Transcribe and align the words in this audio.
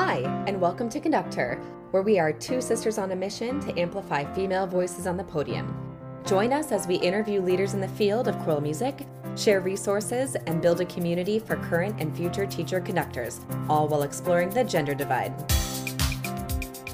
Hi, 0.00 0.18
and 0.46 0.60
welcome 0.60 0.88
to 0.90 1.00
Conductor, 1.00 1.60
where 1.90 2.04
we 2.04 2.20
are 2.20 2.32
two 2.32 2.60
sisters 2.60 2.98
on 2.98 3.10
a 3.10 3.16
mission 3.16 3.58
to 3.62 3.76
amplify 3.76 4.32
female 4.32 4.64
voices 4.64 5.08
on 5.08 5.16
the 5.16 5.24
podium. 5.24 5.76
Join 6.24 6.52
us 6.52 6.70
as 6.70 6.86
we 6.86 6.94
interview 6.94 7.40
leaders 7.40 7.74
in 7.74 7.80
the 7.80 7.88
field 7.88 8.28
of 8.28 8.38
choral 8.44 8.60
music, 8.60 9.08
share 9.34 9.60
resources, 9.60 10.36
and 10.46 10.62
build 10.62 10.80
a 10.80 10.84
community 10.84 11.40
for 11.40 11.56
current 11.56 12.00
and 12.00 12.16
future 12.16 12.46
teacher 12.46 12.80
conductors, 12.80 13.40
all 13.68 13.88
while 13.88 14.04
exploring 14.04 14.50
the 14.50 14.62
gender 14.62 14.94
divide. 14.94 15.34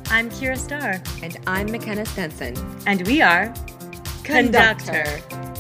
I'm 0.07 0.31
Kyra 0.31 0.57
Starr. 0.57 1.03
And 1.23 1.37
I'm 1.47 1.71
McKenna 1.71 2.07
Stenson. 2.07 2.57
And 2.87 3.07
we 3.07 3.21
are 3.21 3.53
Conductor. 4.23 5.05
Conductor. 5.05 5.54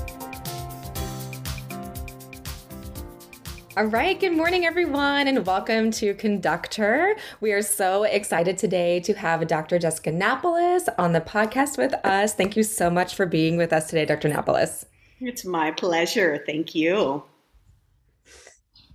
All 3.76 3.86
right, 3.86 4.20
good 4.20 4.36
morning, 4.36 4.64
everyone, 4.64 5.26
and 5.26 5.44
welcome 5.44 5.90
to 5.92 6.14
Conductor. 6.14 7.16
We 7.40 7.50
are 7.50 7.60
so 7.60 8.04
excited 8.04 8.56
today 8.56 9.00
to 9.00 9.14
have 9.14 9.44
Dr. 9.48 9.80
Jessica 9.80 10.12
Napoles 10.12 10.88
on 10.96 11.12
the 11.12 11.20
podcast 11.20 11.76
with 11.76 11.92
us. 12.04 12.34
Thank 12.34 12.56
you 12.56 12.62
so 12.62 12.88
much 12.88 13.16
for 13.16 13.26
being 13.26 13.56
with 13.56 13.72
us 13.72 13.88
today, 13.88 14.04
Dr. 14.04 14.28
Napoles. 14.28 14.86
It's 15.20 15.44
my 15.44 15.72
pleasure. 15.72 16.44
Thank 16.46 16.76
you. 16.76 17.24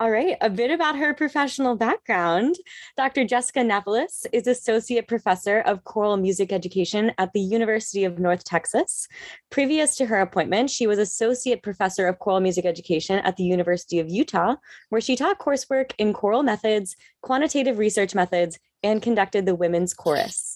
All 0.01 0.11
right, 0.11 0.37
a 0.39 0.49
bit 0.49 0.71
about 0.71 0.95
her 0.95 1.13
professional 1.13 1.75
background. 1.75 2.55
Dr. 2.95 3.25
Jessica 3.25 3.65
Napoles 3.65 4.25
is 4.31 4.47
Associate 4.47 5.05
Professor 5.05 5.59
of 5.59 5.83
Choral 5.83 6.15
Music 6.15 6.53
Education 6.53 7.11
at 7.17 7.33
the 7.33 7.41
University 7.41 8.05
of 8.05 8.17
North 8.17 8.45
Texas. 8.45 9.09
Previous 9.49 9.97
to 9.97 10.05
her 10.05 10.21
appointment, 10.21 10.69
she 10.69 10.87
was 10.87 10.99
Associate 10.99 11.61
Professor 11.61 12.07
of 12.07 12.17
Choral 12.17 12.39
Music 12.39 12.65
Education 12.65 13.19
at 13.19 13.35
the 13.35 13.43
University 13.43 13.99
of 13.99 14.09
Utah, 14.09 14.55
where 14.87 15.01
she 15.01 15.17
taught 15.17 15.37
coursework 15.37 15.91
in 15.97 16.13
choral 16.13 16.43
methods, 16.43 16.95
quantitative 17.21 17.77
research 17.77 18.15
methods, 18.15 18.57
and 18.81 19.01
conducted 19.01 19.45
the 19.45 19.53
Women's 19.53 19.93
Chorus. 19.93 20.48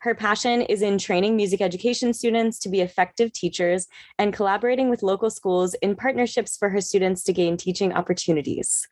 Her 0.00 0.14
passion 0.14 0.62
is 0.62 0.80
in 0.80 0.96
training 0.96 1.36
music 1.36 1.60
education 1.60 2.14
students 2.14 2.58
to 2.60 2.70
be 2.70 2.80
effective 2.80 3.34
teachers 3.34 3.86
and 4.18 4.32
collaborating 4.32 4.88
with 4.88 5.02
local 5.02 5.28
schools 5.28 5.74
in 5.82 5.94
partnerships 5.94 6.56
for 6.56 6.70
her 6.70 6.80
students 6.80 7.22
to 7.24 7.34
gain 7.34 7.58
teaching 7.58 7.92
opportunities. 7.92 8.88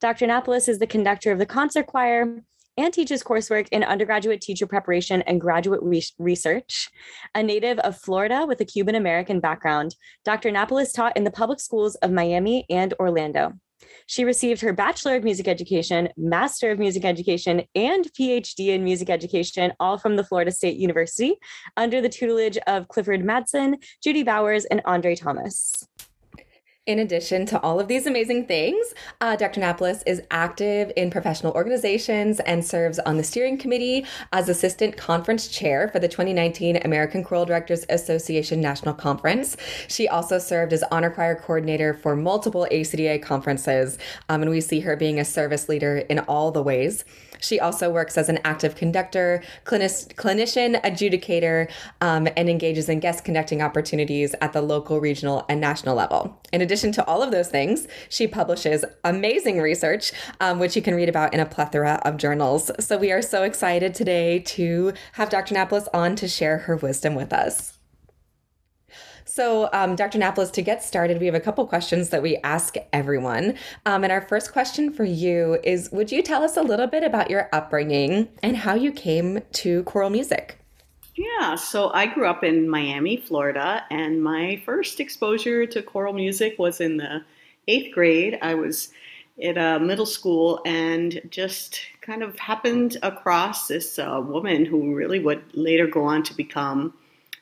Dr. 0.00 0.26
Napoles 0.26 0.68
is 0.68 0.80
the 0.80 0.86
conductor 0.86 1.30
of 1.30 1.38
the 1.38 1.46
concert 1.46 1.86
choir 1.86 2.42
and 2.76 2.92
teaches 2.92 3.22
coursework 3.22 3.68
in 3.70 3.84
undergraduate 3.84 4.40
teacher 4.40 4.66
preparation 4.66 5.22
and 5.22 5.40
graduate 5.40 5.80
re- 5.80 6.02
research. 6.18 6.90
A 7.36 7.42
native 7.42 7.78
of 7.80 7.96
Florida 7.96 8.44
with 8.44 8.60
a 8.60 8.64
Cuban 8.64 8.96
American 8.96 9.38
background, 9.38 9.94
Dr. 10.24 10.50
Napoles 10.50 10.92
taught 10.92 11.16
in 11.16 11.22
the 11.22 11.30
public 11.30 11.60
schools 11.60 11.94
of 11.96 12.10
Miami 12.10 12.66
and 12.68 12.94
Orlando. 12.98 13.52
She 14.06 14.24
received 14.24 14.60
her 14.60 14.72
Bachelor 14.72 15.16
of 15.16 15.24
Music 15.24 15.48
Education, 15.48 16.08
Master 16.16 16.70
of 16.70 16.78
Music 16.78 17.04
Education, 17.04 17.62
and 17.74 18.04
PhD 18.12 18.68
in 18.68 18.84
Music 18.84 19.10
Education, 19.10 19.72
all 19.80 19.98
from 19.98 20.16
the 20.16 20.24
Florida 20.24 20.50
State 20.50 20.76
University, 20.76 21.36
under 21.76 22.00
the 22.00 22.08
tutelage 22.08 22.58
of 22.66 22.88
Clifford 22.88 23.24
Madsen, 23.24 23.82
Judy 24.02 24.22
Bowers, 24.22 24.64
and 24.66 24.82
Andre 24.84 25.14
Thomas. 25.14 25.86
In 26.88 27.00
addition 27.00 27.44
to 27.44 27.60
all 27.60 27.78
of 27.78 27.86
these 27.86 28.06
amazing 28.06 28.46
things, 28.46 28.94
uh, 29.20 29.36
Dr. 29.36 29.60
Napoles 29.60 30.02
is 30.06 30.22
active 30.30 30.90
in 30.96 31.10
professional 31.10 31.52
organizations 31.52 32.40
and 32.40 32.64
serves 32.64 32.98
on 33.00 33.18
the 33.18 33.22
steering 33.22 33.58
committee 33.58 34.06
as 34.32 34.48
assistant 34.48 34.96
conference 34.96 35.48
chair 35.48 35.88
for 35.88 35.98
the 35.98 36.08
2019 36.08 36.78
American 36.86 37.22
Choral 37.22 37.44
Directors 37.44 37.84
Association 37.90 38.62
National 38.62 38.94
Conference. 38.94 39.54
She 39.88 40.08
also 40.08 40.38
served 40.38 40.72
as 40.72 40.82
honor 40.90 41.10
choir 41.10 41.34
coordinator 41.34 41.92
for 41.92 42.16
multiple 42.16 42.66
ACDA 42.72 43.20
conferences, 43.20 43.98
um, 44.30 44.40
and 44.40 44.50
we 44.50 44.62
see 44.62 44.80
her 44.80 44.96
being 44.96 45.20
a 45.20 45.26
service 45.26 45.68
leader 45.68 45.98
in 45.98 46.20
all 46.20 46.52
the 46.52 46.62
ways. 46.62 47.04
She 47.40 47.60
also 47.60 47.90
works 47.90 48.16
as 48.18 48.28
an 48.28 48.38
active 48.44 48.74
conductor, 48.74 49.42
clinic- 49.64 50.16
clinician, 50.16 50.80
adjudicator, 50.82 51.70
um, 52.00 52.28
and 52.36 52.48
engages 52.48 52.88
in 52.88 53.00
guest 53.00 53.24
conducting 53.24 53.62
opportunities 53.62 54.34
at 54.40 54.52
the 54.52 54.62
local, 54.62 55.00
regional, 55.00 55.44
and 55.48 55.60
national 55.60 55.96
level. 55.96 56.40
In 56.52 56.60
addition 56.60 56.92
to 56.92 57.04
all 57.06 57.22
of 57.22 57.30
those 57.30 57.48
things, 57.48 57.86
she 58.08 58.26
publishes 58.26 58.84
amazing 59.04 59.60
research, 59.60 60.12
um, 60.40 60.58
which 60.58 60.76
you 60.76 60.82
can 60.82 60.94
read 60.94 61.08
about 61.08 61.34
in 61.34 61.40
a 61.40 61.46
plethora 61.46 62.00
of 62.04 62.16
journals. 62.16 62.70
So 62.80 62.96
we 62.98 63.12
are 63.12 63.22
so 63.22 63.42
excited 63.42 63.94
today 63.94 64.40
to 64.40 64.92
have 65.12 65.30
Dr. 65.30 65.54
Napoles 65.54 65.88
on 65.94 66.16
to 66.16 66.28
share 66.28 66.58
her 66.58 66.76
wisdom 66.76 67.14
with 67.14 67.32
us. 67.32 67.77
So, 69.28 69.68
um, 69.74 69.94
Dr. 69.94 70.16
Napoles, 70.16 70.50
to 70.52 70.62
get 70.62 70.82
started, 70.82 71.20
we 71.20 71.26
have 71.26 71.34
a 71.34 71.40
couple 71.40 71.66
questions 71.66 72.08
that 72.08 72.22
we 72.22 72.38
ask 72.38 72.76
everyone. 72.94 73.56
Um, 73.84 74.02
and 74.02 74.10
our 74.10 74.22
first 74.22 74.52
question 74.52 74.90
for 74.90 75.04
you 75.04 75.58
is 75.62 75.90
Would 75.92 76.10
you 76.10 76.22
tell 76.22 76.42
us 76.42 76.56
a 76.56 76.62
little 76.62 76.86
bit 76.86 77.04
about 77.04 77.28
your 77.28 77.50
upbringing 77.52 78.28
and 78.42 78.56
how 78.56 78.74
you 78.74 78.90
came 78.90 79.42
to 79.52 79.82
choral 79.82 80.08
music? 80.08 80.58
Yeah, 81.14 81.56
so 81.56 81.90
I 81.92 82.06
grew 82.06 82.26
up 82.26 82.42
in 82.42 82.70
Miami, 82.70 83.18
Florida, 83.18 83.84
and 83.90 84.22
my 84.22 84.62
first 84.64 84.98
exposure 84.98 85.66
to 85.66 85.82
choral 85.82 86.14
music 86.14 86.58
was 86.58 86.80
in 86.80 86.96
the 86.96 87.22
eighth 87.66 87.92
grade. 87.92 88.38
I 88.40 88.54
was 88.54 88.88
at 89.44 89.58
a 89.58 89.78
middle 89.78 90.06
school 90.06 90.62
and 90.64 91.20
just 91.28 91.80
kind 92.00 92.22
of 92.22 92.38
happened 92.38 92.96
across 93.02 93.68
this 93.68 93.98
uh, 93.98 94.22
woman 94.24 94.64
who 94.64 94.94
really 94.94 95.20
would 95.20 95.42
later 95.54 95.86
go 95.86 96.04
on 96.04 96.22
to 96.22 96.34
become 96.34 96.94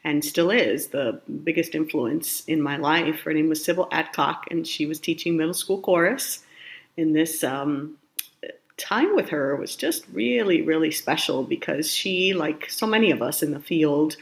and 0.07 0.25
still 0.25 0.53
is 0.53 0.87
the 0.87 1.21
biggest 1.43 1.75
influence 1.75 2.45
in 2.47 2.63
my 2.63 2.77
life. 2.77 3.23
Her 3.23 3.33
name 3.33 3.49
was 3.49 3.63
Sybil 3.63 3.89
Adcock, 3.91 4.47
and 4.53 4.65
she 4.65 4.87
was 4.87 5.01
teaching 5.01 5.37
middle 5.37 5.53
school 5.53 5.81
chorus. 5.81 6.45
And 6.97 7.15
this 7.15 7.43
um, 7.43 7.99
time 8.77 9.17
with 9.17 9.29
her 9.31 9.57
was 9.57 9.75
just 9.75 10.05
really, 10.13 10.63
really 10.63 10.93
special 10.93 11.43
because 11.43 11.93
she, 11.93 12.35
like 12.35 12.71
so 12.71 12.87
many 12.87 13.11
of 13.11 13.21
us 13.21 13.43
in 13.43 13.51
the 13.51 13.59
field, 13.59 14.17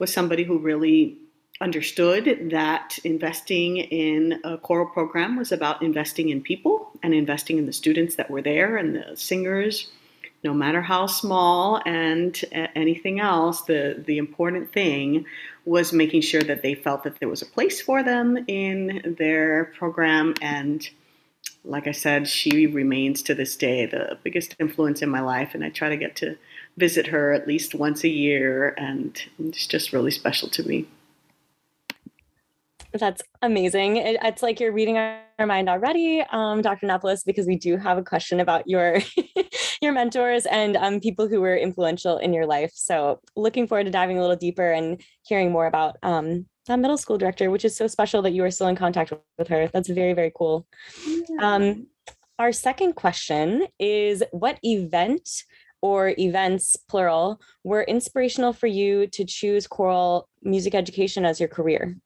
was 0.00 0.12
somebody 0.12 0.42
who 0.42 0.58
really 0.58 1.16
understood 1.60 2.48
that 2.50 2.98
investing 3.04 3.76
in 3.76 4.40
a 4.42 4.58
choral 4.58 4.86
program 4.86 5.36
was 5.36 5.52
about 5.52 5.80
investing 5.80 6.30
in 6.30 6.42
people 6.42 6.90
and 7.04 7.14
investing 7.14 7.56
in 7.56 7.66
the 7.66 7.72
students 7.72 8.16
that 8.16 8.32
were 8.32 8.42
there 8.42 8.76
and 8.76 8.96
the 8.96 9.16
singers 9.16 9.92
no 10.42 10.54
matter 10.54 10.80
how 10.80 11.06
small 11.06 11.80
and 11.84 12.40
anything 12.74 13.20
else, 13.20 13.62
the, 13.62 14.02
the 14.06 14.18
important 14.18 14.72
thing 14.72 15.26
was 15.64 15.92
making 15.92 16.22
sure 16.22 16.42
that 16.42 16.62
they 16.62 16.74
felt 16.74 17.04
that 17.04 17.20
there 17.20 17.28
was 17.28 17.42
a 17.42 17.46
place 17.46 17.80
for 17.80 18.02
them 18.02 18.42
in 18.48 19.16
their 19.18 19.66
program. 19.76 20.34
And 20.40 20.88
like 21.64 21.86
I 21.86 21.92
said, 21.92 22.26
she 22.26 22.66
remains 22.66 23.22
to 23.24 23.34
this 23.34 23.54
day 23.56 23.84
the 23.84 24.18
biggest 24.22 24.56
influence 24.58 25.02
in 25.02 25.10
my 25.10 25.20
life. 25.20 25.54
And 25.54 25.62
I 25.62 25.68
try 25.68 25.90
to 25.90 25.96
get 25.96 26.16
to 26.16 26.36
visit 26.78 27.06
her 27.08 27.32
at 27.32 27.46
least 27.46 27.74
once 27.74 28.02
a 28.04 28.08
year. 28.08 28.74
And 28.78 29.22
it's 29.38 29.66
just 29.66 29.92
really 29.92 30.10
special 30.10 30.48
to 30.50 30.66
me. 30.66 30.86
That's 32.92 33.22
amazing. 33.42 33.98
It, 33.98 34.16
it's 34.22 34.42
like 34.42 34.58
you're 34.58 34.72
reading 34.72 34.98
our 34.98 35.46
mind 35.46 35.68
already, 35.68 36.24
um, 36.32 36.60
Dr. 36.60 36.86
Napoles, 36.86 37.22
because 37.22 37.46
we 37.46 37.56
do 37.56 37.76
have 37.76 37.98
a 37.98 38.02
question 38.02 38.40
about 38.40 38.66
your 38.66 38.98
your 39.82 39.92
mentors 39.92 40.46
and 40.46 40.76
um, 40.76 41.00
people 41.00 41.28
who 41.28 41.40
were 41.40 41.56
influential 41.56 42.18
in 42.18 42.32
your 42.32 42.46
life. 42.46 42.72
So 42.74 43.20
looking 43.36 43.66
forward 43.66 43.84
to 43.84 43.90
diving 43.90 44.18
a 44.18 44.20
little 44.20 44.36
deeper 44.36 44.70
and 44.70 45.00
hearing 45.22 45.50
more 45.50 45.66
about 45.66 45.96
um, 46.02 46.46
that 46.66 46.78
middle 46.78 46.98
school 46.98 47.18
director, 47.18 47.50
which 47.50 47.64
is 47.64 47.76
so 47.76 47.86
special 47.86 48.22
that 48.22 48.32
you 48.32 48.44
are 48.44 48.50
still 48.50 48.68
in 48.68 48.76
contact 48.76 49.12
with 49.38 49.48
her. 49.48 49.68
That's 49.68 49.88
very, 49.88 50.12
very 50.12 50.32
cool. 50.34 50.66
Yeah. 51.06 51.54
Um, 51.54 51.86
our 52.38 52.52
second 52.52 52.94
question 52.94 53.66
is 53.78 54.22
what 54.32 54.58
event 54.62 55.28
or 55.82 56.14
events, 56.18 56.76
plural, 56.88 57.40
were 57.64 57.82
inspirational 57.82 58.52
for 58.52 58.66
you 58.66 59.06
to 59.08 59.24
choose 59.24 59.66
choral 59.66 60.28
music 60.42 60.74
education 60.74 61.24
as 61.24 61.40
your 61.40 61.48
career? 61.48 61.96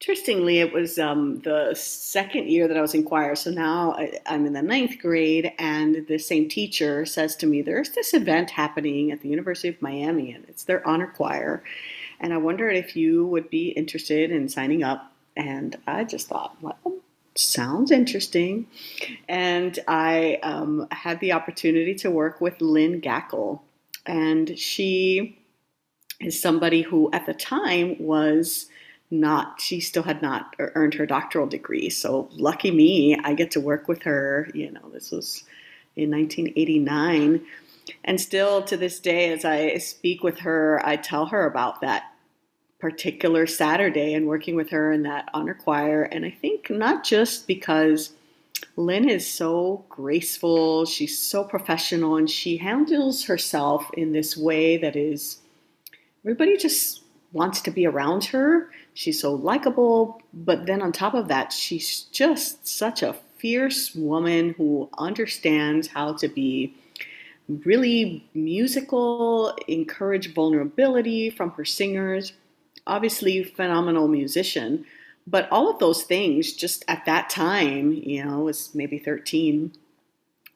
Interestingly, 0.00 0.60
it 0.60 0.72
was 0.72 0.98
um, 0.98 1.40
the 1.40 1.74
second 1.74 2.48
year 2.48 2.66
that 2.66 2.76
I 2.76 2.80
was 2.80 2.94
in 2.94 3.04
choir. 3.04 3.34
So 3.34 3.50
now 3.50 3.92
I, 3.92 4.18
am 4.24 4.46
in 4.46 4.54
the 4.54 4.62
ninth 4.62 4.98
grade, 4.98 5.52
and 5.58 6.06
the 6.08 6.16
same 6.16 6.48
teacher 6.48 7.04
says 7.04 7.36
to 7.36 7.46
me, 7.46 7.60
There's 7.60 7.90
this 7.90 8.14
event 8.14 8.50
happening 8.50 9.12
at 9.12 9.20
the 9.20 9.28
University 9.28 9.68
of 9.68 9.82
Miami, 9.82 10.32
and 10.32 10.46
it's 10.48 10.64
their 10.64 10.86
honor 10.88 11.06
choir. 11.06 11.62
And 12.18 12.32
I 12.32 12.38
wondered 12.38 12.76
if 12.76 12.96
you 12.96 13.26
would 13.26 13.50
be 13.50 13.68
interested 13.68 14.30
in 14.30 14.48
signing 14.48 14.82
up. 14.82 15.12
And 15.36 15.76
I 15.86 16.04
just 16.04 16.28
thought, 16.28 16.56
well, 16.62 16.78
sounds 17.34 17.90
interesting. 17.90 18.68
And 19.28 19.78
I 19.86 20.38
um, 20.42 20.88
had 20.92 21.20
the 21.20 21.32
opportunity 21.32 21.94
to 21.96 22.10
work 22.10 22.40
with 22.40 22.60
Lynn 22.60 23.02
Gackel. 23.02 23.60
And 24.06 24.58
she 24.58 25.38
is 26.20 26.40
somebody 26.40 26.82
who, 26.82 27.10
at 27.12 27.26
the 27.26 27.34
time, 27.34 27.96
was 27.98 28.66
not 29.10 29.60
she 29.60 29.80
still 29.80 30.04
had 30.04 30.22
not 30.22 30.54
earned 30.58 30.94
her 30.94 31.06
doctoral 31.06 31.46
degree. 31.46 31.90
So 31.90 32.28
lucky 32.32 32.70
me 32.70 33.18
i 33.24 33.34
get 33.34 33.50
to 33.52 33.60
work 33.60 33.88
with 33.88 34.02
her 34.02 34.48
you 34.54 34.70
know 34.70 34.88
this 34.92 35.10
was 35.10 35.44
in 35.96 36.10
1989 36.10 37.44
and 38.04 38.20
still 38.20 38.62
to 38.62 38.76
this 38.76 39.00
day 39.00 39.32
as 39.32 39.44
i 39.44 39.76
speak 39.78 40.22
with 40.22 40.38
her 40.40 40.80
i 40.86 40.96
tell 40.96 41.26
her 41.26 41.46
about 41.46 41.80
that 41.80 42.12
particular 42.78 43.46
saturday 43.46 44.14
and 44.14 44.26
working 44.26 44.54
with 44.54 44.70
her 44.70 44.92
in 44.92 45.02
that 45.02 45.28
honor 45.34 45.54
choir. 45.54 46.02
And 46.04 46.24
i 46.24 46.30
think 46.30 46.70
not 46.70 47.04
just 47.04 47.46
because 47.46 48.12
Lynn 48.76 49.08
is 49.08 49.28
so 49.28 49.84
graceful, 49.88 50.84
she's 50.84 51.18
so 51.18 51.44
professional, 51.44 52.16
and 52.16 52.28
she 52.28 52.56
handles 52.56 53.24
herself 53.24 53.90
in 53.94 54.12
this 54.12 54.36
way 54.36 54.76
that 54.76 54.96
is 54.96 55.38
everybody 56.24 56.56
just 56.56 57.02
wants 57.32 57.60
to 57.62 57.70
be 57.70 57.86
around 57.86 58.24
her. 58.26 58.70
She's 59.00 59.18
so 59.18 59.32
likable, 59.32 60.20
but 60.34 60.66
then 60.66 60.82
on 60.82 60.92
top 60.92 61.14
of 61.14 61.28
that, 61.28 61.54
she's 61.54 62.02
just 62.12 62.68
such 62.68 63.02
a 63.02 63.16
fierce 63.38 63.94
woman 63.94 64.54
who 64.58 64.90
understands 64.98 65.88
how 65.88 66.12
to 66.18 66.28
be 66.28 66.74
really 67.48 68.28
musical, 68.34 69.56
encourage 69.68 70.34
vulnerability 70.34 71.30
from 71.30 71.52
her 71.52 71.64
singers. 71.64 72.34
Obviously, 72.86 73.42
phenomenal 73.42 74.06
musician, 74.06 74.84
but 75.26 75.50
all 75.50 75.70
of 75.70 75.78
those 75.78 76.02
things 76.02 76.52
just 76.52 76.84
at 76.86 77.06
that 77.06 77.30
time, 77.30 77.94
you 77.94 78.22
know, 78.22 78.40
was 78.40 78.74
maybe 78.74 78.98
13, 78.98 79.72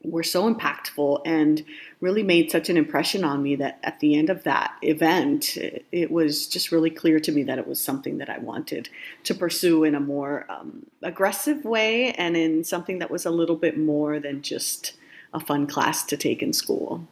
were 0.04 0.22
so 0.22 0.52
impactful 0.52 1.22
and 1.24 1.64
really 2.00 2.22
made 2.22 2.50
such 2.50 2.68
an 2.68 2.76
impression 2.76 3.24
on 3.24 3.42
me 3.42 3.56
that 3.56 3.78
at 3.82 4.00
the 4.00 4.14
end 4.14 4.30
of 4.30 4.44
that 4.44 4.76
event, 4.82 5.56
it, 5.56 6.10
was 6.10 6.46
just 6.46 6.70
really 6.70 6.90
clear 6.90 7.18
to 7.18 7.32
me 7.32 7.42
that 7.42 7.58
it 7.58 7.66
was 7.66 7.80
something 7.80 8.18
that 8.18 8.28
I 8.28 8.38
wanted 8.38 8.88
to 9.24 9.34
pursue 9.34 9.84
in 9.84 9.94
a 9.94 10.00
more 10.00 10.46
um, 10.48 10.86
aggressive 11.02 11.64
way 11.64 12.12
and 12.12 12.36
in 12.36 12.64
something 12.64 12.98
that 12.98 13.10
was 13.10 13.24
a 13.24 13.30
little 13.30 13.56
bit 13.56 13.78
more 13.78 14.20
than 14.20 14.42
just 14.42 14.94
a 15.32 15.40
fun 15.40 15.66
class 15.66 16.04
to 16.04 16.16
take 16.16 16.42
in 16.42 16.52
school. 16.52 17.06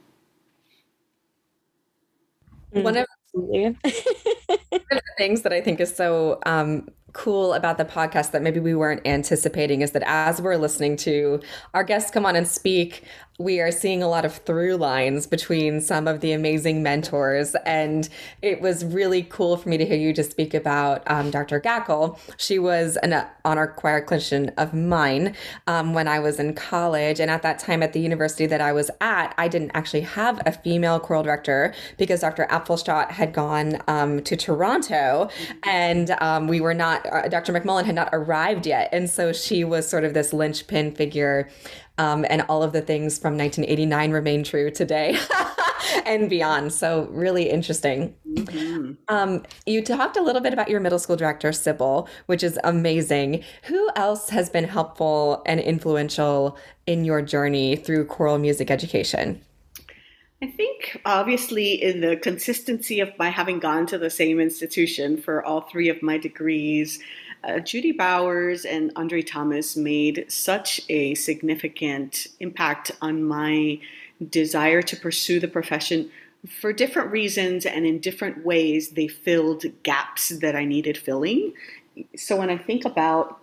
One 2.70 2.96
of, 2.96 3.06
one 3.32 3.76
of 3.82 4.76
the 4.80 5.02
things 5.18 5.42
that 5.42 5.52
I 5.52 5.60
think 5.60 5.80
is 5.80 5.94
so 5.94 6.38
um, 6.46 6.88
cool 7.12 7.52
about 7.54 7.78
the 7.78 7.84
podcast 7.84 8.30
that 8.32 8.42
maybe 8.42 8.60
we 8.60 8.74
weren't 8.74 9.06
anticipating 9.06 9.82
is 9.82 9.92
that 9.92 10.02
as 10.06 10.40
we're 10.40 10.56
listening 10.56 10.96
to 10.96 11.40
our 11.74 11.84
guests 11.84 12.10
come 12.10 12.24
on 12.24 12.36
and 12.36 12.48
speak, 12.48 13.04
we 13.38 13.60
are 13.60 13.72
seeing 13.72 14.02
a 14.02 14.08
lot 14.08 14.24
of 14.24 14.34
through 14.34 14.76
lines 14.76 15.26
between 15.26 15.80
some 15.80 16.06
of 16.06 16.20
the 16.20 16.32
amazing 16.32 16.82
mentors. 16.82 17.54
And 17.66 18.08
it 18.42 18.60
was 18.60 18.84
really 18.84 19.22
cool 19.22 19.56
for 19.56 19.68
me 19.68 19.78
to 19.78 19.86
hear 19.86 19.96
you 19.96 20.12
just 20.12 20.30
speak 20.30 20.54
about 20.54 21.02
um, 21.10 21.30
Dr. 21.30 21.60
Gackel. 21.60 22.18
She 22.36 22.58
was 22.58 22.96
an 22.98 23.26
honor 23.44 23.66
choir 23.66 24.04
clinician 24.04 24.52
of 24.58 24.74
mine 24.74 25.34
um, 25.66 25.94
when 25.94 26.08
I 26.08 26.18
was 26.18 26.38
in 26.38 26.54
college. 26.54 27.20
And 27.20 27.30
at 27.30 27.42
that 27.42 27.58
time 27.58 27.82
at 27.82 27.94
the 27.94 28.00
university 28.00 28.46
that 28.46 28.60
I 28.60 28.72
was 28.72 28.90
at, 29.00 29.34
I 29.38 29.48
didn't 29.48 29.72
actually 29.74 30.02
have 30.02 30.40
a 30.46 30.52
female 30.52 31.00
choral 31.00 31.22
director 31.22 31.74
because 31.96 32.20
Dr. 32.20 32.46
Apfelstadt 32.50 33.10
had 33.10 33.32
gone 33.32 33.82
um, 33.88 34.22
to 34.22 34.36
Toronto 34.36 35.30
and 35.64 36.10
um, 36.20 36.48
we 36.48 36.60
were 36.60 36.74
not, 36.74 37.01
uh, 37.10 37.28
Dr. 37.28 37.52
McMullen 37.52 37.84
had 37.84 37.94
not 37.94 38.08
arrived 38.12 38.66
yet. 38.66 38.88
And 38.92 39.08
so 39.08 39.32
she 39.32 39.64
was 39.64 39.88
sort 39.88 40.04
of 40.04 40.14
this 40.14 40.32
linchpin 40.32 40.94
figure 40.94 41.48
um, 41.98 42.24
and 42.30 42.42
all 42.48 42.62
of 42.62 42.72
the 42.72 42.80
things 42.80 43.18
from 43.18 43.36
1989 43.36 44.10
remain 44.12 44.44
true 44.44 44.70
today 44.70 45.18
and 46.06 46.30
beyond. 46.30 46.72
So, 46.72 47.06
really 47.10 47.50
interesting. 47.50 48.14
Mm-hmm. 48.26 48.92
Um, 49.08 49.44
you 49.66 49.82
talked 49.82 50.16
a 50.16 50.22
little 50.22 50.40
bit 50.40 50.52
about 50.52 50.68
your 50.68 50.80
middle 50.80 50.98
school 50.98 51.16
director, 51.16 51.52
Sybil, 51.52 52.08
which 52.26 52.42
is 52.42 52.58
amazing. 52.64 53.44
Who 53.64 53.90
else 53.94 54.30
has 54.30 54.48
been 54.48 54.64
helpful 54.64 55.42
and 55.44 55.60
influential 55.60 56.56
in 56.86 57.04
your 57.04 57.20
journey 57.20 57.76
through 57.76 58.06
choral 58.06 58.38
music 58.38 58.70
education? 58.70 59.42
I 60.42 60.46
think 60.46 61.00
obviously 61.04 61.80
in 61.80 62.00
the 62.00 62.16
consistency 62.16 62.98
of 62.98 63.16
my 63.16 63.30
having 63.30 63.60
gone 63.60 63.86
to 63.86 63.96
the 63.96 64.10
same 64.10 64.40
institution 64.40 65.16
for 65.16 65.44
all 65.44 65.60
three 65.60 65.88
of 65.88 66.02
my 66.02 66.18
degrees, 66.18 66.98
uh, 67.44 67.60
Judy 67.60 67.92
Bowers 67.92 68.64
and 68.64 68.90
Andre 68.96 69.22
Thomas 69.22 69.76
made 69.76 70.24
such 70.26 70.80
a 70.88 71.14
significant 71.14 72.26
impact 72.40 72.90
on 73.00 73.22
my 73.22 73.78
desire 74.30 74.82
to 74.82 74.96
pursue 74.96 75.38
the 75.38 75.46
profession 75.46 76.10
for 76.48 76.72
different 76.72 77.12
reasons 77.12 77.64
and 77.64 77.86
in 77.86 78.00
different 78.00 78.44
ways. 78.44 78.90
They 78.90 79.06
filled 79.06 79.64
gaps 79.84 80.30
that 80.40 80.56
I 80.56 80.64
needed 80.64 80.98
filling. 80.98 81.52
So 82.16 82.36
when 82.36 82.50
I 82.50 82.58
think 82.58 82.84
about 82.84 83.41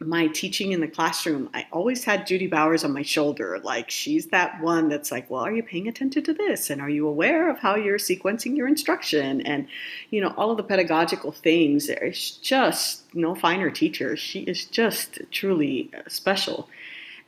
my 0.00 0.28
teaching 0.28 0.72
in 0.72 0.80
the 0.80 0.88
classroom, 0.88 1.50
I 1.52 1.66
always 1.72 2.04
had 2.04 2.26
Judy 2.26 2.46
Bowers 2.46 2.84
on 2.84 2.92
my 2.92 3.02
shoulder. 3.02 3.60
Like, 3.62 3.90
she's 3.90 4.28
that 4.28 4.60
one 4.62 4.88
that's 4.88 5.12
like, 5.12 5.28
well, 5.28 5.42
are 5.44 5.52
you 5.52 5.62
paying 5.62 5.88
attention 5.88 6.22
to 6.24 6.32
this? 6.32 6.70
And 6.70 6.80
are 6.80 6.88
you 6.88 7.06
aware 7.06 7.50
of 7.50 7.58
how 7.58 7.76
you're 7.76 7.98
sequencing 7.98 8.56
your 8.56 8.66
instruction? 8.66 9.42
And, 9.42 9.68
you 10.08 10.20
know, 10.20 10.32
all 10.36 10.50
of 10.50 10.56
the 10.56 10.62
pedagogical 10.62 11.32
things. 11.32 11.86
There's 11.86 12.38
just 12.42 13.14
no 13.14 13.34
finer 13.34 13.70
teacher. 13.70 14.16
She 14.16 14.40
is 14.40 14.64
just 14.64 15.20
truly 15.30 15.90
uh, 15.94 16.08
special. 16.08 16.68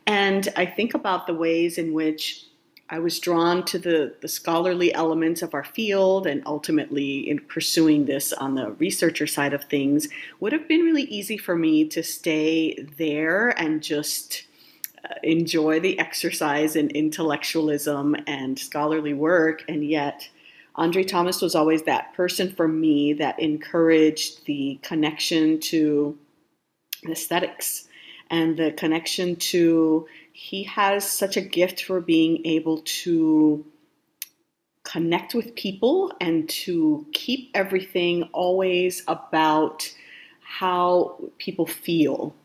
And 0.07 0.49
I 0.55 0.65
think 0.65 0.95
about 0.95 1.27
the 1.27 1.33
ways 1.33 1.77
in 1.77 1.93
which 1.93 2.45
I 2.93 2.99
was 2.99 3.19
drawn 3.19 3.65
to 3.65 3.79
the, 3.79 4.13
the 4.21 4.27
scholarly 4.27 4.93
elements 4.93 5.41
of 5.41 5.55
our 5.55 5.63
field 5.63 6.27
and 6.27 6.43
ultimately 6.45 7.27
in 7.27 7.39
pursuing 7.39 8.05
this 8.05 8.31
on 8.31 8.53
the 8.53 8.69
researcher 8.73 9.25
side 9.25 9.51
of 9.51 9.63
things 9.63 10.09
would 10.39 10.53
have 10.53 10.67
been 10.67 10.81
really 10.81 11.05
easy 11.05 11.35
for 11.35 11.55
me 11.55 11.85
to 11.85 12.03
stay 12.03 12.75
there 12.99 13.49
and 13.59 13.81
just 13.81 14.43
uh, 15.09 15.15
enjoy 15.23 15.79
the 15.79 15.97
exercise 15.97 16.75
in 16.75 16.91
intellectualism 16.91 18.15
and 18.27 18.59
scholarly 18.59 19.15
work. 19.15 19.63
And 19.67 19.83
yet, 19.83 20.29
Andre 20.75 21.03
Thomas 21.03 21.41
was 21.41 21.55
always 21.55 21.81
that 21.83 22.13
person 22.13 22.53
for 22.53 22.67
me 22.67 23.13
that 23.13 23.39
encouraged 23.39 24.45
the 24.45 24.77
connection 24.83 25.59
to 25.61 26.15
aesthetics 27.09 27.87
and 28.29 28.55
the 28.55 28.71
connection 28.71 29.35
to 29.35 30.07
he 30.33 30.63
has 30.63 31.07
such 31.09 31.37
a 31.37 31.41
gift 31.41 31.83
for 31.83 32.01
being 32.01 32.45
able 32.45 32.81
to 32.83 33.63
connect 34.83 35.33
with 35.33 35.55
people 35.55 36.11
and 36.19 36.49
to 36.49 37.05
keep 37.13 37.51
everything 37.53 38.23
always 38.33 39.03
about 39.07 39.89
how 40.41 41.17
people 41.37 41.67
feel. 41.67 42.35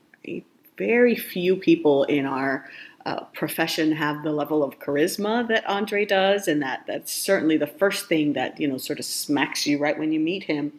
Very 0.76 1.16
few 1.16 1.56
people 1.56 2.04
in 2.04 2.26
our 2.26 2.68
uh, 3.06 3.24
profession 3.32 3.90
have 3.92 4.22
the 4.22 4.32
level 4.32 4.62
of 4.62 4.78
charisma 4.78 5.48
that 5.48 5.66
Andre 5.66 6.04
does, 6.04 6.46
and 6.46 6.62
that 6.62 6.84
that's 6.86 7.12
certainly 7.12 7.56
the 7.56 7.66
first 7.66 8.06
thing 8.06 8.34
that 8.34 8.60
you 8.60 8.68
know 8.68 8.76
sort 8.76 8.98
of 8.98 9.04
smacks 9.06 9.66
you 9.66 9.78
right 9.78 9.98
when 9.98 10.12
you 10.12 10.20
meet 10.20 10.44
him. 10.44 10.72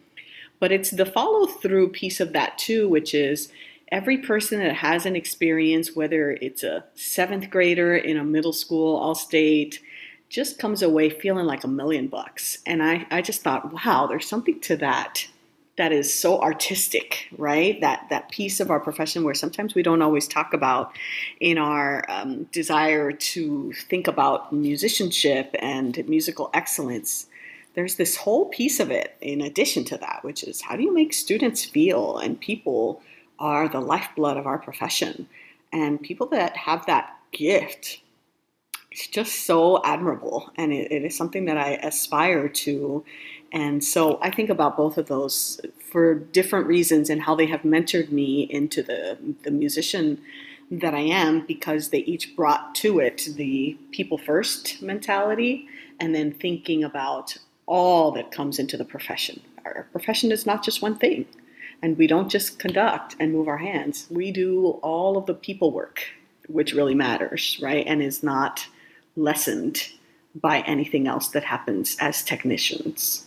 But 0.60 0.70
it's 0.70 0.90
the 0.92 1.06
follow 1.06 1.46
through 1.46 1.90
piece 1.90 2.20
of 2.20 2.32
that 2.34 2.56
too, 2.56 2.88
which 2.88 3.14
is 3.14 3.50
every 3.90 4.18
person 4.18 4.60
that 4.60 4.74
has 4.74 5.06
an 5.06 5.16
experience, 5.16 5.94
whether 5.94 6.32
it's 6.40 6.62
a 6.62 6.84
seventh 6.94 7.50
grader 7.50 7.96
in 7.96 8.16
a 8.16 8.24
middle 8.24 8.52
school, 8.52 8.96
all 8.96 9.14
state, 9.14 9.80
just 10.28 10.58
comes 10.58 10.80
away 10.82 11.10
feeling 11.10 11.46
like 11.46 11.64
a 11.64 11.68
million 11.68 12.06
bucks. 12.06 12.58
And 12.64 12.82
I, 12.82 13.06
I 13.10 13.20
just 13.20 13.42
thought, 13.42 13.72
wow, 13.72 14.06
there's 14.06 14.28
something 14.28 14.60
to 14.60 14.76
that 14.76 15.26
that 15.80 15.92
is 15.92 16.12
so 16.12 16.38
artistic, 16.40 17.26
right? 17.38 17.80
That 17.80 18.06
that 18.10 18.30
piece 18.30 18.60
of 18.60 18.70
our 18.70 18.80
profession 18.80 19.24
where 19.24 19.32
sometimes 19.32 19.74
we 19.74 19.82
don't 19.82 20.02
always 20.02 20.28
talk 20.28 20.52
about 20.52 20.94
in 21.40 21.56
our 21.56 22.04
um, 22.10 22.44
desire 22.52 23.12
to 23.12 23.72
think 23.88 24.06
about 24.06 24.52
musicianship 24.52 25.54
and 25.58 26.06
musical 26.06 26.50
excellence. 26.52 27.28
There's 27.72 27.94
this 27.94 28.16
whole 28.16 28.50
piece 28.50 28.78
of 28.78 28.90
it 28.90 29.16
in 29.22 29.40
addition 29.40 29.84
to 29.86 29.96
that, 29.96 30.20
which 30.22 30.44
is 30.44 30.60
how 30.60 30.76
do 30.76 30.82
you 30.82 30.92
make 30.92 31.14
students 31.14 31.64
feel 31.64 32.18
and 32.18 32.38
people 32.38 33.00
are 33.40 33.68
the 33.68 33.80
lifeblood 33.80 34.36
of 34.36 34.46
our 34.46 34.58
profession. 34.58 35.26
And 35.72 36.00
people 36.00 36.26
that 36.28 36.56
have 36.56 36.86
that 36.86 37.16
gift, 37.32 38.00
it's 38.92 39.06
just 39.06 39.46
so 39.46 39.82
admirable. 39.84 40.50
And 40.56 40.72
it, 40.72 40.92
it 40.92 41.04
is 41.04 41.16
something 41.16 41.46
that 41.46 41.56
I 41.56 41.74
aspire 41.82 42.48
to. 42.48 43.04
And 43.52 43.82
so 43.82 44.18
I 44.20 44.30
think 44.30 44.50
about 44.50 44.76
both 44.76 44.98
of 44.98 45.06
those 45.06 45.60
for 45.90 46.14
different 46.14 46.66
reasons 46.66 47.10
and 47.10 47.22
how 47.22 47.34
they 47.34 47.46
have 47.46 47.62
mentored 47.62 48.12
me 48.12 48.42
into 48.42 48.82
the, 48.82 49.18
the 49.42 49.50
musician 49.50 50.20
that 50.70 50.94
I 50.94 51.00
am 51.00 51.44
because 51.46 51.88
they 51.88 51.98
each 51.98 52.36
brought 52.36 52.76
to 52.76 53.00
it 53.00 53.28
the 53.34 53.76
people 53.90 54.18
first 54.18 54.80
mentality 54.80 55.66
and 55.98 56.14
then 56.14 56.32
thinking 56.32 56.84
about 56.84 57.36
all 57.66 58.12
that 58.12 58.30
comes 58.30 58.58
into 58.58 58.76
the 58.76 58.84
profession. 58.84 59.40
Our 59.64 59.86
profession 59.92 60.30
is 60.30 60.46
not 60.46 60.64
just 60.64 60.80
one 60.80 60.96
thing. 60.96 61.26
And 61.82 61.96
we 61.96 62.06
don't 62.06 62.28
just 62.28 62.58
conduct 62.58 63.16
and 63.18 63.32
move 63.32 63.48
our 63.48 63.58
hands, 63.58 64.06
we 64.10 64.30
do 64.30 64.78
all 64.82 65.16
of 65.16 65.26
the 65.26 65.34
people 65.34 65.72
work, 65.72 66.02
which 66.48 66.74
really 66.74 66.94
matters, 66.94 67.58
right? 67.62 67.86
And 67.86 68.02
is 68.02 68.22
not 68.22 68.66
lessened 69.16 69.88
by 70.34 70.60
anything 70.60 71.08
else 71.08 71.28
that 71.28 71.44
happens 71.44 71.96
as 72.00 72.22
technicians. 72.22 73.26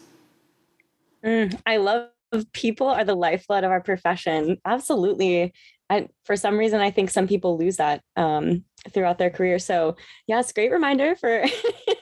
Mm, 1.24 1.60
I 1.65 1.77
love 1.77 2.10
people 2.53 2.88
are 2.88 3.03
the 3.03 3.15
lifeblood 3.15 3.63
of 3.63 3.72
our 3.72 3.81
profession. 3.81 4.57
Absolutely. 4.65 5.53
And 5.89 6.10
for 6.25 6.36
some 6.36 6.57
reason, 6.57 6.81
I 6.81 6.91
think 6.91 7.10
some 7.10 7.27
people 7.27 7.57
lose 7.57 7.77
that 7.77 8.01
um, 8.15 8.63
throughout 8.91 9.17
their 9.17 9.29
career. 9.29 9.60
So, 9.60 9.95
yeah, 10.27 10.39
it's 10.39 10.51
a 10.51 10.53
great 10.53 10.72
reminder 10.72 11.15
for 11.15 11.45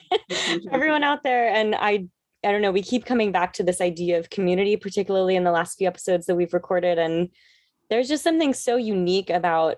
everyone 0.70 1.02
out 1.02 1.22
there. 1.22 1.48
And 1.48 1.74
I 1.74 2.06
I 2.44 2.50
don't 2.50 2.62
know, 2.62 2.72
we 2.72 2.82
keep 2.82 3.04
coming 3.04 3.32
back 3.32 3.52
to 3.54 3.62
this 3.62 3.80
idea 3.80 4.18
of 4.18 4.30
community, 4.30 4.76
particularly 4.76 5.36
in 5.36 5.44
the 5.44 5.52
last 5.52 5.78
few 5.78 5.86
episodes 5.86 6.26
that 6.26 6.34
we've 6.34 6.52
recorded. 6.52 6.98
And 6.98 7.28
there's 7.88 8.08
just 8.08 8.24
something 8.24 8.52
so 8.52 8.76
unique 8.76 9.30
about 9.30 9.76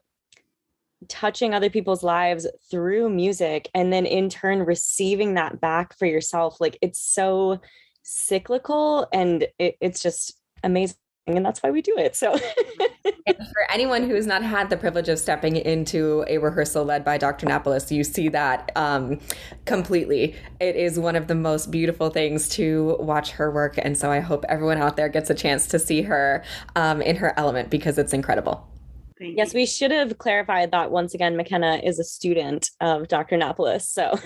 touching 1.08 1.52
other 1.52 1.70
people's 1.70 2.02
lives 2.02 2.46
through 2.70 3.10
music 3.10 3.68
and 3.74 3.92
then 3.92 4.06
in 4.06 4.28
turn 4.28 4.60
receiving 4.60 5.34
that 5.34 5.60
back 5.60 5.96
for 5.98 6.06
yourself 6.06 6.56
like 6.60 6.78
it's 6.80 7.00
so 7.00 7.60
cyclical 8.02 9.06
and 9.12 9.46
it, 9.58 9.76
it's 9.80 10.02
just 10.02 10.40
amazing 10.62 10.96
and 11.26 11.44
that's 11.44 11.62
why 11.62 11.70
we 11.70 11.80
do 11.80 11.96
it 11.96 12.14
so 12.14 12.36
for 13.06 13.72
anyone 13.72 14.02
who 14.02 14.14
has 14.14 14.26
not 14.26 14.42
had 14.42 14.68
the 14.68 14.76
privilege 14.76 15.08
of 15.08 15.18
stepping 15.18 15.56
into 15.56 16.24
a 16.28 16.38
rehearsal 16.38 16.84
led 16.84 17.04
by 17.04 17.16
dr 17.16 17.44
napoles 17.46 17.90
you 17.90 18.04
see 18.04 18.28
that 18.28 18.70
um, 18.76 19.18
completely 19.64 20.34
it 20.60 20.76
is 20.76 20.98
one 20.98 21.16
of 21.16 21.26
the 21.26 21.34
most 21.34 21.70
beautiful 21.70 22.10
things 22.10 22.48
to 22.48 22.96
watch 23.00 23.30
her 23.30 23.50
work 23.50 23.78
and 23.78 23.96
so 23.96 24.10
i 24.10 24.20
hope 24.20 24.44
everyone 24.48 24.78
out 24.78 24.96
there 24.96 25.08
gets 25.08 25.30
a 25.30 25.34
chance 25.34 25.66
to 25.66 25.78
see 25.78 26.02
her 26.02 26.44
um, 26.76 27.00
in 27.00 27.16
her 27.16 27.32
element 27.38 27.70
because 27.70 27.98
it's 27.98 28.12
incredible 28.12 28.68
Thank 29.16 29.36
yes, 29.36 29.54
you. 29.54 29.60
we 29.60 29.66
should 29.66 29.92
have 29.92 30.18
clarified 30.18 30.72
that 30.72 30.90
once 30.90 31.14
again. 31.14 31.36
McKenna 31.36 31.80
is 31.84 32.00
a 32.00 32.04
student 32.04 32.70
of 32.80 33.06
Dr. 33.06 33.36
Napoles, 33.36 33.88
so 33.88 34.18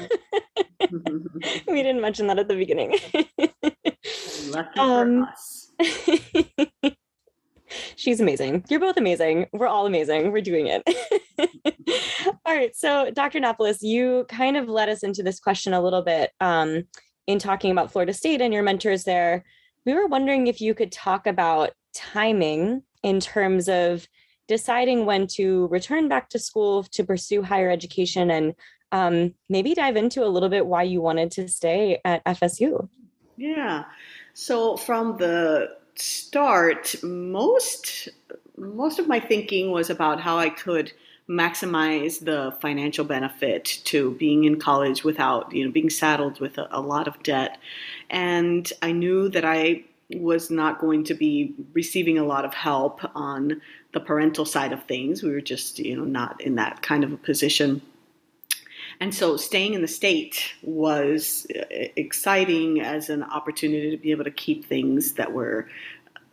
we 1.68 1.82
didn't 1.82 2.00
mention 2.00 2.26
that 2.28 2.38
at 2.38 2.48
the 2.48 2.56
beginning. 2.56 2.94
Lucky 4.48 4.80
um, 4.80 5.28
she's 7.96 8.20
amazing. 8.20 8.64
You're 8.68 8.80
both 8.80 8.96
amazing. 8.96 9.46
We're 9.52 9.66
all 9.66 9.86
amazing. 9.86 10.32
We're 10.32 10.40
doing 10.40 10.66
it. 10.68 10.82
all 12.44 12.54
right. 12.54 12.74
So, 12.74 13.10
Dr. 13.10 13.40
Napoles, 13.40 13.82
you 13.82 14.26
kind 14.28 14.56
of 14.56 14.68
led 14.68 14.88
us 14.88 15.02
into 15.02 15.22
this 15.22 15.40
question 15.40 15.72
a 15.72 15.82
little 15.82 16.02
bit 16.02 16.30
um, 16.40 16.84
in 17.26 17.38
talking 17.38 17.70
about 17.70 17.92
Florida 17.92 18.12
State 18.12 18.40
and 18.40 18.52
your 18.52 18.62
mentors 18.62 19.04
there. 19.04 19.44
We 19.84 19.94
were 19.94 20.06
wondering 20.06 20.46
if 20.46 20.60
you 20.60 20.74
could 20.74 20.92
talk 20.92 21.26
about 21.26 21.70
timing 21.94 22.82
in 23.02 23.20
terms 23.20 23.68
of 23.68 24.06
deciding 24.48 25.04
when 25.04 25.26
to 25.26 25.66
return 25.68 26.08
back 26.08 26.30
to 26.30 26.38
school 26.38 26.82
to 26.82 27.04
pursue 27.04 27.42
higher 27.42 27.70
education 27.70 28.30
and 28.30 28.54
um, 28.92 29.34
maybe 29.48 29.74
dive 29.74 29.96
into 29.96 30.24
a 30.24 30.28
little 30.28 30.48
bit 30.48 30.66
why 30.66 30.82
you 30.82 31.00
wanted 31.00 31.30
to 31.32 31.48
stay 31.48 32.00
at 32.04 32.24
FSU. 32.24 32.88
Yeah. 33.36 33.84
So 34.40 34.76
from 34.76 35.16
the 35.16 35.76
start, 35.96 36.94
most 37.02 38.08
most 38.56 39.00
of 39.00 39.08
my 39.08 39.18
thinking 39.18 39.72
was 39.72 39.90
about 39.90 40.20
how 40.20 40.38
I 40.38 40.48
could 40.48 40.92
maximize 41.28 42.24
the 42.24 42.56
financial 42.60 43.04
benefit 43.04 43.64
to 43.86 44.12
being 44.12 44.44
in 44.44 44.60
college 44.60 45.02
without 45.02 45.52
you 45.52 45.64
know 45.64 45.72
being 45.72 45.90
saddled 45.90 46.38
with 46.38 46.56
a, 46.56 46.68
a 46.70 46.80
lot 46.80 47.06
of 47.06 47.22
debt 47.22 47.58
and 48.08 48.72
i 48.80 48.90
knew 48.90 49.28
that 49.28 49.44
i 49.44 49.84
was 50.14 50.50
not 50.50 50.80
going 50.80 51.04
to 51.04 51.12
be 51.12 51.54
receiving 51.74 52.16
a 52.16 52.24
lot 52.24 52.46
of 52.46 52.54
help 52.54 53.00
on 53.14 53.60
the 53.92 54.00
parental 54.00 54.44
side 54.44 54.72
of 54.72 54.82
things. 54.84 55.22
We 55.22 55.30
were 55.30 55.40
just, 55.40 55.78
you 55.78 55.96
know, 55.96 56.04
not 56.04 56.40
in 56.40 56.54
that 56.54 56.82
kind 56.82 57.04
of 57.04 57.12
a 57.12 57.16
position. 57.16 57.82
And 59.00 59.14
so 59.14 59.36
staying 59.36 59.74
in 59.74 59.82
the 59.82 59.88
state 59.88 60.54
was 60.62 61.46
uh, 61.54 61.64
exciting 61.96 62.80
as 62.80 63.10
an 63.10 63.22
opportunity 63.22 63.90
to 63.90 63.96
be 63.96 64.10
able 64.10 64.24
to 64.24 64.30
keep 64.30 64.64
things 64.64 65.12
that 65.12 65.32
were 65.32 65.68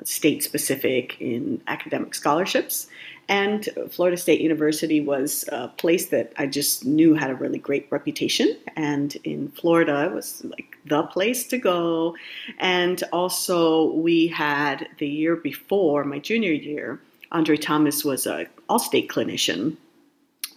state 0.03 0.43
specific 0.43 1.19
in 1.21 1.61
academic 1.67 2.15
scholarships. 2.15 2.87
And 3.27 3.67
Florida 3.89 4.17
State 4.17 4.41
University 4.41 4.99
was 4.99 5.45
a 5.51 5.69
place 5.69 6.07
that 6.07 6.33
I 6.37 6.45
just 6.45 6.85
knew 6.85 7.15
had 7.15 7.31
a 7.31 7.35
really 7.35 7.57
great 7.57 7.87
reputation. 7.89 8.55
And 8.75 9.15
in 9.23 9.49
Florida, 9.49 10.05
it 10.05 10.13
was 10.13 10.43
like 10.45 10.77
the 10.85 11.03
place 11.03 11.47
to 11.47 11.57
go. 11.57 12.15
And 12.59 13.03
also, 13.11 13.91
we 13.93 14.27
had 14.27 14.87
the 14.99 15.07
year 15.07 15.35
before, 15.35 16.03
my 16.03 16.19
junior 16.19 16.51
year, 16.51 16.99
Andre 17.31 17.57
Thomas 17.57 18.05
was 18.05 18.27
a 18.27 18.47
all-state 18.69 19.09
clinician 19.09 19.77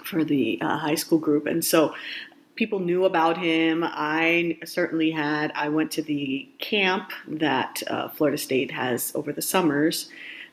for 0.09 0.25
the 0.25 0.59
uh, 0.61 0.79
high 0.79 0.95
school 0.95 1.19
group, 1.19 1.47
and 1.47 1.65
so 1.65 1.95
people 2.59 2.81
knew 2.81 3.05
about 3.05 3.38
him. 3.38 3.85
I 3.85 4.59
certainly 4.65 5.12
had. 5.12 5.53
I 5.55 5.69
went 5.69 5.93
to 5.93 6.03
the 6.03 6.49
camp 6.59 7.12
that 7.29 7.83
uh, 7.87 8.09
Florida 8.09 8.37
State 8.37 8.73
has 8.73 9.12
over 9.15 9.33
the 9.33 9.43
summers. 9.43 10.11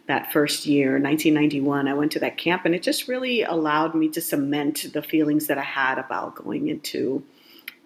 That 0.07 0.31
first 0.31 0.67
year, 0.67 0.99
1991, 0.99 1.87
I 1.87 1.93
went 1.95 2.11
to 2.11 2.19
that 2.19 2.37
camp, 2.37 2.63
and 2.65 2.75
it 2.75 2.83
just 2.83 3.07
really 3.07 3.41
allowed 3.41 3.95
me 3.95 4.07
to 4.09 4.21
cement 4.21 4.93
the 4.93 5.01
feelings 5.01 5.47
that 5.47 5.57
I 5.57 5.63
had 5.63 5.97
about 5.97 6.35
going 6.35 6.67
into 6.67 7.23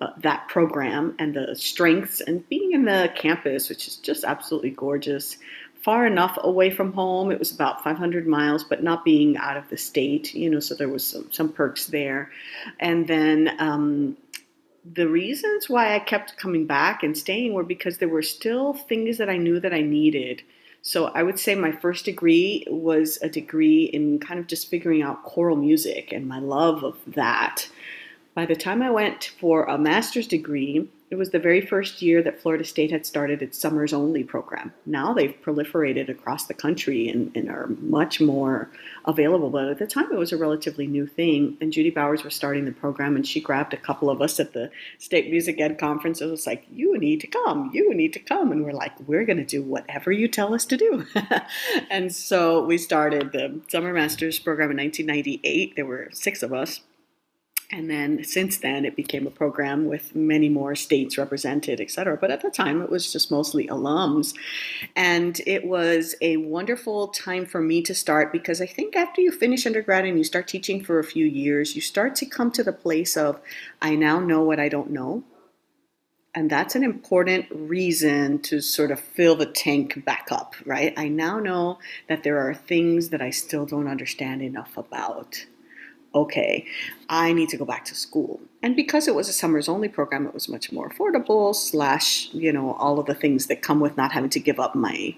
uh, 0.02 0.10
that 0.18 0.48
program 0.50 1.16
and 1.18 1.34
the 1.34 1.56
strengths 1.56 2.20
and 2.20 2.48
being 2.50 2.74
in 2.74 2.84
the 2.86 3.12
campus, 3.16 3.70
which 3.70 3.88
is 3.88 3.96
just 3.96 4.26
absolutely 4.26 4.72
gorgeous 4.72 5.38
far 5.82 6.06
enough 6.06 6.38
away 6.42 6.70
from 6.70 6.94
home. 6.94 7.32
It 7.32 7.40
was 7.40 7.52
about 7.52 7.84
500 7.84 8.28
miles, 8.28 8.64
but 8.64 8.84
not 8.84 9.06
being 9.06 9.38
out 9.38 9.58
of 9.58 9.70
the 9.70 9.78
state, 9.78 10.34
you 10.34 10.50
know, 10.50 10.60
so 10.60 10.76
there 10.76 10.90
was 10.90 11.06
some, 11.06 11.32
some 11.32 11.52
perks 11.52 11.88
there. 11.88 12.32
And 12.80 13.08
then 13.08 13.56
um, 13.60 14.18
the 14.94 15.08
reasons 15.08 15.70
why 15.70 15.96
I 15.96 16.00
kept 16.00 16.38
coming 16.38 16.66
back 16.66 17.04
and 17.04 17.18
staying 17.18 17.54
were 17.54 17.64
because 17.64 17.98
there 17.98 18.10
were 18.10 18.22
still 18.22 18.74
things 18.74 19.18
that 19.18 19.30
I 19.30 19.38
knew 19.38 19.60
that 19.60 19.74
I 19.74 19.82
needed. 19.82 20.42
So 20.82 21.08
I 21.08 21.24
would 21.24 21.40
say 21.40 21.56
my 21.56 21.72
first 21.72 22.06
degree 22.06 22.66
was 22.70 23.18
a 23.22 23.30
degree 23.30 23.84
in 23.86 24.20
kind 24.20 24.40
of 24.40 24.48
just 24.48 24.70
figuring 24.70 25.02
out 25.02 25.24
choral 25.24 25.58
music 25.58 26.12
and 26.12 26.28
my 26.28 26.40
love 26.40 26.84
of 26.84 26.98
that. 27.08 27.68
By 28.40 28.46
the 28.46 28.56
time 28.56 28.82
I 28.82 28.90
went 28.90 29.34
for 29.38 29.66
a 29.66 29.78
master's 29.78 30.26
degree, 30.26 30.88
it 31.12 31.18
was 31.18 31.32
the 31.32 31.40
very 31.40 31.60
first 31.60 32.02
year 32.02 32.24
that 32.24 32.42
Florida 32.42 32.64
State 32.64 32.90
had 32.90 33.06
started 33.06 33.42
its 33.42 33.58
summers 33.58 33.92
only 33.92 34.24
program. 34.24 34.72
Now 34.86 35.12
they've 35.14 35.36
proliferated 35.44 36.08
across 36.08 36.46
the 36.46 36.54
country 36.54 37.10
and, 37.10 37.36
and, 37.36 37.50
are 37.50 37.68
much 37.82 38.22
more 38.22 38.72
available. 39.04 39.50
But 39.50 39.68
at 39.68 39.78
the 39.78 39.88
time, 39.88 40.10
it 40.14 40.18
was 40.18 40.32
a 40.32 40.38
relatively 40.38 40.88
new 40.88 41.06
thing. 41.06 41.58
And 41.60 41.74
Judy 41.74 41.90
Bowers 41.90 42.24
was 42.24 42.34
starting 42.34 42.64
the 42.64 42.72
program, 42.72 43.18
and 43.18 43.28
she 43.28 43.42
grabbed 43.42 43.74
a 43.74 43.78
couple 43.78 44.10
of 44.10 44.22
us 44.22 44.40
at 44.40 44.54
the 44.54 44.72
State 45.00 45.30
Music 45.30 45.60
Ed 45.60 45.78
conference. 45.78 46.22
It 46.22 46.28
was 46.28 46.48
like, 46.48 46.64
You 46.72 46.98
need 46.98 47.20
to 47.20 47.28
come. 47.28 47.72
You 47.74 47.94
need 47.94 48.14
to 48.14 48.20
come. 48.20 48.54
And 48.54 48.64
we're 48.64 48.72
like, 48.72 48.98
We're 49.06 49.26
going 49.26 49.36
to 49.40 49.44
do 49.44 49.62
whatever 49.62 50.14
you 50.14 50.30
tell 50.30 50.54
us 50.54 50.64
to 50.68 50.78
do. 50.78 51.06
and 51.90 52.16
so 52.16 52.64
we 52.64 52.78
started 52.78 53.34
the 53.34 53.60
Summer 53.68 53.92
Masters 53.92 54.40
program 54.40 54.72
in 54.72 54.78
1998. 54.78 55.76
There 55.76 55.86
were 55.86 56.08
six 56.14 56.42
of 56.42 56.54
us 56.54 56.80
and 57.72 57.88
then 57.88 58.24
since 58.24 58.58
then, 58.58 58.84
it 58.84 58.96
became 58.96 59.28
a 59.28 59.32
program 59.32 59.86
with 59.86 60.16
many 60.16 60.50
more 60.50 60.76
states 60.76 61.20
represented, 61.20 61.80
et 61.80 61.92
cetera. 61.92 62.18
But 62.18 62.32
at 62.32 62.42
the 62.42 62.50
time, 62.50 62.82
it 62.82 62.90
was 62.90 63.12
just 63.14 63.30
mostly 63.30 63.68
alums. 63.68 64.34
And 64.96 65.40
it 65.46 65.66
was 65.66 66.16
a 66.20 66.38
wonderful 66.38 67.10
time 67.10 67.46
for 67.46 67.62
me 67.62 67.84
to 67.84 67.94
start 67.94 68.32
because 68.32 68.60
I 68.60 68.66
think 68.66 68.96
after 68.96 69.22
you 69.22 69.32
finish 69.32 69.68
undergrad 69.68 70.06
and 70.06 70.18
you 70.18 70.24
start 70.24 70.48
teaching 70.48 70.84
for 70.84 70.98
a 70.98 71.04
few 71.04 71.26
years, 71.26 71.76
you 71.76 71.82
start 71.82 72.16
to 72.16 72.26
come 72.26 72.50
to 72.52 72.64
the 72.64 72.74
place 72.74 73.16
of, 73.16 73.40
I 73.84 73.96
now 73.96 74.20
know 74.20 74.42
what 74.42 74.60
I 74.60 74.68
don't 74.68 74.90
know. 74.90 75.24
And 76.34 76.50
that's 76.50 76.76
an 76.76 76.84
important 76.84 77.46
reason 77.52 78.40
to 78.44 78.62
sort 78.62 78.90
of 78.90 79.00
fill 79.00 79.36
the 79.36 79.46
tank 79.46 80.06
back 80.06 80.28
up, 80.32 80.56
right? 80.66 80.94
I 80.98 81.08
now 81.08 81.40
know 81.40 81.78
that 82.08 82.24
there 82.24 82.40
are 82.40 82.54
things 82.54 83.10
that 83.10 83.22
I 83.22 83.30
still 83.30 83.66
don't 83.66 83.88
understand 83.88 84.42
enough 84.42 84.76
about 84.76 85.46
okay, 86.14 86.66
I 87.08 87.34
need 87.34 87.50
to 87.50 87.58
go 87.58 87.66
back 87.66 87.86
to 87.86 87.96
school. 87.96 88.40
And 88.62 88.76
because 88.76 89.08
it 89.08 89.16
was 89.16 89.30
a 89.30 89.34
summers 89.34 89.70
only 89.70 89.88
program, 89.88 90.26
it 90.26 90.34
was 90.34 90.50
much 90.50 90.72
more 90.72 90.90
affordable, 90.90 91.56
slash, 91.56 92.30
you 92.34 92.52
know, 92.52 92.74
all 92.74 93.00
of 93.00 93.06
the 93.06 93.14
things 93.14 93.48
that 93.48 93.62
come 93.62 93.80
with 93.80 93.96
not 93.96 94.12
having 94.12 94.30
to 94.32 94.40
give 94.40 94.60
up 94.60 94.76
my 94.76 95.16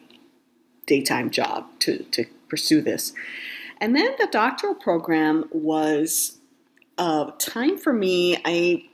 daytime 0.86 1.30
job 1.30 1.68
to, 1.80 2.04
to 2.12 2.26
pursue 2.50 2.82
this. 2.82 3.14
And 3.80 3.96
then 3.96 4.14
the 4.20 4.28
doctoral 4.32 4.76
program 4.76 5.46
was 5.52 6.38
a 6.98 7.32
time 7.40 7.78
for 7.78 7.94
me. 7.94 8.38
I, 8.46 8.86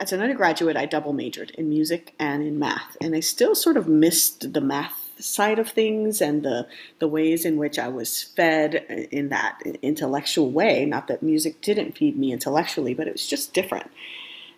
as 0.00 0.12
an 0.12 0.20
undergraduate, 0.20 0.76
I 0.76 0.86
double 0.86 1.12
majored 1.12 1.50
in 1.50 1.68
music 1.68 2.14
and 2.18 2.42
in 2.42 2.58
math, 2.58 2.96
and 3.00 3.14
I 3.14 3.20
still 3.20 3.54
sort 3.54 3.76
of 3.76 3.88
missed 3.88 4.52
the 4.52 4.60
math 4.60 5.05
side 5.18 5.58
of 5.58 5.68
things 5.68 6.20
and 6.20 6.42
the 6.42 6.66
the 6.98 7.08
ways 7.08 7.44
in 7.44 7.56
which 7.56 7.78
I 7.78 7.88
was 7.88 8.22
fed 8.22 8.74
in 9.10 9.28
that 9.30 9.60
intellectual 9.82 10.50
way. 10.50 10.84
Not 10.84 11.08
that 11.08 11.22
music 11.22 11.60
didn't 11.60 11.96
feed 11.96 12.18
me 12.18 12.32
intellectually, 12.32 12.94
but 12.94 13.06
it 13.06 13.12
was 13.12 13.26
just 13.26 13.54
different. 13.54 13.90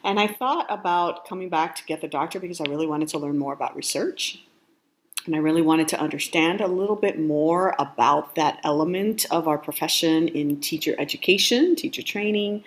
And 0.05 0.21
I 0.21 0.27
thought 0.27 0.67
about 0.69 1.27
coming 1.27 1.49
back 1.49 1.75
to 1.77 1.85
get 1.85 2.01
the 2.01 2.09
doctor 2.09 2.39
because 2.39 2.61
I 2.61 2.65
really 2.65 2.87
wanted 2.87 3.09
to 3.09 3.19
learn 3.19 3.39
more 3.39 3.53
about 3.53 3.77
research. 3.77 4.43
And 5.27 5.35
I 5.35 5.41
really 5.41 5.61
wanted 5.61 5.89
to 5.89 6.01
understand 6.01 6.63
a 6.63 6.67
little 6.67 6.97
bit 6.97 7.21
more 7.21 7.75
about 7.79 8.35
that 8.37 8.61
element 8.65 9.27
of 9.31 9.47
our 9.47 9.59
profession 9.59 10.29
in 10.29 10.61
teacher 10.61 10.95
education, 10.99 11.77
teacher 11.77 12.03
training, 12.03 12.65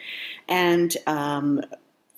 and 0.48 0.96
um, 1.08 1.62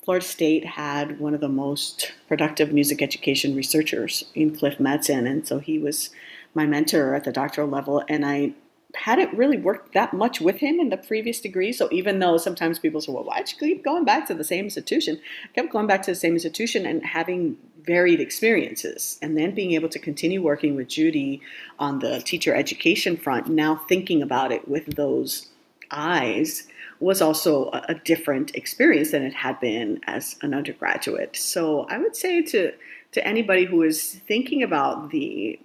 Florida 0.04 0.26
State 0.26 0.66
had 0.66 1.20
one 1.20 1.34
of 1.34 1.40
the 1.40 1.50
most 1.50 2.12
productive 2.28 2.74
music 2.74 3.02
education 3.02 3.56
researchers 3.56 4.26
in 4.36 4.56
Cliff 4.56 4.78
Madsen, 4.78 5.26
and 5.30 5.48
so 5.48 5.60
he 5.60 5.80
was 5.80 6.10
my 6.54 6.66
mentor 6.66 7.16
at 7.16 7.24
the 7.24 7.32
doctoral 7.32 7.68
level. 7.68 8.04
And 8.10 8.26
I 8.26 8.54
hadn't 8.96 9.34
really 9.34 9.58
worked 9.58 9.94
that 9.94 10.14
much 10.14 10.42
with 10.42 10.58
him 10.58 10.80
in 10.80 10.90
the 10.90 10.98
previous 10.98 11.40
degree. 11.40 11.72
So 11.72 11.88
even 11.92 12.20
though 12.20 12.38
sometimes 12.38 12.80
people 12.80 13.02
say, 13.02 13.12
"Well, 13.12 13.24
why'd 13.24 13.50
you 13.52 13.58
keep 13.58 13.84
going 13.84 14.04
back 14.04 14.28
to 14.28 14.34
the 14.34 14.44
same 14.44 14.66
institution?" 14.66 15.20
I 15.46 15.48
kept 15.54 15.72
going 15.72 15.88
back 15.88 16.04
to 16.04 16.12
the 16.12 16.16
same 16.16 16.34
institution 16.34 16.86
and 16.86 17.06
having 17.06 17.58
varied 17.86 18.20
experiences, 18.20 19.18
and 19.22 19.38
then 19.38 19.52
being 19.52 19.72
able 19.72 19.90
to 19.90 20.00
continue 20.00 20.42
working 20.42 20.76
with 20.76 20.90
Judy 20.90 21.42
on 21.80 22.00
the 22.00 22.20
teacher 22.20 22.54
education 22.54 23.18
front. 23.18 23.48
Now 23.48 23.76
thinking 23.90 24.22
about 24.22 24.52
it 24.52 24.68
with 24.68 24.96
those 24.96 25.48
eyes 25.92 26.68
was 27.04 27.22
also 27.22 27.70
a, 27.90 27.96
different 28.06 28.56
experience 28.56 29.12
than 29.12 29.24
it 29.24 29.34
had 29.34 29.60
been 29.60 30.00
as 30.08 30.38
an 30.42 30.54
undergraduate. 30.54 31.36
So 31.36 31.86
I 31.90 31.98
would 31.98 32.16
say 32.16 32.42
to 32.44 32.72
to 33.12 33.28
anybody 33.28 33.66
who 33.66 33.84
is 33.84 34.22
thinking 34.28 34.64
about 34.64 35.12
the 35.12 35.60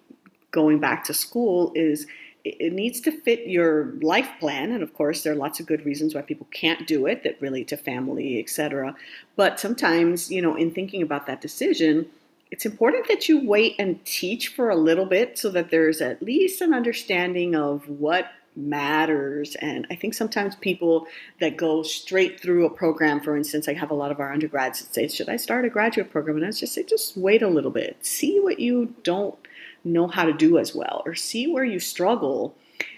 going 0.50 0.80
back 0.80 1.04
to 1.04 1.14
school 1.14 1.72
is 1.74 2.06
it 2.44 2.72
needs 2.72 3.00
to 3.00 3.12
fit 3.12 3.46
your 3.46 3.92
life 4.00 4.28
plan 4.40 4.72
and 4.72 4.82
of 4.82 4.92
course 4.94 5.22
there 5.22 5.32
are 5.32 5.36
lots 5.36 5.60
of 5.60 5.66
good 5.66 5.84
reasons 5.84 6.14
why 6.14 6.22
people 6.22 6.46
can't 6.50 6.86
do 6.86 7.06
it 7.06 7.22
that 7.22 7.40
relate 7.40 7.68
to 7.68 7.76
family 7.76 8.38
etc 8.38 8.94
but 9.36 9.60
sometimes 9.60 10.30
you 10.30 10.40
know 10.40 10.54
in 10.54 10.70
thinking 10.70 11.02
about 11.02 11.26
that 11.26 11.40
decision 11.40 12.06
it's 12.50 12.64
important 12.64 13.06
that 13.08 13.28
you 13.28 13.46
wait 13.46 13.74
and 13.78 14.02
teach 14.04 14.48
for 14.48 14.70
a 14.70 14.76
little 14.76 15.06
bit 15.06 15.38
so 15.38 15.50
that 15.50 15.70
there's 15.70 16.00
at 16.00 16.22
least 16.22 16.60
an 16.60 16.72
understanding 16.72 17.54
of 17.54 17.88
what 17.88 18.30
matters. 18.58 19.54
And 19.56 19.86
I 19.90 19.94
think 19.94 20.14
sometimes 20.14 20.56
people 20.56 21.06
that 21.40 21.56
go 21.56 21.82
straight 21.82 22.40
through 22.40 22.66
a 22.66 22.70
program, 22.70 23.20
for 23.20 23.36
instance, 23.36 23.68
I 23.68 23.74
have 23.74 23.90
a 23.90 23.94
lot 23.94 24.10
of 24.10 24.20
our 24.20 24.32
undergrads 24.32 24.80
that 24.80 24.94
say, 24.94 25.08
Should 25.08 25.28
I 25.28 25.36
start 25.36 25.64
a 25.64 25.70
graduate 25.70 26.10
program? 26.10 26.36
And 26.36 26.46
I 26.46 26.50
just 26.50 26.74
say, 26.74 26.82
Just 26.82 27.16
wait 27.16 27.42
a 27.42 27.48
little 27.48 27.70
bit, 27.70 28.04
see 28.04 28.40
what 28.40 28.58
you 28.58 28.94
don't 29.02 29.38
know 29.84 30.08
how 30.08 30.24
to 30.24 30.32
do 30.32 30.58
as 30.58 30.74
well, 30.74 31.02
or 31.06 31.14
see 31.14 31.46
where 31.46 31.64
you 31.64 31.78
struggle 31.78 32.54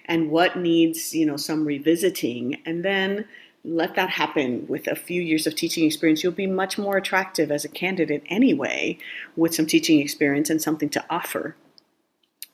and 0.07 0.31
what 0.31 0.57
needs, 0.57 1.15
you 1.15 1.27
know, 1.27 1.37
some 1.37 1.65
revisiting. 1.65 2.61
And 2.65 2.85
then 2.85 3.27
let 3.63 3.95
that 3.95 4.11
happen 4.11 4.67
with 4.67 4.87
a 4.87 4.97
few 4.97 5.21
years 5.21 5.47
of 5.47 5.55
teaching 5.55 5.85
experience. 5.85 6.23
You'll 6.23 6.33
be 6.33 6.47
much 6.47 6.79
more 6.79 6.97
attractive 6.97 7.51
as 7.51 7.65
a 7.65 7.69
candidate 7.69 8.23
anyway 8.27 8.99
with 9.37 9.55
some 9.55 9.67
teaching 9.67 10.01
experience 10.01 10.49
and 10.49 10.63
something 10.63 10.89
to 10.91 11.05
offer 11.11 11.55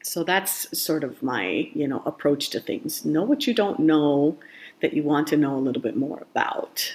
so 0.06 0.22
that's 0.22 0.78
sort 0.78 1.02
of 1.02 1.20
my 1.20 1.68
you 1.74 1.88
know 1.88 2.00
approach 2.06 2.50
to 2.50 2.60
things. 2.60 3.04
Know 3.04 3.24
what 3.24 3.46
you 3.46 3.52
don't 3.52 3.80
know 3.80 4.38
that 4.80 4.94
you 4.94 5.02
want 5.02 5.26
to 5.28 5.36
know 5.36 5.56
a 5.56 5.58
little 5.58 5.82
bit 5.82 5.96
more 5.96 6.22
about. 6.30 6.94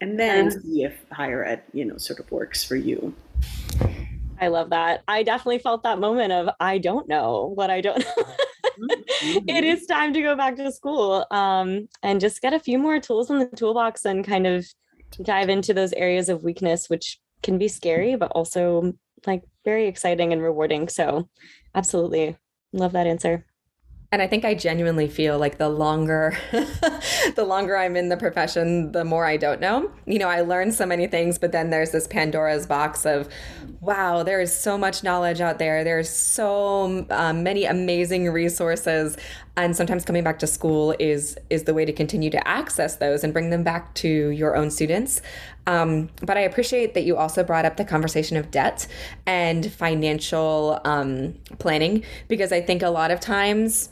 And 0.00 0.20
then 0.20 0.50
see 0.50 0.84
if 0.84 0.98
higher 1.10 1.42
ed 1.44 1.62
you 1.72 1.84
know 1.84 1.96
sort 1.96 2.20
of 2.20 2.30
works 2.30 2.62
for 2.62 2.76
you. 2.76 3.14
I 4.38 4.48
love 4.48 4.68
that. 4.70 5.02
I 5.08 5.22
definitely 5.22 5.60
felt 5.60 5.82
that 5.84 5.98
moment 5.98 6.32
of 6.32 6.50
i 6.60 6.76
don't 6.76 7.08
know 7.08 7.52
what 7.54 7.70
i 7.70 7.80
don't 7.80 7.98
know. 7.98 8.24
Mm-hmm. 8.24 9.48
it 9.48 9.64
is 9.64 9.86
time 9.86 10.12
to 10.12 10.20
go 10.20 10.36
back 10.36 10.56
to 10.56 10.70
school 10.72 11.24
um, 11.30 11.88
and 12.02 12.20
just 12.20 12.42
get 12.42 12.52
a 12.52 12.58
few 12.58 12.78
more 12.78 13.00
tools 13.00 13.30
in 13.30 13.38
the 13.38 13.46
toolbox 13.46 14.04
and 14.04 14.26
kind 14.26 14.46
of 14.46 14.66
dive 15.22 15.48
into 15.48 15.72
those 15.72 15.92
areas 15.94 16.28
of 16.28 16.42
weakness 16.42 16.90
which 16.90 17.18
can 17.42 17.56
be 17.56 17.68
scary 17.68 18.16
but 18.16 18.30
also 18.32 18.92
like 19.26 19.42
very 19.64 19.86
exciting 19.86 20.32
and 20.32 20.42
rewarding 20.42 20.88
so 20.88 21.28
Absolutely. 21.74 22.36
Love 22.72 22.92
that 22.92 23.06
answer. 23.06 23.44
And 24.12 24.22
I 24.22 24.28
think 24.28 24.44
I 24.44 24.54
genuinely 24.54 25.08
feel 25.08 25.40
like 25.40 25.58
the 25.58 25.68
longer 25.68 26.38
the 26.52 27.44
longer 27.44 27.76
I'm 27.76 27.96
in 27.96 28.10
the 28.10 28.16
profession, 28.16 28.92
the 28.92 29.04
more 29.04 29.26
I 29.26 29.36
don't 29.36 29.60
know. 29.60 29.90
You 30.06 30.20
know, 30.20 30.28
I 30.28 30.42
learn 30.42 30.70
so 30.70 30.86
many 30.86 31.08
things, 31.08 31.36
but 31.36 31.50
then 31.50 31.70
there's 31.70 31.90
this 31.90 32.06
Pandora's 32.06 32.64
box 32.64 33.04
of 33.04 33.28
wow, 33.80 34.22
there 34.22 34.40
is 34.40 34.56
so 34.56 34.78
much 34.78 35.02
knowledge 35.02 35.40
out 35.40 35.58
there. 35.58 35.82
There's 35.82 36.08
so 36.08 37.06
um, 37.10 37.42
many 37.42 37.64
amazing 37.64 38.30
resources, 38.30 39.16
and 39.56 39.76
sometimes 39.76 40.04
coming 40.04 40.22
back 40.22 40.38
to 40.40 40.46
school 40.46 40.94
is 41.00 41.36
is 41.50 41.64
the 41.64 41.74
way 41.74 41.84
to 41.84 41.92
continue 41.92 42.30
to 42.30 42.48
access 42.48 42.96
those 42.96 43.24
and 43.24 43.32
bring 43.32 43.50
them 43.50 43.64
back 43.64 43.94
to 43.94 44.28
your 44.28 44.54
own 44.54 44.70
students. 44.70 45.22
Um, 45.66 46.10
but 46.22 46.36
I 46.36 46.40
appreciate 46.40 46.94
that 46.94 47.04
you 47.04 47.16
also 47.16 47.42
brought 47.42 47.64
up 47.64 47.76
the 47.76 47.84
conversation 47.84 48.36
of 48.36 48.50
debt 48.50 48.86
and 49.26 49.70
financial 49.72 50.80
um, 50.84 51.34
planning 51.58 52.04
because 52.28 52.52
I 52.52 52.60
think 52.60 52.82
a 52.82 52.90
lot 52.90 53.10
of 53.10 53.20
times 53.20 53.90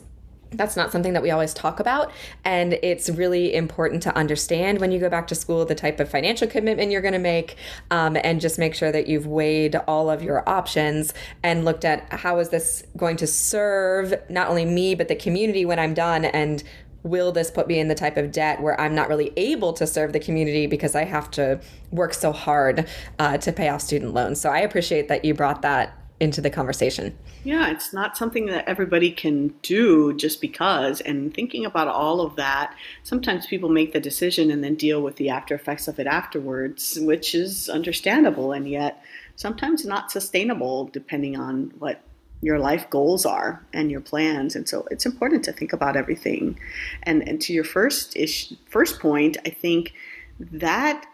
that's 0.57 0.75
not 0.75 0.91
something 0.91 1.13
that 1.13 1.23
we 1.23 1.31
always 1.31 1.53
talk 1.53 1.79
about. 1.79 2.11
And 2.43 2.73
it's 2.83 3.09
really 3.09 3.53
important 3.53 4.03
to 4.03 4.15
understand 4.15 4.79
when 4.79 4.91
you 4.91 4.99
go 4.99 5.09
back 5.09 5.27
to 5.27 5.35
school 5.35 5.65
the 5.65 5.75
type 5.75 5.99
of 5.99 6.09
financial 6.09 6.47
commitment 6.47 6.91
you're 6.91 7.01
going 7.01 7.13
to 7.13 7.19
make 7.19 7.57
um, 7.91 8.17
and 8.23 8.39
just 8.39 8.59
make 8.59 8.75
sure 8.75 8.91
that 8.91 9.07
you've 9.07 9.27
weighed 9.27 9.75
all 9.87 10.09
of 10.09 10.23
your 10.23 10.47
options 10.47 11.13
and 11.41 11.65
looked 11.65 11.85
at 11.85 12.11
how 12.11 12.39
is 12.39 12.49
this 12.49 12.83
going 12.95 13.17
to 13.17 13.27
serve 13.27 14.13
not 14.29 14.47
only 14.47 14.65
me, 14.65 14.95
but 14.95 15.07
the 15.07 15.15
community 15.15 15.65
when 15.65 15.79
I'm 15.79 15.93
done 15.93 16.25
and 16.25 16.63
will 17.03 17.31
this 17.31 17.51
put 17.51 17.67
me 17.67 17.79
in 17.79 17.87
the 17.87 17.95
type 17.95 18.17
of 18.17 18.31
debt 18.31 18.61
where 18.61 18.79
I'm 18.79 18.95
not 18.95 19.09
really 19.09 19.31
able 19.37 19.73
to 19.73 19.85
serve 19.85 20.13
the 20.13 20.19
community 20.19 20.67
because 20.67 20.95
I 20.95 21.03
have 21.03 21.29
to 21.31 21.59
work 21.91 22.13
so 22.13 22.31
hard 22.31 22.87
uh, 23.19 23.37
to 23.37 23.51
pay 23.51 23.69
off 23.69 23.81
student 23.81 24.13
loans? 24.13 24.39
So 24.39 24.49
I 24.49 24.59
appreciate 24.59 25.07
that 25.09 25.25
you 25.25 25.33
brought 25.33 25.61
that 25.61 25.97
into 26.19 26.39
the 26.39 26.49
conversation. 26.49 27.17
Yeah, 27.43 27.69
it's 27.69 27.91
not 27.91 28.15
something 28.15 28.45
that 28.45 28.67
everybody 28.67 29.11
can 29.11 29.49
do 29.61 30.13
just 30.13 30.39
because. 30.39 31.01
And 31.01 31.33
thinking 31.33 31.65
about 31.65 31.89
all 31.89 32.21
of 32.21 32.37
that, 32.37 32.73
sometimes 33.03 33.45
people 33.45 33.67
make 33.67 33.91
the 33.91 33.99
decision 33.99 34.49
and 34.49 34.63
then 34.63 34.75
deal 34.75 35.01
with 35.01 35.17
the 35.17 35.29
after 35.29 35.53
effects 35.53 35.89
of 35.89 35.99
it 35.99 36.07
afterwards, 36.07 36.97
which 37.01 37.35
is 37.35 37.67
understandable 37.67 38.53
and 38.53 38.69
yet 38.69 39.03
sometimes 39.35 39.85
not 39.85 40.11
sustainable 40.11 40.85
depending 40.85 41.35
on 41.35 41.73
what 41.79 42.01
your 42.43 42.59
life 42.59 42.89
goals 42.89 43.25
are 43.25 43.63
and 43.73 43.89
your 43.89 44.01
plans. 44.01 44.55
And 44.55 44.67
so 44.67 44.87
it's 44.91 45.05
important 45.05 45.43
to 45.45 45.53
think 45.53 45.73
about 45.73 45.95
everything. 45.95 46.59
And, 47.03 47.27
and 47.27 47.41
to 47.41 47.53
your 47.53 47.63
first 47.63 48.15
ish, 48.17 48.53
first 48.67 48.99
point, 48.99 49.37
I 49.45 49.49
think 49.49 49.93
that 50.39 51.05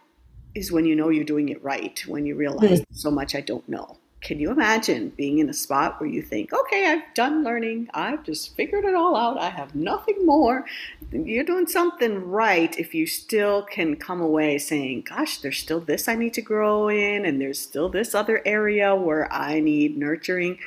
is 0.55 0.71
when 0.71 0.85
you 0.85 0.95
know 0.95 1.09
you're 1.09 1.23
doing 1.23 1.49
it 1.49 1.63
right, 1.63 2.01
when 2.07 2.25
you 2.25 2.35
realize 2.35 2.81
mm-hmm. 2.81 2.95
so 2.95 3.11
much 3.11 3.35
I 3.35 3.41
don't 3.41 3.67
know 3.69 3.97
can 4.21 4.39
you 4.39 4.51
imagine 4.51 5.13
being 5.15 5.39
in 5.39 5.49
a 5.49 5.53
spot 5.53 5.99
where 5.99 6.09
you 6.09 6.21
think, 6.21 6.51
okay, 6.51 6.87
I've 6.87 7.13
done 7.13 7.43
learning, 7.43 7.89
I've 7.93 8.23
just 8.23 8.55
figured 8.55 8.83
it 8.83 8.93
all 8.93 9.15
out, 9.15 9.39
I 9.39 9.49
have 9.49 9.75
nothing 9.75 10.25
more? 10.25 10.65
You're 11.11 11.45
doing 11.45 11.67
something 11.67 12.27
right 12.27 12.77
if 12.77 12.93
you 12.93 13.05
still 13.05 13.63
can 13.63 13.95
come 13.95 14.19
away 14.19 14.57
saying, 14.57 15.05
gosh, 15.07 15.37
there's 15.37 15.57
still 15.57 15.79
this 15.79 16.07
I 16.07 16.15
need 16.15 16.33
to 16.33 16.41
grow 16.41 16.89
in, 16.89 17.25
and 17.25 17.39
there's 17.39 17.61
still 17.61 17.87
this 17.87 18.13
other 18.13 18.41
area 18.45 18.93
where 18.93 19.31
I 19.31 19.61
need 19.61 19.97
nurturing. 19.97 20.59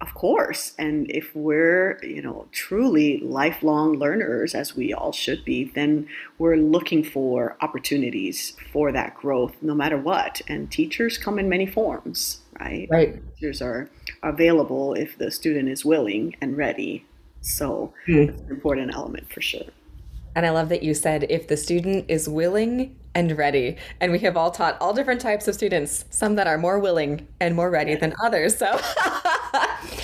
Of 0.00 0.14
course. 0.14 0.72
And 0.78 1.10
if 1.10 1.34
we're, 1.34 1.98
you 2.02 2.22
know, 2.22 2.46
truly 2.52 3.18
lifelong 3.20 3.98
learners, 3.98 4.54
as 4.54 4.74
we 4.74 4.94
all 4.94 5.12
should 5.12 5.44
be, 5.44 5.64
then 5.74 6.08
we're 6.38 6.56
looking 6.56 7.04
for 7.04 7.56
opportunities 7.60 8.56
for 8.72 8.92
that 8.92 9.14
growth 9.14 9.54
no 9.60 9.74
matter 9.74 9.98
what. 9.98 10.40
And 10.48 10.70
teachers 10.70 11.18
come 11.18 11.38
in 11.38 11.50
many 11.50 11.66
forms 11.66 12.40
right? 12.60 12.88
Right. 12.90 13.36
Teachers 13.36 13.62
are 13.62 13.88
available 14.22 14.94
if 14.94 15.18
the 15.18 15.30
student 15.30 15.68
is 15.68 15.84
willing 15.84 16.36
and 16.40 16.56
ready. 16.56 17.04
So 17.40 17.92
mm. 18.06 18.28
it's 18.28 18.40
an 18.42 18.50
important 18.50 18.94
element 18.94 19.32
for 19.32 19.40
sure. 19.40 19.64
And 20.36 20.46
I 20.46 20.50
love 20.50 20.68
that 20.68 20.82
you 20.82 20.94
said 20.94 21.26
if 21.28 21.48
the 21.48 21.56
student 21.56 22.04
is 22.08 22.28
willing 22.28 22.96
and 23.14 23.36
ready. 23.36 23.76
And 24.00 24.12
we 24.12 24.20
have 24.20 24.36
all 24.36 24.50
taught 24.50 24.76
all 24.80 24.92
different 24.92 25.20
types 25.20 25.48
of 25.48 25.54
students, 25.54 26.04
some 26.10 26.36
that 26.36 26.46
are 26.46 26.58
more 26.58 26.78
willing 26.78 27.26
and 27.40 27.56
more 27.56 27.70
ready 27.70 27.96
than 27.96 28.14
others. 28.22 28.56
So 28.56 28.66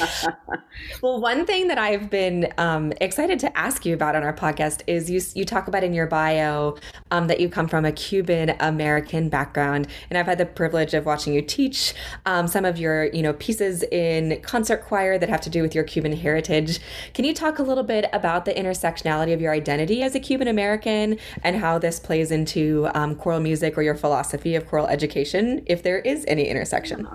well, 1.03 1.21
one 1.21 1.47
thing 1.47 1.69
that 1.69 1.79
I've 1.79 2.11
been 2.11 2.53
um, 2.59 2.93
excited 3.01 3.39
to 3.41 3.57
ask 3.57 3.85
you 3.87 3.95
about 3.95 4.15
on 4.15 4.23
our 4.23 4.33
podcast 4.33 4.83
is 4.87 5.11
you, 5.11 5.21
you 5.35 5.45
talk 5.45 5.69
about 5.69 5.85
in 5.85 5.93
your 5.93 6.07
bio 6.07 6.77
um, 7.11 7.29
that 7.29 7.41
you 7.41 7.49
come 7.49 7.69
from 7.69 7.85
a 7.85 7.93
Cuban 7.93 8.57
American 8.61 9.29
background, 9.29 9.89
and 10.11 10.19
I've 10.19 10.27
had 10.27 10.39
the 10.39 10.47
privilege 10.47 10.95
of 10.95 11.07
watching 11.07 11.35
you 11.35 11.43
teach 11.43 11.95
um, 12.25 12.47
some 12.49 12.65
of 12.65 12.79
your 12.79 13.05
you 13.07 13.23
know 13.23 13.33
pieces 13.35 13.83
in 13.85 14.41
concert 14.43 14.85
choir 14.85 15.19
that 15.19 15.29
have 15.29 15.41
to 15.43 15.51
do 15.51 15.63
with 15.63 15.75
your 15.75 15.85
Cuban 15.85 16.13
heritage. 16.13 16.79
Can 17.15 17.25
you 17.25 17.35
talk 17.35 17.59
a 17.59 17.63
little 17.63 17.85
bit 17.85 18.09
about 18.13 18.45
the 18.45 18.55
intersectionality 18.55 19.33
of 19.33 19.41
your 19.41 19.53
identity 19.53 20.03
as 20.03 20.15
a 20.15 20.21
Cuban 20.21 20.49
American 20.49 21.19
and 21.43 21.57
how 21.57 21.79
this 21.79 21.99
plays 22.01 22.31
into 22.31 22.89
um, 22.95 23.15
choral 23.15 23.41
music 23.41 23.77
or 23.79 23.83
your 23.83 23.95
philosophy 23.95 24.55
of 24.55 24.67
choral 24.67 24.87
education, 24.87 25.63
if 25.67 25.83
there 25.83 25.99
is 25.99 26.25
any 26.27 26.49
intersection? 26.49 27.07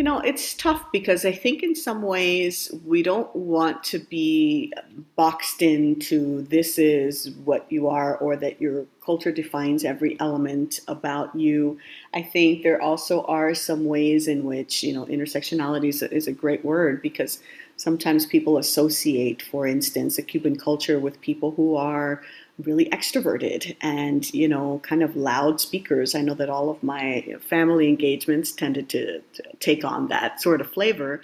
You 0.00 0.04
know, 0.04 0.20
it's 0.20 0.54
tough 0.54 0.90
because 0.92 1.26
I 1.26 1.32
think 1.32 1.62
in 1.62 1.74
some 1.74 2.00
ways 2.00 2.72
we 2.86 3.02
don't 3.02 3.36
want 3.36 3.84
to 3.84 3.98
be 3.98 4.72
boxed 5.14 5.60
into 5.60 6.40
this 6.40 6.78
is 6.78 7.32
what 7.44 7.70
you 7.70 7.86
are 7.86 8.16
or 8.16 8.34
that 8.36 8.62
your 8.62 8.86
culture 9.04 9.30
defines 9.30 9.84
every 9.84 10.18
element 10.18 10.80
about 10.88 11.36
you. 11.36 11.78
I 12.14 12.22
think 12.22 12.62
there 12.62 12.80
also 12.80 13.24
are 13.24 13.52
some 13.54 13.84
ways 13.84 14.26
in 14.26 14.44
which, 14.44 14.82
you 14.82 14.94
know, 14.94 15.04
intersectionality 15.04 15.90
is 15.90 16.00
a, 16.00 16.10
is 16.10 16.26
a 16.26 16.32
great 16.32 16.64
word 16.64 17.02
because 17.02 17.38
sometimes 17.76 18.24
people 18.24 18.56
associate, 18.56 19.42
for 19.42 19.66
instance, 19.66 20.16
a 20.16 20.22
Cuban 20.22 20.56
culture 20.56 20.98
with 20.98 21.20
people 21.20 21.50
who 21.50 21.76
are 21.76 22.22
really 22.62 22.86
extroverted 22.86 23.76
and 23.80 24.32
you 24.32 24.48
know 24.48 24.80
kind 24.82 25.02
of 25.02 25.16
loud 25.16 25.60
speakers. 25.60 26.14
I 26.14 26.22
know 26.22 26.34
that 26.34 26.50
all 26.50 26.70
of 26.70 26.82
my 26.82 27.36
family 27.40 27.88
engagements 27.88 28.52
tended 28.52 28.88
to, 28.90 29.20
to, 29.20 29.42
take 29.60 29.84
on 29.84 30.08
that 30.08 30.40
sort 30.40 30.60
of 30.60 30.70
flavor 30.70 31.20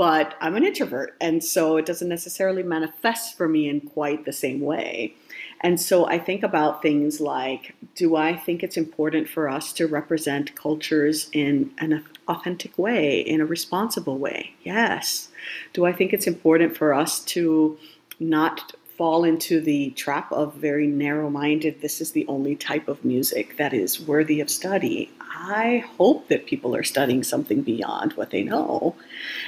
but 0.00 0.34
i'm 0.40 0.56
an 0.56 0.64
introvert 0.64 1.14
and 1.20 1.44
so 1.44 1.76
it 1.76 1.84
doesn't 1.84 2.08
necessarily 2.08 2.62
manifest 2.62 3.36
for 3.36 3.46
me 3.46 3.68
in 3.68 3.82
quite 3.82 4.24
the 4.24 4.32
same 4.32 4.60
way. 4.60 5.14
And 5.60 5.78
so 5.78 6.06
i 6.06 6.18
think 6.18 6.42
about 6.42 6.80
things 6.80 7.20
like 7.20 7.74
do 7.94 8.16
i 8.16 8.34
think 8.34 8.62
it's 8.62 8.78
important 8.78 9.28
for 9.28 9.46
us 9.46 9.74
to 9.74 9.86
represent 9.86 10.54
cultures 10.54 11.28
in 11.32 11.70
an 11.78 12.02
authentic 12.28 12.78
way 12.78 13.20
in 13.20 13.42
a 13.42 13.44
responsible 13.44 14.16
way? 14.16 14.54
Yes. 14.62 15.28
Do 15.74 15.84
i 15.84 15.92
think 15.92 16.14
it's 16.14 16.26
important 16.26 16.78
for 16.78 16.94
us 16.94 17.20
to 17.34 17.78
not 18.18 18.72
fall 19.00 19.24
into 19.24 19.62
the 19.62 19.88
trap 19.92 20.30
of 20.30 20.52
very 20.56 20.86
narrow 20.86 21.30
minded, 21.30 21.80
this 21.80 22.02
is 22.02 22.12
the 22.12 22.26
only 22.26 22.54
type 22.54 22.86
of 22.86 23.02
music 23.02 23.56
that 23.56 23.72
is 23.72 23.98
worthy 23.98 24.42
of 24.42 24.50
study. 24.50 25.10
I 25.22 25.86
hope 25.96 26.28
that 26.28 26.44
people 26.44 26.76
are 26.76 26.82
studying 26.82 27.22
something 27.22 27.62
beyond 27.62 28.12
what 28.12 28.28
they 28.28 28.42
know 28.42 28.94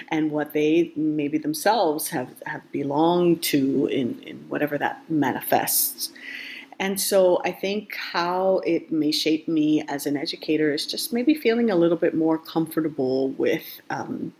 and 0.08 0.30
what 0.30 0.54
they 0.54 0.90
maybe 0.96 1.36
themselves 1.36 2.08
have, 2.08 2.30
have 2.46 2.62
belonged 2.72 3.42
to 3.42 3.88
in, 3.88 4.22
in 4.22 4.36
whatever 4.48 4.78
that 4.78 5.02
manifests. 5.10 6.10
And 6.80 6.98
so 6.98 7.42
I 7.44 7.52
think 7.52 7.94
how 7.94 8.62
it 8.64 8.90
may 8.90 9.12
shape 9.12 9.48
me 9.48 9.82
as 9.86 10.06
an 10.06 10.16
educator 10.16 10.72
is 10.72 10.86
just 10.86 11.12
maybe 11.12 11.34
feeling 11.34 11.70
a 11.70 11.76
little 11.76 11.98
bit 11.98 12.14
more 12.14 12.38
comfortable 12.38 13.28
with 13.32 13.82
um, 13.90 14.32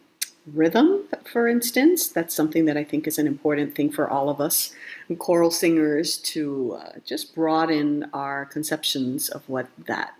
rhythm, 0.46 1.04
for 1.30 1.46
instance. 1.48 2.08
That's 2.08 2.34
something 2.34 2.64
that 2.64 2.76
I 2.76 2.84
think 2.84 3.06
is 3.06 3.18
an 3.18 3.26
important 3.26 3.74
thing 3.74 3.90
for 3.90 4.08
all 4.08 4.28
of 4.28 4.40
us 4.40 4.74
choral 5.18 5.50
singers 5.50 6.16
to 6.16 6.78
uh, 6.80 6.92
just 7.04 7.34
broaden 7.34 8.06
our 8.12 8.46
conceptions 8.46 9.28
of 9.28 9.48
what 9.48 9.68
that 9.86 10.14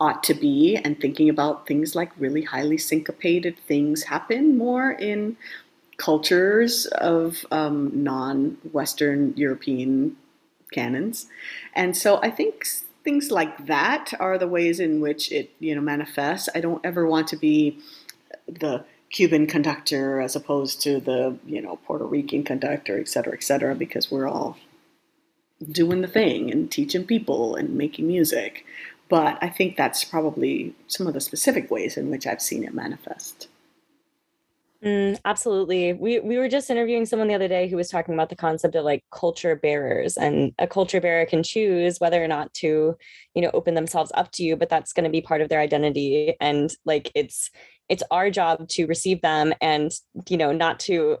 ought 0.00 0.22
to 0.24 0.34
be 0.34 0.76
and 0.76 1.00
thinking 1.00 1.28
about 1.28 1.66
things 1.66 1.94
like 1.94 2.10
really 2.18 2.42
highly 2.42 2.76
syncopated 2.76 3.56
things 3.66 4.04
happen 4.04 4.58
more 4.58 4.92
in 4.92 5.36
cultures 5.96 6.86
of 6.86 7.46
um, 7.50 7.90
non 7.94 8.58
Western 8.72 9.32
European 9.36 10.16
canons. 10.72 11.26
And 11.74 11.96
so 11.96 12.20
I 12.22 12.30
think 12.30 12.66
things 13.04 13.30
like 13.30 13.66
that 13.66 14.12
are 14.18 14.38
the 14.38 14.48
ways 14.48 14.80
in 14.80 15.00
which 15.00 15.30
it 15.30 15.50
you 15.60 15.74
know 15.74 15.80
manifests. 15.80 16.48
I 16.54 16.60
don't 16.60 16.84
ever 16.84 17.06
want 17.06 17.28
to 17.28 17.36
be 17.36 17.78
the 18.48 18.84
Cuban 19.14 19.46
conductor 19.46 20.20
as 20.20 20.34
opposed 20.34 20.82
to 20.82 20.98
the 20.98 21.38
you 21.46 21.62
know 21.62 21.76
Puerto 21.86 22.04
Rican 22.04 22.42
conductor, 22.42 22.98
et 22.98 23.08
cetera, 23.08 23.32
et 23.32 23.44
cetera, 23.44 23.72
because 23.76 24.10
we're 24.10 24.26
all 24.26 24.56
doing 25.70 26.00
the 26.00 26.08
thing 26.08 26.50
and 26.50 26.68
teaching 26.68 27.06
people 27.06 27.54
and 27.54 27.76
making 27.76 28.08
music. 28.08 28.66
But 29.08 29.38
I 29.40 29.48
think 29.50 29.76
that's 29.76 30.02
probably 30.02 30.74
some 30.88 31.06
of 31.06 31.14
the 31.14 31.20
specific 31.20 31.70
ways 31.70 31.96
in 31.96 32.10
which 32.10 32.26
I've 32.26 32.42
seen 32.42 32.64
it 32.64 32.74
manifest. 32.74 33.46
Mm, 34.84 35.18
absolutely. 35.24 35.94
We 35.94 36.18
we 36.20 36.36
were 36.36 36.48
just 36.48 36.68
interviewing 36.68 37.06
someone 37.06 37.28
the 37.28 37.34
other 37.34 37.48
day 37.48 37.68
who 37.68 37.76
was 37.76 37.88
talking 37.88 38.12
about 38.14 38.28
the 38.28 38.36
concept 38.36 38.74
of 38.74 38.84
like 38.84 39.02
culture 39.12 39.56
bearers 39.56 40.18
and 40.18 40.52
a 40.58 40.66
culture 40.66 41.00
bearer 41.00 41.24
can 41.24 41.42
choose 41.42 42.00
whether 42.00 42.22
or 42.22 42.28
not 42.28 42.52
to, 42.54 42.94
you 43.34 43.42
know, 43.42 43.50
open 43.54 43.74
themselves 43.74 44.12
up 44.14 44.30
to 44.32 44.42
you, 44.42 44.56
but 44.56 44.68
that's 44.68 44.92
going 44.92 45.04
to 45.04 45.10
be 45.10 45.22
part 45.22 45.40
of 45.40 45.48
their 45.48 45.60
identity 45.60 46.34
and 46.40 46.76
like 46.84 47.10
it's 47.14 47.50
it's 47.88 48.02
our 48.10 48.30
job 48.30 48.68
to 48.68 48.86
receive 48.86 49.20
them 49.20 49.52
and 49.60 49.92
you 50.28 50.36
know 50.36 50.52
not 50.52 50.80
to 50.80 51.18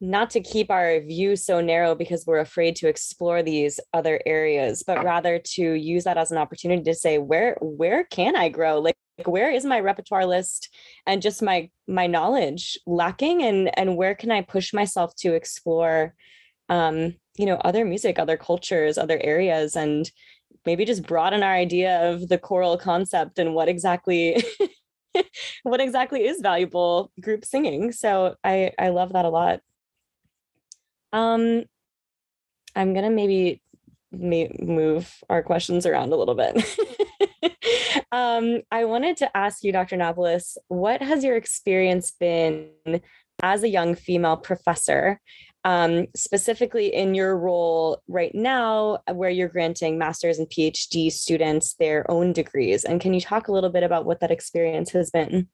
not 0.00 0.30
to 0.30 0.40
keep 0.40 0.68
our 0.68 1.00
view 1.00 1.36
so 1.36 1.60
narrow 1.60 1.94
because 1.94 2.26
we're 2.26 2.40
afraid 2.40 2.74
to 2.74 2.88
explore 2.88 3.42
these 3.42 3.78
other 3.94 4.20
areas 4.26 4.82
but 4.84 5.04
rather 5.04 5.38
to 5.38 5.72
use 5.74 6.04
that 6.04 6.18
as 6.18 6.32
an 6.32 6.38
opportunity 6.38 6.82
to 6.82 6.94
say 6.94 7.18
where 7.18 7.56
where 7.60 8.04
can 8.04 8.34
i 8.36 8.48
grow? 8.48 8.80
Like 8.80 8.96
where 9.24 9.50
is 9.50 9.64
my 9.64 9.78
repertoire 9.80 10.26
list 10.26 10.74
and 11.06 11.22
just 11.22 11.42
my 11.42 11.70
my 11.86 12.06
knowledge 12.06 12.78
lacking? 12.86 13.42
And 13.42 13.78
and 13.78 13.96
where 13.96 14.14
can 14.14 14.30
i 14.30 14.40
push 14.42 14.72
myself 14.72 15.14
to 15.16 15.34
explore 15.34 16.14
um 16.68 17.14
you 17.36 17.46
know 17.46 17.56
other 17.56 17.84
music 17.84 18.18
other 18.18 18.36
cultures 18.36 18.98
other 18.98 19.20
areas 19.22 19.76
and 19.76 20.10
maybe 20.64 20.84
just 20.84 21.06
broaden 21.06 21.42
our 21.42 21.54
idea 21.54 22.10
of 22.10 22.28
the 22.28 22.38
choral 22.38 22.76
concept 22.76 23.38
and 23.38 23.54
what 23.54 23.68
exactly 23.68 24.42
what 25.62 25.80
exactly 25.80 26.26
is 26.26 26.40
valuable 26.40 27.10
group 27.20 27.44
singing. 27.44 27.92
So 27.92 28.36
I 28.44 28.72
I 28.78 28.88
love 28.88 29.12
that 29.12 29.24
a 29.24 29.30
lot. 29.30 29.60
Um, 31.12 31.64
I'm 32.74 32.94
gonna 32.94 33.10
maybe 33.10 33.60
move 34.12 35.12
our 35.30 35.42
questions 35.42 35.86
around 35.86 36.12
a 36.12 36.16
little 36.16 36.34
bit. 36.34 36.56
um, 38.12 38.60
I 38.70 38.84
wanted 38.84 39.16
to 39.18 39.36
ask 39.36 39.64
you, 39.64 39.72
Dr. 39.72 39.96
Napoles, 39.96 40.58
what 40.68 41.00
has 41.00 41.24
your 41.24 41.36
experience 41.36 42.10
been 42.10 42.70
as 43.42 43.62
a 43.62 43.68
young 43.68 43.94
female 43.94 44.36
professor 44.36 45.20
um, 45.64 46.06
specifically 46.16 46.92
in 46.94 47.14
your 47.14 47.36
role 47.36 48.02
right 48.08 48.34
now, 48.34 48.98
uh, 49.08 49.14
where 49.14 49.30
you're 49.30 49.48
granting 49.48 49.98
master's 49.98 50.38
and 50.38 50.48
PhD 50.48 51.10
students 51.10 51.74
their 51.74 52.08
own 52.10 52.32
degrees. 52.32 52.84
And 52.84 53.00
can 53.00 53.14
you 53.14 53.20
talk 53.20 53.48
a 53.48 53.52
little 53.52 53.70
bit 53.70 53.82
about 53.82 54.04
what 54.04 54.20
that 54.20 54.30
experience 54.30 54.90
has 54.90 55.10
been? 55.10 55.48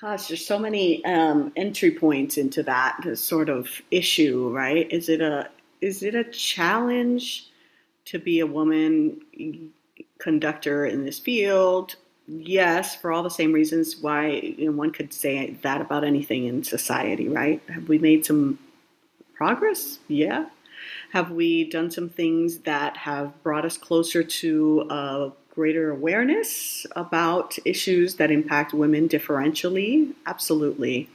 Gosh, 0.00 0.28
there's 0.28 0.44
so 0.44 0.58
many 0.58 1.04
um, 1.04 1.52
entry 1.54 1.92
points 1.92 2.36
into 2.36 2.62
that 2.64 3.16
sort 3.16 3.48
of 3.48 3.68
issue, 3.90 4.50
right? 4.52 4.90
Is 4.92 5.08
it 5.08 5.20
a 5.20 5.48
is 5.80 6.02
it 6.02 6.14
a 6.14 6.24
challenge 6.24 7.50
to 8.06 8.18
be 8.18 8.40
a 8.40 8.46
woman 8.46 9.20
conductor 10.18 10.86
in 10.86 11.04
this 11.04 11.18
field? 11.18 11.96
Yes, 12.40 12.94
for 12.96 13.12
all 13.12 13.22
the 13.22 13.30
same 13.30 13.52
reasons 13.52 13.96
why 13.96 14.28
you 14.28 14.66
know, 14.66 14.72
one 14.72 14.90
could 14.90 15.12
say 15.12 15.56
that 15.62 15.80
about 15.80 16.04
anything 16.04 16.46
in 16.46 16.64
society, 16.64 17.28
right? 17.28 17.62
Have 17.68 17.88
we 17.88 17.98
made 17.98 18.24
some 18.24 18.58
progress? 19.34 19.98
Yeah. 20.08 20.46
Have 21.12 21.30
we 21.30 21.68
done 21.68 21.90
some 21.90 22.08
things 22.08 22.58
that 22.58 22.96
have 22.96 23.42
brought 23.42 23.64
us 23.64 23.76
closer 23.76 24.22
to 24.22 24.86
a 24.90 25.32
greater 25.54 25.90
awareness 25.90 26.86
about 26.96 27.58
issues 27.64 28.14
that 28.16 28.30
impact 28.30 28.72
women 28.72 29.08
differentially? 29.08 30.12
Absolutely. 30.26 31.08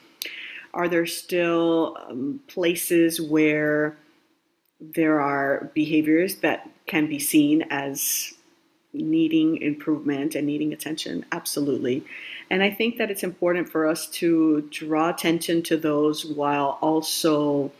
Are 0.74 0.88
there 0.88 1.08
still 1.08 1.98
um, 2.08 2.42
places 2.48 3.20
where 3.20 3.98
there 4.80 5.20
are 5.20 5.72
behaviors 5.74 6.36
that 6.38 6.70
can 6.86 7.08
be 7.08 7.18
seen 7.18 7.64
as 7.72 8.34
needing 8.98 9.62
improvement 9.62 10.36
and 10.36 10.46
needing 10.48 10.74
attention, 10.74 11.26
absolutely. 11.32 12.04
And 12.50 12.64
I 12.64 12.72
think 12.72 12.98
that 12.98 13.12
it's 13.12 13.24
important 13.24 13.70
for 13.70 13.88
us 13.88 14.08
to 14.08 14.62
draw 14.72 15.10
attention 15.10 15.64
to 15.64 15.78
those 15.78 16.26
while 16.26 16.78
also 16.82 17.72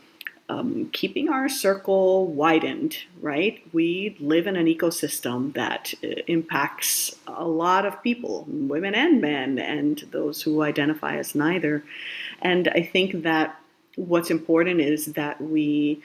um, 0.50 0.88
keeping 0.92 1.28
our 1.28 1.48
circle 1.48 2.26
widened, 2.26 2.96
right? 3.20 3.62
We 3.72 4.16
live 4.18 4.46
in 4.46 4.56
an 4.56 4.66
ecosystem 4.66 5.52
that 5.54 5.92
uh, 6.02 6.08
impacts 6.26 7.14
a 7.26 7.44
lot 7.44 7.84
of 7.84 8.02
people, 8.02 8.46
women 8.48 8.94
and 8.94 9.20
men, 9.20 9.58
and 9.58 9.98
those 10.10 10.40
who 10.40 10.62
identify 10.62 11.16
as 11.16 11.34
neither. 11.34 11.84
And 12.40 12.68
I 12.68 12.82
think 12.82 13.22
that 13.24 13.60
what's 13.96 14.30
important 14.30 14.80
is 14.80 15.06
that 15.06 15.40
we 15.40 16.02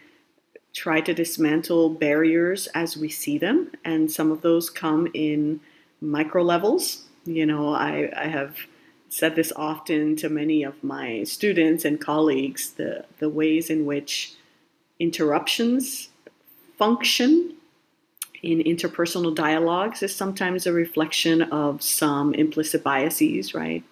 try 0.73 0.99
to 1.01 1.13
dismantle 1.13 1.89
barriers 1.89 2.67
as 2.73 2.97
we 2.97 3.09
see 3.09 3.37
them, 3.37 3.71
and 3.85 4.11
some 4.11 4.31
of 4.31 4.41
those 4.41 4.69
come 4.69 5.07
in 5.13 5.59
micro 6.01 6.43
levels. 6.43 7.05
You 7.25 7.45
know, 7.45 7.73
I, 7.73 8.11
I 8.15 8.27
have 8.27 8.57
said 9.09 9.35
this 9.35 9.53
often 9.55 10.15
to 10.17 10.29
many 10.29 10.63
of 10.63 10.83
my 10.83 11.23
students 11.23 11.85
and 11.85 12.01
colleagues 12.01 12.71
the, 12.71 13.05
the 13.19 13.29
ways 13.29 13.69
in 13.69 13.85
which 13.85 14.33
interruptions 14.99 16.09
function 16.77 17.55
in 18.41 18.59
interpersonal 18.59 19.33
dialogues 19.33 20.03
is 20.03 20.13
sometimes 20.15 20.65
a 20.65 20.73
reflection 20.73 21.43
of 21.43 21.81
some 21.81 22.33
implicit 22.33 22.83
biases, 22.83 23.53
right? 23.53 23.83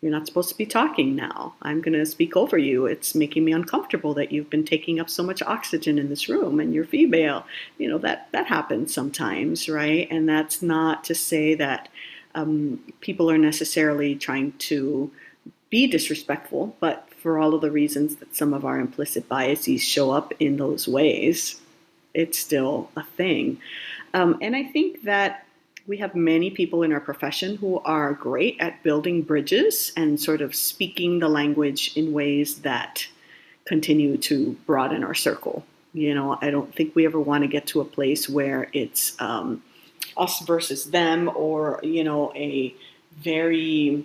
You're 0.00 0.12
not 0.12 0.26
supposed 0.26 0.50
to 0.50 0.58
be 0.58 0.66
talking 0.66 1.16
now. 1.16 1.54
I'm 1.62 1.80
going 1.80 1.94
to 1.94 2.04
speak 2.04 2.36
over 2.36 2.58
you. 2.58 2.86
It's 2.86 3.14
making 3.14 3.44
me 3.44 3.52
uncomfortable 3.52 4.14
that 4.14 4.30
you've 4.30 4.50
been 4.50 4.64
taking 4.64 5.00
up 5.00 5.08
so 5.08 5.22
much 5.22 5.42
oxygen 5.42 5.98
in 5.98 6.08
this 6.10 6.28
room 6.28 6.60
and 6.60 6.74
you're 6.74 6.84
female. 6.84 7.46
You 7.78 7.88
know, 7.88 7.98
that, 7.98 8.28
that 8.32 8.46
happens 8.46 8.92
sometimes, 8.92 9.68
right? 9.68 10.06
And 10.10 10.28
that's 10.28 10.60
not 10.62 11.04
to 11.04 11.14
say 11.14 11.54
that 11.54 11.88
um, 12.34 12.80
people 13.00 13.30
are 13.30 13.38
necessarily 13.38 14.14
trying 14.14 14.52
to 14.52 15.10
be 15.70 15.86
disrespectful, 15.86 16.76
but 16.78 17.08
for 17.16 17.38
all 17.38 17.54
of 17.54 17.62
the 17.62 17.70
reasons 17.70 18.16
that 18.16 18.36
some 18.36 18.52
of 18.52 18.64
our 18.64 18.78
implicit 18.78 19.28
biases 19.28 19.82
show 19.82 20.10
up 20.10 20.32
in 20.38 20.58
those 20.58 20.86
ways, 20.86 21.60
it's 22.14 22.38
still 22.38 22.90
a 22.96 23.02
thing. 23.02 23.58
Um, 24.14 24.38
and 24.40 24.54
I 24.54 24.64
think 24.64 25.02
that 25.02 25.45
we 25.86 25.98
have 25.98 26.14
many 26.14 26.50
people 26.50 26.82
in 26.82 26.92
our 26.92 27.00
profession 27.00 27.56
who 27.56 27.78
are 27.80 28.12
great 28.12 28.56
at 28.60 28.82
building 28.82 29.22
bridges 29.22 29.92
and 29.96 30.20
sort 30.20 30.40
of 30.40 30.54
speaking 30.54 31.20
the 31.20 31.28
language 31.28 31.96
in 31.96 32.12
ways 32.12 32.60
that 32.60 33.06
continue 33.64 34.16
to 34.16 34.56
broaden 34.66 35.04
our 35.04 35.14
circle. 35.14 35.64
You 35.92 36.14
know, 36.14 36.38
I 36.42 36.50
don't 36.50 36.74
think 36.74 36.94
we 36.94 37.06
ever 37.06 37.20
want 37.20 37.42
to 37.42 37.48
get 37.48 37.66
to 37.68 37.80
a 37.80 37.84
place 37.84 38.28
where 38.28 38.68
it's 38.72 39.20
um, 39.20 39.62
us 40.16 40.40
versus 40.40 40.86
them 40.86 41.30
or, 41.34 41.80
you 41.82 42.04
know, 42.04 42.32
a 42.34 42.74
very 43.18 44.04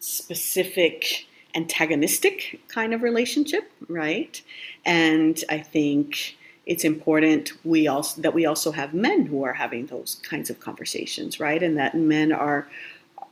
specific 0.00 1.26
antagonistic 1.54 2.60
kind 2.68 2.92
of 2.92 3.02
relationship, 3.02 3.70
right? 3.88 4.42
And 4.84 5.42
I 5.48 5.58
think 5.58 6.36
it's 6.66 6.84
important 6.84 7.52
we 7.64 7.86
also 7.86 8.20
that 8.22 8.34
we 8.34 8.46
also 8.46 8.72
have 8.72 8.94
men 8.94 9.26
who 9.26 9.42
are 9.44 9.52
having 9.52 9.86
those 9.86 10.20
kinds 10.22 10.50
of 10.50 10.60
conversations, 10.60 11.38
right? 11.38 11.62
And 11.62 11.76
that 11.78 11.94
men 11.94 12.32
are 12.32 12.66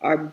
are 0.00 0.32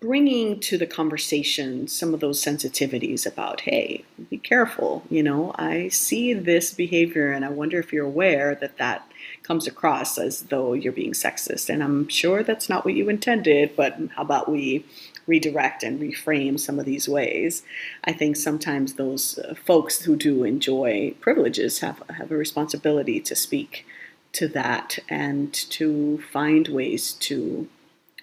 bringing 0.00 0.58
to 0.58 0.78
the 0.78 0.86
conversation 0.86 1.86
some 1.86 2.14
of 2.14 2.20
those 2.20 2.42
sensitivities 2.42 3.26
about, 3.26 3.60
hey, 3.60 4.02
be 4.30 4.38
careful. 4.38 5.04
You 5.10 5.22
know, 5.22 5.52
I 5.56 5.88
see 5.88 6.32
this 6.32 6.72
behavior 6.72 7.32
and 7.32 7.44
I 7.44 7.50
wonder 7.50 7.78
if 7.78 7.92
you're 7.92 8.06
aware 8.06 8.54
that 8.54 8.78
that 8.78 9.06
comes 9.42 9.66
across 9.66 10.16
as 10.16 10.44
though 10.44 10.72
you're 10.72 10.92
being 10.92 11.12
sexist. 11.12 11.68
And 11.68 11.82
I'm 11.82 12.08
sure 12.08 12.42
that's 12.42 12.68
not 12.68 12.86
what 12.86 12.94
you 12.94 13.10
intended, 13.10 13.76
but 13.76 13.98
how 14.16 14.22
about 14.22 14.50
we 14.50 14.86
redirect 15.30 15.82
and 15.82 16.00
reframe 16.00 16.58
some 16.58 16.78
of 16.78 16.84
these 16.84 17.08
ways? 17.08 17.62
I 18.04 18.12
think 18.12 18.36
sometimes 18.36 18.94
those 18.94 19.38
uh, 19.38 19.54
folks 19.54 20.02
who 20.02 20.16
do 20.16 20.44
enjoy 20.44 21.14
privileges 21.20 21.80
have, 21.80 22.02
have 22.18 22.30
a 22.30 22.36
responsibility 22.36 23.20
to 23.20 23.34
speak 23.34 23.86
to 24.32 24.48
that 24.48 24.98
and 25.08 25.52
to 25.52 26.22
find 26.32 26.68
ways 26.68 27.12
to 27.28 27.68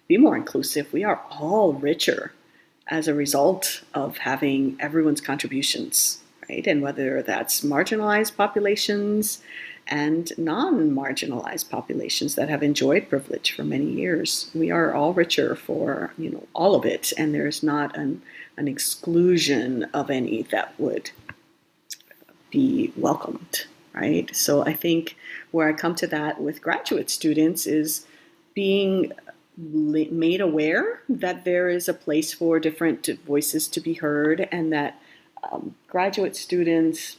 be 0.08 0.17
more 0.17 0.36
inclusive. 0.36 0.91
We 0.93 1.04
are 1.04 1.22
all 1.32 1.74
richer 1.74 2.34
as 2.88 3.08
a 3.08 3.13
result 3.13 3.82
of 3.93 4.20
having 4.20 4.78
everyone's 4.80 5.22
contributions, 5.22 6.20
right? 6.50 6.65
And 6.65 6.82
whether 6.82 7.22
that's 7.22 7.62
marginalized 7.62 8.38
populations 8.38 9.41
and 9.89 10.32
non 10.38 10.91
marginalized 10.91 11.69
populations 11.69 12.36
that 12.36 12.50
have 12.50 12.63
enjoyed 12.63 13.10
privilege 13.10 13.52
for 13.52 13.63
many 13.63 13.86
years, 13.86 14.50
we 14.54 14.71
are 14.71 14.93
all 14.93 15.13
richer 15.13 15.56
for 15.56 16.13
you 16.17 16.30
know 16.30 16.47
all 16.54 16.76
of 16.76 16.86
it, 16.86 17.13
and 17.17 17.34
there's 17.34 17.63
not 17.63 17.95
an, 17.97 18.21
an 18.58 18.67
exclusion 18.67 19.84
of 19.93 20.10
any 20.10 20.43
that 20.43 20.73
would 20.80 21.12
be 22.52 22.93
welcomed, 22.95 23.65
right? 23.93 24.34
So 24.36 24.63
I 24.63 24.73
think 24.73 25.15
where 25.52 25.67
I 25.67 25.73
come 25.73 25.95
to 25.95 26.08
that 26.08 26.41
with 26.41 26.62
graduate 26.62 27.10
students 27.10 27.65
is 27.65 28.06
being 28.54 29.12
made 29.58 30.39
aware 30.39 31.02
that 31.10 31.43
there 31.43 31.67
is 31.69 31.89
a 31.89 31.93
place 31.93 32.32
for 32.34 32.60
different 32.60 33.08
voices 33.26 33.67
to 33.69 33.82
be 33.82 33.93
heard 33.93 34.47
and 34.52 34.71
that 34.71 35.02
um, 35.52 35.76
graduate 35.88 36.36
students 36.36 37.17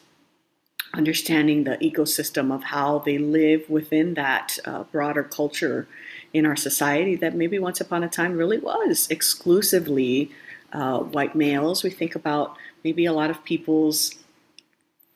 understanding 0.94 1.64
the 1.64 1.76
ecosystem 1.78 2.54
of 2.54 2.64
how 2.64 2.98
they 3.00 3.18
live 3.18 3.68
within 3.68 4.14
that 4.14 4.58
uh, 4.64 4.84
broader 4.84 5.22
culture 5.22 5.86
in 6.32 6.46
our 6.46 6.56
society 6.56 7.14
that 7.16 7.34
maybe 7.34 7.58
once 7.58 7.80
upon 7.80 8.02
a 8.02 8.08
time 8.08 8.36
really 8.36 8.58
was 8.58 9.06
exclusively 9.10 10.30
uh, 10.72 10.98
white 10.98 11.34
males. 11.34 11.82
We 11.82 11.90
think 11.90 12.14
about 12.14 12.56
maybe 12.84 13.04
a 13.04 13.12
lot 13.12 13.30
of 13.30 13.44
people's 13.44 14.14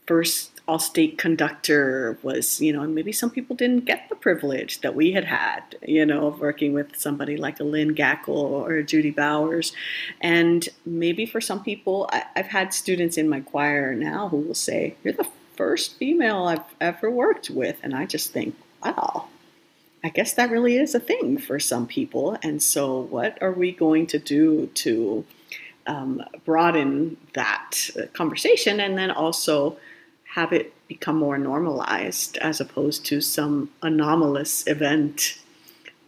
first 0.07 0.51
all-state 0.69 1.19
conductor 1.19 2.19
was, 2.23 2.61
you 2.61 2.73
know, 2.73 2.83
and 2.83 2.95
maybe 2.95 3.13
some 3.13 3.31
people 3.31 3.57
didn't 3.57 3.85
get 3.85 4.09
the 4.09 4.15
privilege 4.15 4.81
that 4.81 4.95
we 4.95 5.13
had 5.13 5.25
had, 5.25 5.61
you 5.83 6.07
know, 6.07 6.29
of 6.29 6.39
working 6.39 6.73
with 6.73 6.97
somebody 6.97 7.37
like 7.37 7.59
a 7.59 7.65
Lynn 7.65 7.95
Gackel 7.95 8.29
or 8.29 8.75
a 8.75 8.85
Judy 8.85 9.11
Bowers. 9.11 9.73
And 10.21 10.69
maybe 10.87 11.27
for 11.27 11.41
some 11.41 11.63
people, 11.65 12.09
I, 12.13 12.25
I've 12.37 12.47
had 12.47 12.73
students 12.73 13.17
in 13.17 13.29
my 13.29 13.41
choir 13.41 13.95
now 13.95 14.29
who 14.29 14.39
will 14.39 14.55
say, 14.55 14.97
you're 15.03 15.15
the 15.15 15.27
first 15.63 15.97
female 15.97 16.47
I've 16.47 16.75
ever 16.81 17.09
worked 17.09 17.49
with. 17.49 17.79
And 17.85 17.95
I 17.95 18.05
just 18.05 18.33
think, 18.33 18.57
wow, 18.85 19.29
I 20.03 20.09
guess 20.09 20.35
that 20.35 20.51
really 20.51 20.77
is 20.77 20.93
a 20.93 20.99
thing 20.99 21.39
for 21.39 21.61
some 21.61 21.87
people. 21.87 22.37
And 22.43 22.61
so, 22.61 23.03
what 23.03 23.41
are 23.41 23.53
we 23.53 23.71
going 23.71 24.09
to 24.09 24.19
do 24.19 24.67
to 24.67 25.25
um, 25.87 26.21
broaden 26.45 27.17
that 27.35 27.91
conversation 28.13 28.81
and 28.81 28.99
then 28.99 29.13
also 29.13 29.77
have 30.35 30.53
it 30.53 30.75
become 30.89 31.17
more 31.17 31.39
normalized 31.39 32.39
as 32.39 32.61
opposed 32.61 33.07
to 33.07 33.21
some 33.21 33.71
anomalous 33.83 34.67
event 34.67 35.39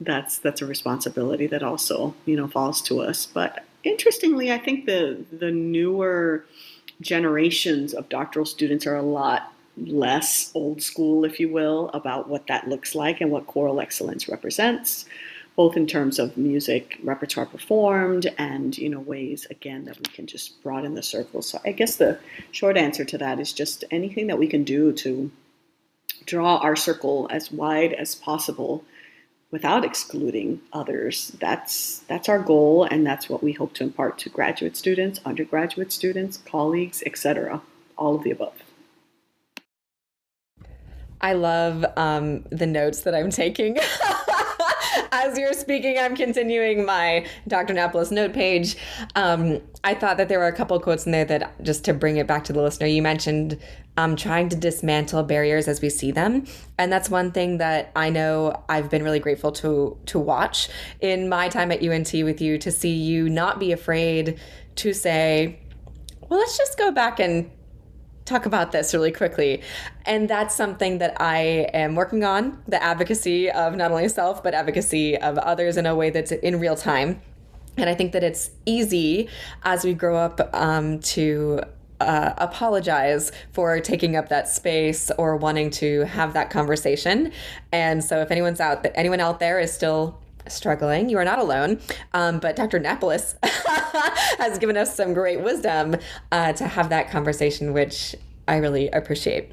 that's 0.01 0.39
that's 0.39 0.61
a 0.63 0.67
responsibility 0.67 1.47
that 1.47 1.63
also 1.63 2.15
you 2.27 2.37
know 2.37 2.49
falls 2.49 2.83
to 2.83 3.01
us 3.01 3.27
but 3.27 3.65
interestingly 3.85 4.53
i 4.53 4.59
think 4.59 4.87
the 4.87 5.25
the 5.33 5.51
newer 5.51 6.45
generations 7.01 7.95
of 7.95 8.09
doctoral 8.09 8.47
students 8.47 8.87
are 8.87 8.97
a 8.97 9.03
lot 9.03 9.53
less 9.77 10.53
old 10.55 10.81
school 10.81 11.25
if 11.25 11.41
you 11.41 11.49
will 11.49 11.91
about 11.95 12.29
what 12.29 12.47
that 12.47 12.69
looks 12.69 12.95
like 12.95 13.21
and 13.21 13.31
what 13.31 13.47
choral 13.47 13.81
excellence 13.81 14.29
represents 14.29 15.05
both 15.57 15.77
in 15.77 15.87
terms 15.87 16.19
of 16.19 16.37
music 16.37 16.99
repertoire 17.03 17.47
performed 17.47 18.33
and 18.39 18.77
you 18.77 18.89
know 18.89 19.01
ways 19.01 19.47
again 19.51 19.85
that 19.85 19.97
we 19.99 20.05
can 20.05 20.27
just 20.27 20.61
broaden 20.63 20.95
the 20.95 21.03
circle. 21.03 21.43
So 21.43 21.61
i 21.65 21.73
guess 21.73 21.97
the 21.97 22.19
short 22.51 22.77
answer 22.77 23.05
to 23.05 23.19
that 23.19 23.41
is 23.41 23.53
just 23.53 23.85
anything 23.91 24.27
that 24.29 24.39
we 24.39 24.47
can 24.47 24.65
do 24.65 24.93
to 24.93 25.31
draw 26.27 26.57
our 26.59 26.77
circle 26.77 27.29
as 27.31 27.53
wide 27.53 27.93
as 27.93 28.15
possible 28.15 28.85
without 29.55 29.85
excluding 29.85 30.61
others. 30.73 31.29
That's 31.39 32.01
that's 32.09 32.29
our 32.29 32.41
goal 32.41 32.83
and 32.91 33.07
that's 33.07 33.29
what 33.29 33.41
we 33.41 33.53
hope 33.53 33.73
to 33.75 33.85
impart 33.85 34.19
to 34.19 34.29
graduate 34.29 34.77
students 34.77 35.21
undergraduate 35.25 35.93
students 35.93 36.39
colleagues 36.39 37.05
etc 37.07 37.63
all 37.97 38.17
of 38.17 38.25
the 38.25 38.33
above. 38.33 38.65
I 41.21 41.35
love 41.35 41.87
um, 41.97 42.43
the 42.51 42.67
notes 42.67 43.03
that 43.03 43.15
I'm 43.15 43.31
taking. 43.31 43.79
as 45.15 45.39
you're 45.39 45.53
speaking, 45.53 45.97
I'm 45.99 46.17
continuing 46.17 46.85
my 46.85 47.25
Dr. 47.47 47.73
Napoles 47.73 48.11
note 48.11 48.33
page. 48.33 48.77
Um, 49.15 49.61
I 49.85 49.95
thought 49.95 50.17
that 50.17 50.29
there 50.29 50.41
were 50.41 50.49
a 50.49 50.53
couple 50.53 50.79
quotes 50.81 51.07
in 51.07 51.13
there 51.13 51.25
that 51.27 51.63
just 51.63 51.85
to 51.85 51.95
bring 51.95 52.17
it 52.17 52.27
back 52.27 52.45
to 52.45 52.53
the 52.53 52.61
listener, 52.61 52.89
you 52.89 53.01
mentioned 53.01 53.59
um, 53.97 54.17
trying 54.17 54.49
to 54.49 54.57
dismantle 54.57 55.23
barriers 55.23 55.69
as 55.69 55.81
we 55.81 55.89
see 55.89 56.11
them, 56.11 56.47
and 56.79 56.93
that's 56.93 57.09
one 57.09 57.31
thing 57.31 57.59
that 57.59 57.93
I 57.95 58.11
know 58.11 58.65
I've 58.69 58.91
been 58.91 59.05
really 59.05 59.21
grateful 59.21 59.53
to 59.53 59.97
to 60.07 60.19
watch 60.19 60.69
in 61.01 61.29
my 61.29 61.49
time 61.49 61.71
at 61.71 61.81
UNT 61.83 62.13
with 62.13 62.41
you 62.41 62.59
to 62.59 62.73
see 62.73 62.93
you 62.93 63.29
not 63.29 63.61
be 63.61 63.71
afraid 63.71 64.41
to 64.77 64.93
say, 64.93 65.61
well, 66.29 66.41
let's 66.41 66.59
just 66.59 66.77
go 66.77 66.91
back 66.91 67.21
and 67.21 67.51
talk 68.25 68.47
about 68.47 68.73
this 68.73 68.95
really 68.95 69.13
quickly. 69.13 69.63
And 70.07 70.29
that's 70.29 70.55
something 70.55 70.99
that 70.99 71.17
I 71.21 71.69
am 71.75 71.95
working 71.95 72.25
on 72.25 72.63
the 72.67 72.83
advocacy 72.83 73.51
of 73.51 73.77
not 73.77 73.91
only 73.91 74.09
self, 74.09 74.43
but 74.43 74.55
advocacy 74.55 75.17
of 75.19 75.39
others 75.39 75.77
in 75.77 75.87
a 75.87 75.95
way 75.95 76.11
that's 76.11 76.33
in 76.33 76.59
real 76.59 76.77
time. 76.77 77.21
And 77.77 77.91
I 77.91 77.95
think 77.95 78.13
that 78.13 78.23
it's 78.23 78.51
easy 78.67 79.29
as 79.65 79.85
we 79.85 79.95
grow 79.95 80.17
up 80.17 80.49
um, 80.55 81.01
to 81.01 81.61
uh, 82.01 82.35
apologize 82.39 83.33
for 83.53 83.81
taking 83.81 84.17
up 84.17 84.29
that 84.29 84.49
space 84.49 85.11
or 85.19 85.37
wanting 85.37 85.71
to 85.71 86.03
have 86.03 86.35
that 86.35 86.51
conversation. 86.51 87.33
And 87.73 88.03
so, 88.03 88.21
if 88.21 88.31
anyone's 88.31 88.61
out, 88.61 88.87
anyone 88.95 89.21
out 89.21 89.41
there 89.41 89.59
is 89.59 89.73
still 89.73 90.21
struggling, 90.49 91.09
you 91.09 91.19
are 91.19 91.25
not 91.25 91.39
alone. 91.39 91.81
Um, 92.13 92.39
but 92.39 92.57
Dr. 92.57 92.79
Napoles 92.79 93.37
has 93.43 94.59
given 94.59 94.77
us 94.77 94.95
some 94.95 95.15
great 95.15 95.41
wisdom 95.41 95.97
uh, 96.33 96.53
to 96.55 96.67
have 96.67 96.89
that 96.91 97.11
conversation, 97.11 97.73
which 97.73 98.15
I 98.47 98.57
really 98.57 98.89
appreciate. 98.91 99.53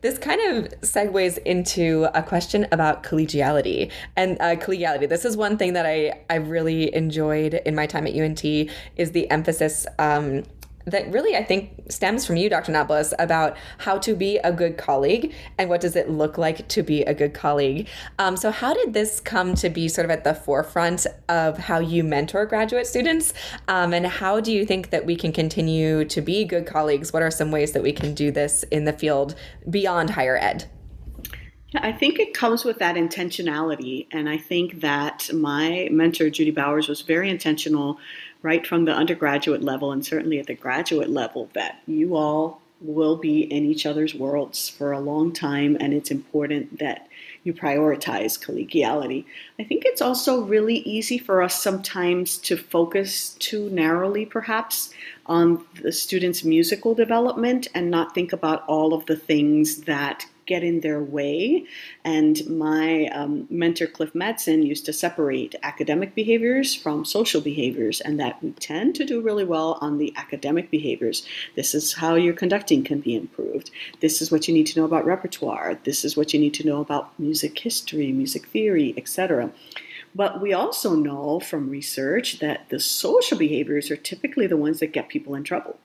This 0.00 0.18
kind 0.18 0.40
of 0.40 0.80
segues 0.80 1.38
into 1.38 2.08
a 2.14 2.22
question 2.22 2.66
about 2.72 3.02
collegiality 3.02 3.90
and 4.16 4.36
uh, 4.40 4.56
collegiality. 4.56 5.08
This 5.08 5.24
is 5.24 5.36
one 5.36 5.56
thing 5.56 5.74
that 5.74 5.86
I 5.86 6.20
I 6.28 6.36
really 6.36 6.94
enjoyed 6.94 7.54
in 7.54 7.74
my 7.74 7.86
time 7.86 8.06
at 8.06 8.14
UNT 8.14 8.44
is 8.44 9.12
the 9.12 9.30
emphasis 9.30 9.86
um, 9.98 10.42
that 10.86 11.10
really 11.12 11.36
I 11.36 11.44
think 11.44 11.82
stems 11.88 12.26
from 12.26 12.36
you, 12.36 12.48
Dr. 12.48 12.72
Napoles, 12.72 13.14
about 13.18 13.56
how 13.78 13.98
to 13.98 14.14
be 14.14 14.38
a 14.38 14.52
good 14.52 14.76
colleague 14.76 15.32
and 15.58 15.68
what 15.68 15.80
does 15.80 15.96
it 15.96 16.10
look 16.10 16.38
like 16.38 16.68
to 16.68 16.82
be 16.82 17.02
a 17.02 17.14
good 17.14 17.34
colleague. 17.34 17.88
Um, 18.18 18.36
so, 18.36 18.50
how 18.50 18.74
did 18.74 18.92
this 18.92 19.20
come 19.20 19.54
to 19.56 19.70
be 19.70 19.88
sort 19.88 20.04
of 20.04 20.10
at 20.10 20.24
the 20.24 20.34
forefront 20.34 21.06
of 21.28 21.58
how 21.58 21.78
you 21.78 22.04
mentor 22.04 22.46
graduate 22.46 22.86
students? 22.86 23.32
Um, 23.68 23.92
and 23.92 24.06
how 24.06 24.40
do 24.40 24.52
you 24.52 24.64
think 24.64 24.90
that 24.90 25.06
we 25.06 25.16
can 25.16 25.32
continue 25.32 26.04
to 26.06 26.20
be 26.20 26.44
good 26.44 26.66
colleagues? 26.66 27.12
What 27.12 27.22
are 27.22 27.30
some 27.30 27.50
ways 27.50 27.72
that 27.72 27.82
we 27.82 27.92
can 27.92 28.14
do 28.14 28.30
this 28.30 28.62
in 28.64 28.84
the 28.84 28.92
field 28.92 29.34
beyond 29.68 30.10
higher 30.10 30.36
ed? 30.36 30.68
I 31.74 31.92
think 31.92 32.18
it 32.18 32.34
comes 32.34 32.64
with 32.64 32.78
that 32.80 32.96
intentionality. 32.96 34.06
And 34.12 34.28
I 34.28 34.36
think 34.36 34.80
that 34.80 35.30
my 35.32 35.88
mentor, 35.90 36.28
Judy 36.28 36.50
Bowers, 36.50 36.88
was 36.88 37.00
very 37.00 37.30
intentional 37.30 37.98
right 38.42 38.66
from 38.66 38.84
the 38.84 38.92
undergraduate 38.92 39.62
level 39.62 39.92
and 39.92 40.04
certainly 40.04 40.38
at 40.38 40.46
the 40.46 40.54
graduate 40.54 41.08
level 41.08 41.48
that 41.54 41.80
you 41.86 42.16
all 42.16 42.60
will 42.80 43.16
be 43.16 43.42
in 43.42 43.64
each 43.64 43.86
other's 43.86 44.14
worlds 44.14 44.68
for 44.68 44.92
a 44.92 45.00
long 45.00 45.32
time 45.32 45.76
and 45.78 45.94
it's 45.94 46.10
important 46.10 46.78
that 46.80 47.08
you 47.44 47.52
prioritize 47.52 48.38
collegiality. 48.38 49.24
I 49.58 49.64
think 49.64 49.84
it's 49.84 50.02
also 50.02 50.42
really 50.42 50.78
easy 50.78 51.18
for 51.18 51.42
us 51.42 51.60
sometimes 51.60 52.38
to 52.38 52.56
focus 52.56 53.30
too 53.40 53.68
narrowly, 53.70 54.26
perhaps, 54.26 54.92
on 55.26 55.64
the 55.80 55.92
student's 55.92 56.44
musical 56.44 56.94
development 56.94 57.68
and 57.74 57.90
not 57.90 58.14
think 58.14 58.32
about 58.32 58.64
all 58.66 58.94
of 58.94 59.06
the 59.06 59.16
things 59.16 59.82
that 59.82 60.26
get 60.46 60.62
in 60.62 60.80
their 60.80 61.02
way. 61.02 61.64
And 62.04 62.46
my 62.48 63.06
um, 63.08 63.46
mentor, 63.50 63.86
Cliff 63.86 64.12
Madsen, 64.12 64.66
used 64.66 64.84
to 64.86 64.92
separate 64.92 65.54
academic 65.62 66.14
behaviors 66.14 66.74
from 66.74 67.04
social 67.04 67.40
behaviors, 67.40 68.00
and 68.00 68.18
that 68.20 68.42
we 68.42 68.50
tend 68.52 68.94
to 68.96 69.04
do 69.04 69.20
really 69.20 69.44
well 69.44 69.78
on 69.80 69.98
the 69.98 70.12
academic 70.16 70.70
behaviors. 70.70 71.26
This 71.56 71.74
is 71.74 71.94
how 71.94 72.14
your 72.14 72.34
conducting 72.34 72.84
can 72.84 73.00
be 73.00 73.14
improved. 73.14 73.70
This 74.00 74.20
is 74.20 74.30
what 74.30 74.48
you 74.48 74.54
need 74.54 74.66
to 74.68 74.80
know 74.80 74.86
about 74.86 75.06
repertoire. 75.06 75.78
This 75.84 76.04
is 76.04 76.16
what 76.16 76.32
you 76.32 76.40
need 76.40 76.54
to 76.54 76.66
know 76.66 76.80
about 76.80 77.18
music 77.18 77.58
history, 77.58 78.12
music 78.12 78.46
theory, 78.46 78.94
etc 78.96 79.52
But 80.14 80.40
we 80.40 80.52
also 80.52 80.94
know 80.94 81.40
from 81.40 81.70
research 81.70 82.38
that 82.40 82.68
the 82.68 82.78
social 82.78 83.38
behaviors 83.38 83.90
are 83.90 83.96
typically 83.96 84.46
the 84.46 84.56
ones 84.56 84.80
that 84.80 84.92
get 84.92 85.08
people 85.08 85.34
in 85.34 85.44
trouble 85.44 85.78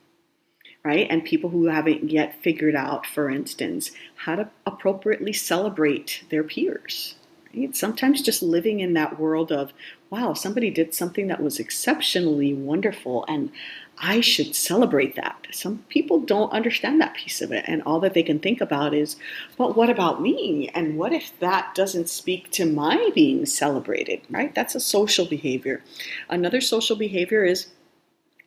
right? 0.84 1.08
And 1.10 1.24
people 1.24 1.50
who 1.50 1.66
haven't 1.66 2.10
yet 2.10 2.42
figured 2.42 2.76
out, 2.76 3.06
for 3.06 3.30
instance, 3.30 3.92
how 4.16 4.36
to 4.36 4.50
appropriately 4.66 5.34
celebrate 5.34 6.24
their 6.30 6.44
peers. 6.44 7.16
Right? 7.56 7.76
Sometimes 7.76 8.22
just 8.22 8.42
living 8.42 8.80
in 8.80 8.94
that 8.94 9.20
world 9.20 9.52
of, 9.52 9.74
wow, 10.10 10.34
somebody 10.34 10.70
did 10.70 10.94
something 10.94 11.28
that 11.28 11.44
was 11.44 11.60
exceptionally 11.60 12.54
wonderful 12.54 13.26
and 13.28 13.52
I 14.00 14.22
should 14.22 14.56
celebrate 14.56 15.16
that. 15.16 15.48
Some 15.52 15.84
people 15.90 16.20
don't 16.20 16.54
understand 16.54 17.02
that 17.02 17.16
piece 17.16 17.42
of 17.42 17.52
it, 17.52 17.66
and 17.68 17.82
all 17.82 18.00
that 18.02 18.14
they 18.14 18.22
can 18.22 18.40
think 18.40 18.62
about 18.62 18.94
is, 18.94 19.16
but 19.58 19.76
what 19.76 19.90
about 19.90 20.22
me? 20.22 20.70
And 20.76 20.98
what 20.98 21.14
if 21.14 21.38
that 21.40 21.74
doesn't 21.74 22.10
speak 22.10 22.52
to 22.52 22.66
my 22.66 23.10
being 23.16 23.46
celebrated, 23.48 24.22
right? 24.30 24.54
That's 24.54 24.76
a 24.76 24.80
social 24.80 25.26
behavior. 25.26 25.84
Another 26.30 26.62
social 26.62 26.96
behavior 26.96 27.44
is 27.44 27.68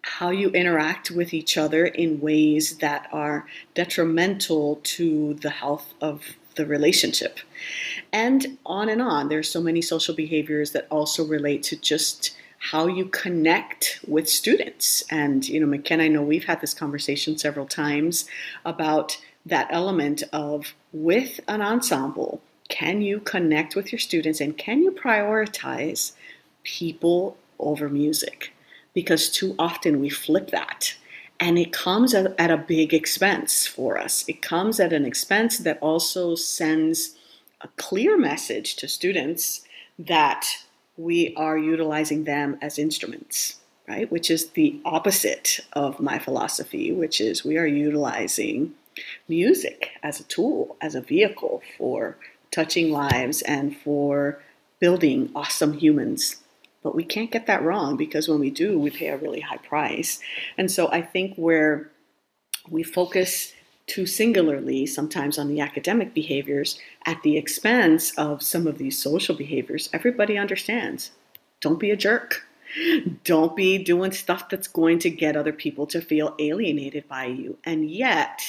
how 0.03 0.31
you 0.31 0.51
interact 0.51 1.11
with 1.11 1.35
each 1.35 1.57
other 1.59 1.87
in 1.87 2.21
ways 2.21 2.79
that 2.79 3.09
are 3.13 3.47
detrimental 3.75 4.81
to 4.83 5.35
the 5.35 5.51
health 5.51 5.95
of 6.01 6.23
the 6.55 6.67
relationship. 6.67 7.39
And 8.13 8.59
on 8.67 8.89
and 8.89 9.01
on. 9.01 9.29
There's 9.29 9.51
so 9.51 9.63
many 9.63 9.83
social 9.83 10.15
behaviors 10.15 10.73
that 10.73 10.87
also 10.91 11.25
relate 11.25 11.63
to 11.65 11.77
just 11.77 12.37
how 12.59 12.87
you 12.87 13.07
connect 13.07 14.01
with 14.07 14.29
students. 14.29 15.03
And, 15.11 15.49
you 15.49 15.61
know, 15.61 15.67
McKenna, 15.67 16.05
I 16.05 16.09
know 16.09 16.23
we've 16.23 16.45
had 16.45 16.61
this 16.61 16.75
conversation 16.75 17.39
several 17.39 17.67
times 17.67 18.27
about 18.65 19.19
that 19.47 19.69
element 19.71 20.23
of 20.33 20.75
with 20.93 21.41
an 21.49 21.63
ensemble, 21.63 22.43
can 22.69 23.01
you 23.01 23.21
connect 23.21 23.75
with 23.75 23.91
your 23.91 23.99
students 23.99 24.41
and 24.41 24.57
can 24.57 24.83
you 24.83 24.93
prioritize 24.93 26.13
people 26.63 27.37
over 27.59 27.89
music? 27.89 28.53
Because 28.95 29.29
too 29.29 29.55
often 29.59 30.01
we 30.01 30.09
flip 30.09 30.51
that. 30.51 30.95
And 31.39 31.59
it 31.59 31.73
comes 31.73 32.13
at, 32.13 32.35
at, 32.39 32.51
a 32.51 32.57
big 32.57 32.93
expense 32.93 33.67
for 33.67 33.97
us. 33.97 34.25
It 34.29 34.43
comes 34.43 34.79
at 34.79 34.93
an 34.93 35.07
expense 35.07 35.59
that 35.59 35.79
also 35.81 36.35
sends 36.35 37.17
a 37.63 37.69
clear 37.77 38.19
message 38.19 38.77
to 38.77 38.89
students 38.89 39.63
that 39.99 40.47
we 40.97 41.35
are 41.37 41.57
utilizing 41.57 42.25
them 42.25 42.59
as 42.61 42.79
instruments, 42.79 43.57
right? 43.89 44.11
Which 44.11 44.31
is 44.31 44.51
the 44.51 44.81
opposite 44.85 45.61
of 45.73 46.01
my 46.01 46.19
philosophy, 46.19 46.93
which 46.93 47.21
is 47.21 47.45
we 47.45 47.57
are 47.57 47.67
utilizing 47.67 48.75
music 49.29 49.91
as 50.03 50.21
a 50.21 50.25
tool, 50.25 50.77
as 50.81 50.95
a 50.95 51.01
vehicle 51.01 51.63
for 51.79 52.19
touching 52.51 52.91
lives 52.91 53.41
and 53.43 53.77
for 53.77 54.43
building 54.79 55.31
awesome 55.35 55.75
humans 55.75 56.37
but 56.83 56.95
we 56.95 57.05
can't 57.05 57.31
get 57.31 57.47
that 57.47 57.63
wrong 57.63 57.97
because 57.97 58.29
when 58.29 58.41
we 58.41 58.51
do, 58.51 58.79
we 58.79 58.91
pay 58.91 59.09
a 59.09 59.17
really 59.17 59.41
high 59.41 59.59
price. 59.59 60.21
And 60.57 60.71
so 60.71 60.91
I 60.91 61.03
think 61.03 61.37
where 61.37 61.91
we 62.69 62.83
focus 62.83 63.53
too 63.87 64.07
singularly 64.07 64.87
sometimes 64.87 65.39
on 65.39 65.49
the 65.49 65.61
academic 65.61 66.15
behaviors 66.15 66.79
at 67.07 67.23
the 67.23 67.37
expense 67.37 68.17
of 68.17 68.43
some 68.43 68.67
of 68.67 68.79
these 68.79 68.99
social 68.99 69.35
behaviors, 69.35 69.91
everybody 69.93 70.39
understands. 70.39 71.11
Don't 71.61 71.81
be 71.81 71.91
a 71.91 71.97
jerk. 71.97 72.47
Don't 73.25 73.57
be 73.57 73.79
doing 73.83 74.13
stuff 74.13 74.49
that's 74.49 74.69
going 74.69 75.01
to 75.01 75.11
get 75.11 75.37
other 75.37 75.53
people 75.53 75.87
to 75.89 76.01
feel 76.01 76.37
alienated 76.39 77.09
by 77.09 77.27
you. 77.27 77.59
And 77.65 77.91
yet, 77.91 78.41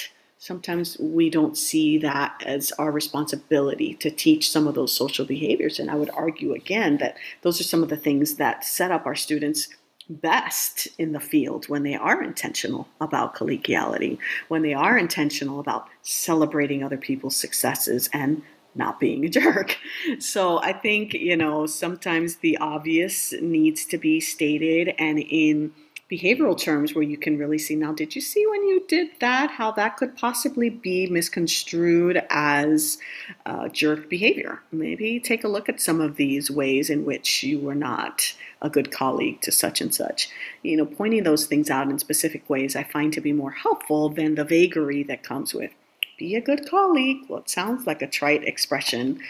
sometimes 0.42 0.98
we 1.00 1.30
don't 1.30 1.56
see 1.56 2.00
that 2.00 2.42
as 2.44 2.72
our 2.80 2.92
responsibility 2.92 3.94
to 3.94 4.10
teach 4.10 4.50
some 4.50 4.68
of 4.68 4.74
those 4.74 4.92
social 4.92 5.24
behaviors. 5.24 5.78
And 5.78 5.92
I 5.92 5.94
would 5.94 6.10
argue 6.16 6.54
again 6.54 6.98
that 6.98 7.16
those 7.44 7.62
are 7.62 7.64
some 7.64 7.84
of 7.84 7.90
the 7.90 7.96
things 7.96 8.36
that 8.36 8.66
set 8.66 8.90
up 8.90 9.06
our 9.06 9.14
students 9.14 9.68
best 10.10 10.88
in 10.98 11.12
the 11.12 11.20
field 11.20 11.70
when 11.70 11.84
they 11.84 11.94
are 11.94 12.24
intentional 12.24 12.88
about 13.00 13.36
collegiality, 13.36 14.18
when 14.48 14.64
they 14.64 14.74
are 14.74 14.98
intentional 14.98 15.60
about 15.60 15.88
celebrating 16.02 16.84
other 16.84 16.98
people's 16.98 17.36
successes 17.36 18.10
and 18.12 18.42
not 18.74 19.00
being 19.00 19.24
a 19.24 19.30
jerk. 19.30 19.78
So 20.18 20.60
I 20.60 20.74
think, 20.74 21.14
you 21.14 21.38
know, 21.38 21.68
sometimes 21.68 22.38
the 22.38 22.58
obvious 22.58 23.32
needs 23.40 23.86
to 23.86 24.00
be 24.00 24.20
stated 24.20 24.96
and 24.98 25.20
in 25.20 25.72
behavioral 26.12 26.58
terms 26.58 26.93
where 26.93 27.04
you 27.04 27.15
can 27.15 27.38
really 27.38 27.58
see 27.58 27.76
now 27.76 27.93
did 27.93 28.13
you 28.13 28.21
see 28.21 28.45
when 28.45 28.67
you 28.67 28.84
did 28.88 29.08
that 29.21 29.50
how 29.50 29.71
that 29.71 29.95
could 29.95 30.15
possibly 30.17 30.69
be 30.69 31.08
misconstrued 31.08 32.21
as 32.30 32.97
uh, 33.45 33.69
jerk 33.69 34.10
behavior? 34.10 34.62
Maybe 34.74 35.19
take 35.21 35.45
a 35.45 35.47
look 35.47 35.69
at 35.69 35.80
some 35.80 36.02
of 36.02 36.17
these 36.17 36.52
ways 36.52 36.89
in 36.89 37.06
which 37.06 37.43
you 37.43 37.60
were 37.60 37.76
not 37.76 38.36
a 38.62 38.69
good 38.69 38.91
colleague 38.91 39.39
to 39.41 39.52
such 39.52 39.80
and 39.80 39.95
such. 39.95 40.30
You 40.63 40.76
know 40.76 40.86
pointing 40.86 41.24
those 41.24 41.45
things 41.45 41.69
out 41.69 41.89
in 41.89 41.97
specific 41.97 42.50
ways 42.50 42.76
i 42.76 42.84
find 42.84 43.13
to 43.13 43.21
be 43.21 43.32
more 43.32 43.52
helpful 43.52 44.10
than 44.10 44.36
the 44.36 44.43
vagary 44.43 45.04
that 45.04 45.24
comes 45.24 45.54
with 45.54 45.71
be 46.17 46.36
a 46.36 46.41
good 46.41 46.69
colleague. 46.69 47.26
Well 47.30 47.39
it 47.39 47.50
sounds 47.50 47.88
like 47.88 48.02
a 48.02 48.08
trite 48.08 48.43
expression. 48.43 49.21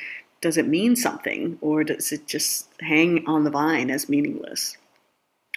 Does 0.41 0.57
it 0.57 0.67
mean 0.67 0.95
something 0.95 1.59
or 1.61 1.83
does 1.83 2.11
it 2.11 2.27
just 2.27 2.67
hang 2.79 3.23
on 3.27 3.43
the 3.43 3.51
vine 3.51 3.91
as 3.91 4.09
meaningless? 4.09 4.77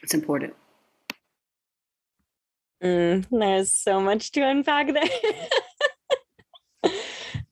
It's 0.02 0.12
important 0.12 0.54
Mm, 2.84 3.26
there's 3.30 3.74
so 3.74 4.00
much 4.00 4.32
to 4.32 4.42
unpack 4.42 4.92
there. 4.92 5.08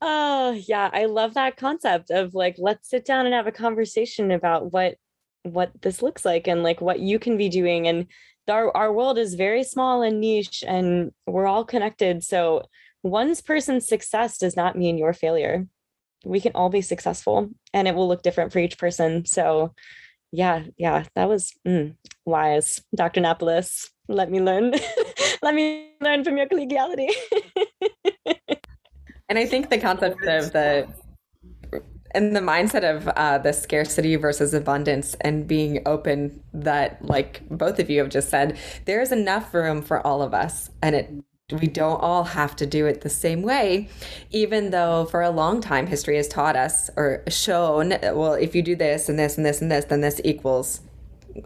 oh, 0.03 0.53
yeah, 0.53 0.91
I 0.93 1.07
love 1.07 1.35
that 1.35 1.57
concept 1.57 2.11
of 2.11 2.35
like 2.35 2.57
let's 2.59 2.91
sit 2.91 3.07
down 3.07 3.25
and 3.25 3.35
have 3.35 3.47
a 3.47 3.53
conversation 3.53 4.31
about 4.31 4.73
what 4.73 4.97
what 5.45 5.73
this 5.81 6.03
looks 6.03 6.25
like 6.25 6.47
and 6.47 6.63
like 6.63 6.81
what 6.81 7.01
you 7.01 7.19
can 7.19 7.37
be 7.37 7.49
doing 7.49 7.89
and 7.89 8.07
our 8.49 8.77
our 8.77 8.93
world 8.93 9.19
is 9.19 9.35
very 9.35 9.65
small 9.65 10.03
and 10.03 10.21
niche 10.21 10.63
and 10.67 11.13
we're 11.27 11.47
all 11.47 11.65
connected. 11.65 12.23
So 12.23 12.65
one 13.01 13.35
person's 13.37 13.89
success 13.89 14.39
does 14.39 14.55
not 14.55 14.77
mean 14.77 14.99
your 14.99 15.15
failure. 15.15 15.67
We 16.25 16.41
can 16.41 16.53
all 16.55 16.69
be 16.69 16.83
successful 16.83 17.51
and 17.73 17.89
it 17.89 17.95
will 17.95 18.07
look 18.07 18.23
different 18.23 18.53
for 18.53 18.59
each 18.59 18.79
person. 18.79 19.25
So 19.25 19.75
yeah, 20.31 20.65
yeah, 20.79 21.05
that 21.15 21.29
was 21.29 21.53
mm, 21.67 21.95
wise, 22.25 22.81
Dr. 22.95 23.21
Nápoles. 23.21 23.89
Let 24.09 24.31
me 24.31 24.41
learn. 24.41 24.75
Let 25.43 25.55
me 25.55 25.91
learn 26.01 26.25
from 26.25 26.37
your 26.37 26.47
collegiality. 26.47 27.09
and 29.29 29.39
I 29.39 29.47
think 29.47 29.71
the 29.71 29.79
concept 29.79 30.23
of 30.25 30.53
the 30.53 30.89
and 32.15 32.37
the 32.37 32.41
mindset 32.41 32.85
of 32.85 33.09
uh, 33.09 33.39
the 33.39 33.53
scarcity 33.53 34.17
versus 34.17 34.53
abundance 34.55 35.15
and 35.23 35.49
being 35.49 35.81
open 35.87 36.43
that 36.53 37.05
like 37.05 37.41
both 37.49 37.79
of 37.79 37.89
you 37.89 38.01
have 38.01 38.11
just 38.11 38.29
said 38.29 38.59
there 38.85 39.01
is 39.01 39.13
enough 39.13 39.55
room 39.55 39.81
for 39.81 40.07
all 40.07 40.21
of 40.21 40.35
us 40.35 40.71
and 40.83 40.95
it 40.95 41.11
we 41.51 41.67
don't 41.67 42.01
all 42.01 42.25
have 42.25 42.57
to 42.57 42.67
do 42.67 42.87
it 42.87 43.03
the 43.03 43.11
same 43.11 43.43
way, 43.43 43.89
even 44.31 44.71
though 44.71 45.05
for 45.07 45.21
a 45.21 45.31
long 45.31 45.61
time 45.61 45.87
history 45.87 46.17
has 46.17 46.29
taught 46.29 46.57
us 46.57 46.89
or 46.97 47.23
shown, 47.29 47.91
well, 48.01 48.35
if 48.35 48.55
you 48.55 48.63
do 48.63 48.75
this 48.75 49.09
and 49.09 49.19
this 49.19 49.37
and 49.37 49.45
this 49.45 49.61
and 49.61 49.71
this, 49.71 49.85
then 49.87 50.01
this 50.01 50.21
equals 50.25 50.81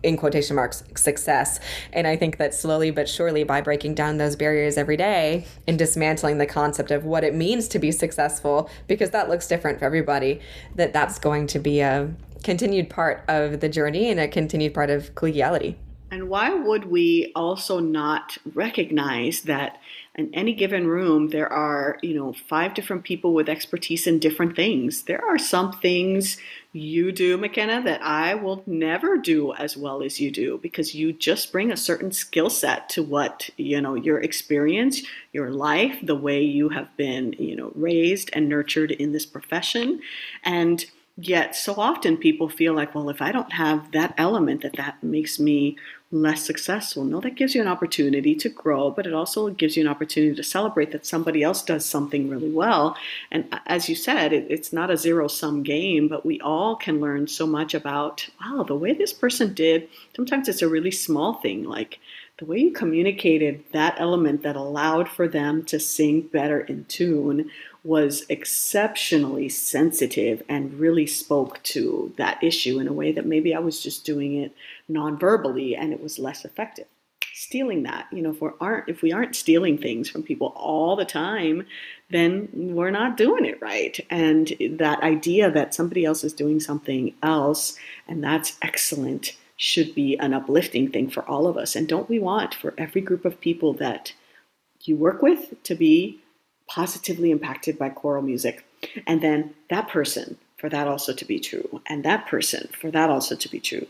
in 0.03 0.16
quotation 0.16 0.57
marks 0.57 0.83
success 0.94 1.61
and 1.92 2.07
i 2.07 2.16
think 2.16 2.38
that 2.38 2.55
slowly 2.55 2.90
but 2.90 3.09
surely 3.09 3.44
by 3.44 3.61
breaking 3.61 3.94
down 3.94 4.16
those 4.18 4.37
barriers 4.37 4.77
every 4.77 4.96
day 4.96 5.44
and 5.66 5.79
dismantling 5.79 6.38
the 6.38 6.46
concept 6.46 6.90
of 6.90 7.05
what 7.05 7.25
it 7.25 7.35
means 7.35 7.68
to 7.68 7.79
be 7.79 7.92
successful 7.92 8.70
because 8.87 9.11
that 9.11 9.29
looks 9.29 9.46
different 9.46 9.79
for 9.79 9.85
everybody 9.85 10.40
that 10.75 10.92
that's 10.92 11.18
going 11.18 11.46
to 11.46 11.59
be 11.59 11.81
a 11.81 12.12
continued 12.42 12.88
part 12.88 13.25
of 13.29 13.61
the 13.61 13.68
journey 13.68 14.11
and 14.11 14.20
a 14.20 14.29
continued 14.29 14.72
part 14.72 14.90
of 14.90 15.14
collegiality 15.14 15.77
and 16.11 16.29
why 16.29 16.55
would 16.55 16.85
we 16.85 17.33
also 17.35 17.81
not 17.81 18.38
recognize 18.55 19.42
that 19.42 19.81
in 20.14 20.33
any 20.33 20.55
given 20.55 20.87
room 20.87 21.29
there 21.29 21.53
are, 21.53 21.99
you 22.01 22.14
know, 22.14 22.33
five 22.33 22.75
different 22.75 23.03
people 23.03 23.35
with 23.35 23.49
expertise 23.49 24.07
in 24.07 24.20
different 24.20 24.55
things? 24.55 25.03
There 25.03 25.22
are 25.25 25.38
some 25.38 25.72
things 25.72 26.38
you 26.76 27.10
do, 27.10 27.36
McKenna, 27.36 27.82
that 27.82 28.02
I 28.02 28.34
will 28.34 28.62
never 28.66 29.16
do 29.16 29.54
as 29.54 29.76
well 29.76 30.02
as 30.02 30.20
you 30.20 30.30
do 30.30 30.58
because 30.58 30.94
you 30.94 31.12
just 31.12 31.50
bring 31.50 31.72
a 31.72 31.76
certain 31.76 32.12
skill 32.12 32.50
set 32.50 32.88
to 32.90 33.02
what, 33.02 33.48
you 33.56 33.80
know, 33.80 33.94
your 33.94 34.20
experience, 34.20 35.02
your 35.32 35.50
life, 35.50 35.96
the 36.02 36.14
way 36.14 36.42
you 36.42 36.68
have 36.68 36.94
been, 36.96 37.35
you 37.38 37.56
know, 37.56 37.72
raised 37.74 38.31
and 38.33 38.48
nurtured 38.48 38.90
in 38.92 39.12
this 39.12 39.27
profession. 39.27 40.00
And 40.44 40.85
Yet, 41.18 41.56
so 41.56 41.72
often 41.79 42.18
people 42.18 42.50
feel 42.50 42.74
like, 42.74 42.94
well, 42.94 43.08
if 43.08 43.22
I 43.22 43.33
don't 43.33 43.52
have 43.52 43.90
that 43.92 44.12
element, 44.18 44.60
that 44.60 44.77
that 44.77 45.02
makes 45.02 45.40
me 45.40 45.79
less 46.13 46.44
successful. 46.44 47.04
No, 47.04 47.21
that 47.21 47.35
gives 47.35 47.54
you 47.54 47.61
an 47.61 47.69
opportunity 47.69 48.35
to 48.37 48.48
grow, 48.48 48.90
but 48.90 49.07
it 49.07 49.13
also 49.13 49.48
gives 49.50 49.77
you 49.77 49.83
an 49.83 49.88
opportunity 49.88 50.37
to 50.37 50.42
celebrate 50.42 50.92
that 50.92 51.04
somebody 51.04 51.42
else 51.42 51.63
does 51.63 51.85
something 51.85 52.31
really 52.31 52.50
well. 52.50 52.96
And 53.33 53.46
as 53.67 53.88
you 53.88 53.96
said, 53.96 54.33
it, 54.33 54.46
it's 54.48 54.73
not 54.73 54.90
a 54.90 54.96
zero 54.96 55.27
sum 55.27 55.65
game, 55.65 56.07
but 56.07 56.25
we 56.25 56.40
all 56.40 56.77
can 56.77 57.00
learn 57.00 57.27
so 57.27 57.46
much 57.46 57.75
about, 57.75 58.29
wow, 58.40 58.63
the 58.63 58.77
way 58.77 58.92
this 58.92 59.13
person 59.13 59.52
did. 59.52 59.88
Sometimes 60.15 60.48
it's 60.48 60.63
a 60.63 60.69
really 60.69 60.92
small 60.92 61.35
thing, 61.35 61.65
like 61.65 61.98
the 62.38 62.44
way 62.44 62.58
you 62.58 62.70
communicated 62.70 63.64
that 63.72 63.96
element 63.98 64.42
that 64.42 64.56
allowed 64.56 65.08
for 65.08 65.26
them 65.26 65.64
to 65.64 65.80
sing 65.80 66.20
better 66.20 66.60
in 66.60 66.84
tune 66.84 67.50
was 67.82 68.26
exceptionally 68.28 69.48
sensitive 69.48 70.42
and 70.48 70.74
really 70.74 71.06
spoke 71.06 71.62
to 71.62 72.12
that 72.18 72.42
issue 72.42 72.78
in 72.78 72.88
a 72.88 72.92
way 72.92 73.12
that 73.12 73.24
maybe 73.24 73.54
I 73.54 73.58
was 73.58 73.82
just 73.82 74.04
doing 74.04 74.37
it 74.37 74.52
non-verbally 74.88 75.76
and 75.76 75.92
it 75.92 76.02
was 76.02 76.18
less 76.18 76.44
effective. 76.44 76.87
Stealing 77.32 77.84
that, 77.84 78.06
you 78.12 78.20
know, 78.22 78.30
if 78.30 78.40
we 78.40 78.50
aren't 78.60 78.88
if 78.88 79.02
we 79.02 79.12
aren't 79.12 79.37
stealing 79.37 79.78
things 79.78 80.08
from 80.08 80.22
people 80.22 80.52
all 80.56 80.96
the 80.96 81.04
time, 81.04 81.66
then 82.10 82.48
we're 82.52 82.90
not 82.90 83.16
doing 83.16 83.44
it 83.44 83.60
right. 83.60 83.98
And 84.10 84.52
that 84.78 85.02
idea 85.02 85.50
that 85.50 85.74
somebody 85.74 86.04
else 86.04 86.24
is 86.24 86.32
doing 86.32 86.60
something 86.60 87.14
else 87.22 87.76
and 88.08 88.24
that's 88.24 88.56
excellent 88.62 89.37
should 89.57 89.94
be 89.94 90.17
an 90.19 90.35
uplifting 90.35 90.90
thing 90.90 91.09
for 91.09 91.23
all 91.29 91.46
of 91.46 91.57
us. 91.57 91.75
And 91.75 91.88
don't 91.88 92.09
we 92.09 92.19
want 92.19 92.54
for 92.54 92.75
every 92.77 93.00
group 93.00 93.25
of 93.25 93.40
people 93.40 93.73
that 93.75 94.13
you 94.83 94.96
work 94.96 95.23
with 95.23 95.63
to 95.65 95.75
be 95.75 96.21
positively 96.69 97.31
impacted 97.31 97.79
by 97.79 97.88
choral 97.88 98.23
music. 98.23 98.65
And 99.07 99.23
then 99.23 99.54
that 99.71 99.88
person, 99.88 100.37
for 100.59 100.69
that 100.69 100.87
also 100.87 101.13
to 101.13 101.25
be 101.25 101.40
true. 101.40 101.81
And 101.87 102.04
that 102.04 102.27
person, 102.27 102.69
for 102.79 102.90
that 102.90 103.09
also 103.09 103.35
to 103.37 103.48
be 103.48 103.61
true. 103.61 103.87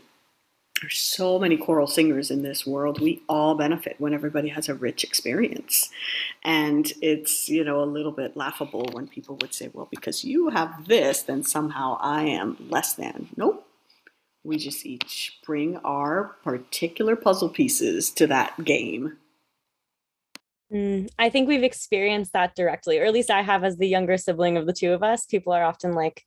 There's 0.81 0.97
so 0.97 1.39
many 1.39 1.57
choral 1.57 1.87
singers 1.87 2.29
in 2.29 2.43
this 2.43 2.67
world. 2.67 3.01
We 3.01 3.23
all 3.27 3.55
benefit 3.55 3.95
when 3.97 4.13
everybody 4.13 4.49
has 4.49 4.69
a 4.69 4.75
rich 4.75 5.03
experience. 5.03 5.89
And 6.43 6.93
it's, 7.01 7.49
you 7.49 7.63
know, 7.63 7.81
a 7.81 7.85
little 7.85 8.11
bit 8.11 8.37
laughable 8.37 8.87
when 8.91 9.07
people 9.07 9.37
would 9.41 9.55
say, 9.55 9.71
well, 9.73 9.87
because 9.89 10.23
you 10.23 10.49
have 10.49 10.87
this, 10.87 11.23
then 11.23 11.43
somehow 11.43 11.97
I 11.99 12.25
am 12.25 12.57
less 12.69 12.93
than. 12.93 13.29
Nope. 13.35 13.66
We 14.47 14.57
just 14.57 14.85
each 14.85 15.39
bring 15.45 15.77
our 15.77 16.37
particular 16.43 17.15
puzzle 17.15 17.49
pieces 17.49 18.09
to 18.11 18.27
that 18.27 18.63
game 18.63 19.17
Mm, 20.71 21.09
I 21.17 21.29
think 21.29 21.47
we've 21.47 21.63
experienced 21.63 22.33
that 22.33 22.55
directly, 22.55 22.99
or 22.99 23.05
at 23.05 23.13
least 23.13 23.31
I 23.31 23.41
have 23.41 23.63
as 23.63 23.77
the 23.77 23.87
younger 23.87 24.17
sibling 24.17 24.57
of 24.57 24.65
the 24.65 24.73
two 24.73 24.91
of 24.91 25.03
us. 25.03 25.25
People 25.25 25.53
are 25.53 25.63
often 25.63 25.93
like, 25.93 26.23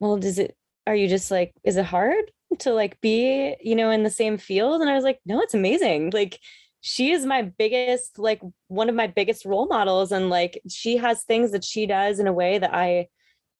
well, 0.00 0.16
does 0.16 0.38
it, 0.38 0.56
are 0.86 0.96
you 0.96 1.08
just 1.08 1.30
like, 1.30 1.52
is 1.64 1.76
it 1.76 1.84
hard 1.84 2.30
to 2.60 2.72
like 2.72 3.00
be, 3.00 3.56
you 3.60 3.76
know, 3.76 3.90
in 3.90 4.02
the 4.02 4.10
same 4.10 4.36
field? 4.36 4.80
And 4.80 4.90
I 4.90 4.94
was 4.94 5.04
like, 5.04 5.20
no, 5.24 5.40
it's 5.40 5.54
amazing. 5.54 6.10
Like, 6.12 6.40
she 6.80 7.12
is 7.12 7.24
my 7.24 7.42
biggest, 7.42 8.18
like, 8.18 8.40
one 8.66 8.88
of 8.88 8.96
my 8.96 9.06
biggest 9.06 9.44
role 9.44 9.66
models. 9.66 10.10
And 10.10 10.28
like, 10.30 10.60
she 10.68 10.96
has 10.96 11.22
things 11.22 11.52
that 11.52 11.64
she 11.64 11.86
does 11.86 12.18
in 12.18 12.26
a 12.26 12.32
way 12.32 12.58
that 12.58 12.74
I 12.74 13.06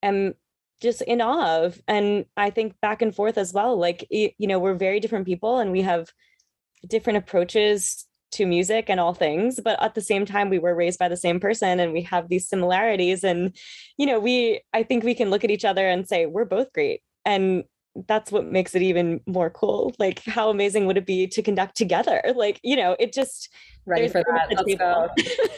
am 0.02 0.34
just 0.82 1.02
in 1.02 1.20
awe 1.20 1.64
of. 1.64 1.80
And 1.88 2.26
I 2.36 2.50
think 2.50 2.74
back 2.82 3.00
and 3.00 3.14
forth 3.14 3.38
as 3.38 3.52
well. 3.52 3.78
Like, 3.78 4.06
you 4.10 4.32
know, 4.40 4.58
we're 4.58 4.74
very 4.74 5.00
different 5.00 5.26
people 5.26 5.58
and 5.58 5.72
we 5.72 5.82
have 5.82 6.12
different 6.86 7.16
approaches 7.16 8.06
to 8.32 8.46
music 8.46 8.86
and 8.88 8.98
all 8.98 9.12
things 9.12 9.60
but 9.62 9.80
at 9.82 9.94
the 9.94 10.00
same 10.00 10.24
time 10.24 10.48
we 10.48 10.58
were 10.58 10.74
raised 10.74 10.98
by 10.98 11.06
the 11.06 11.16
same 11.16 11.38
person 11.38 11.78
and 11.78 11.92
we 11.92 12.00
have 12.00 12.28
these 12.28 12.48
similarities 12.48 13.22
and 13.22 13.54
you 13.98 14.06
know 14.06 14.18
we 14.18 14.58
i 14.72 14.82
think 14.82 15.04
we 15.04 15.14
can 15.14 15.28
look 15.28 15.44
at 15.44 15.50
each 15.50 15.66
other 15.66 15.86
and 15.86 16.08
say 16.08 16.26
we're 16.26 16.44
both 16.44 16.72
great. 16.72 17.02
And 17.24 17.64
that's 18.08 18.32
what 18.32 18.46
makes 18.46 18.74
it 18.74 18.82
even 18.82 19.20
more 19.26 19.50
cool. 19.50 19.94
Like 19.98 20.24
how 20.24 20.48
amazing 20.48 20.86
would 20.86 20.96
it 20.96 21.06
be 21.06 21.26
to 21.26 21.42
conduct 21.42 21.76
together? 21.76 22.22
Like 22.34 22.58
you 22.64 22.74
know 22.74 22.96
it 22.98 23.12
just 23.12 23.50
ready 23.84 24.08
for 24.08 24.24
that? 24.24 24.48
let's 24.50 24.74
go. 24.74 25.10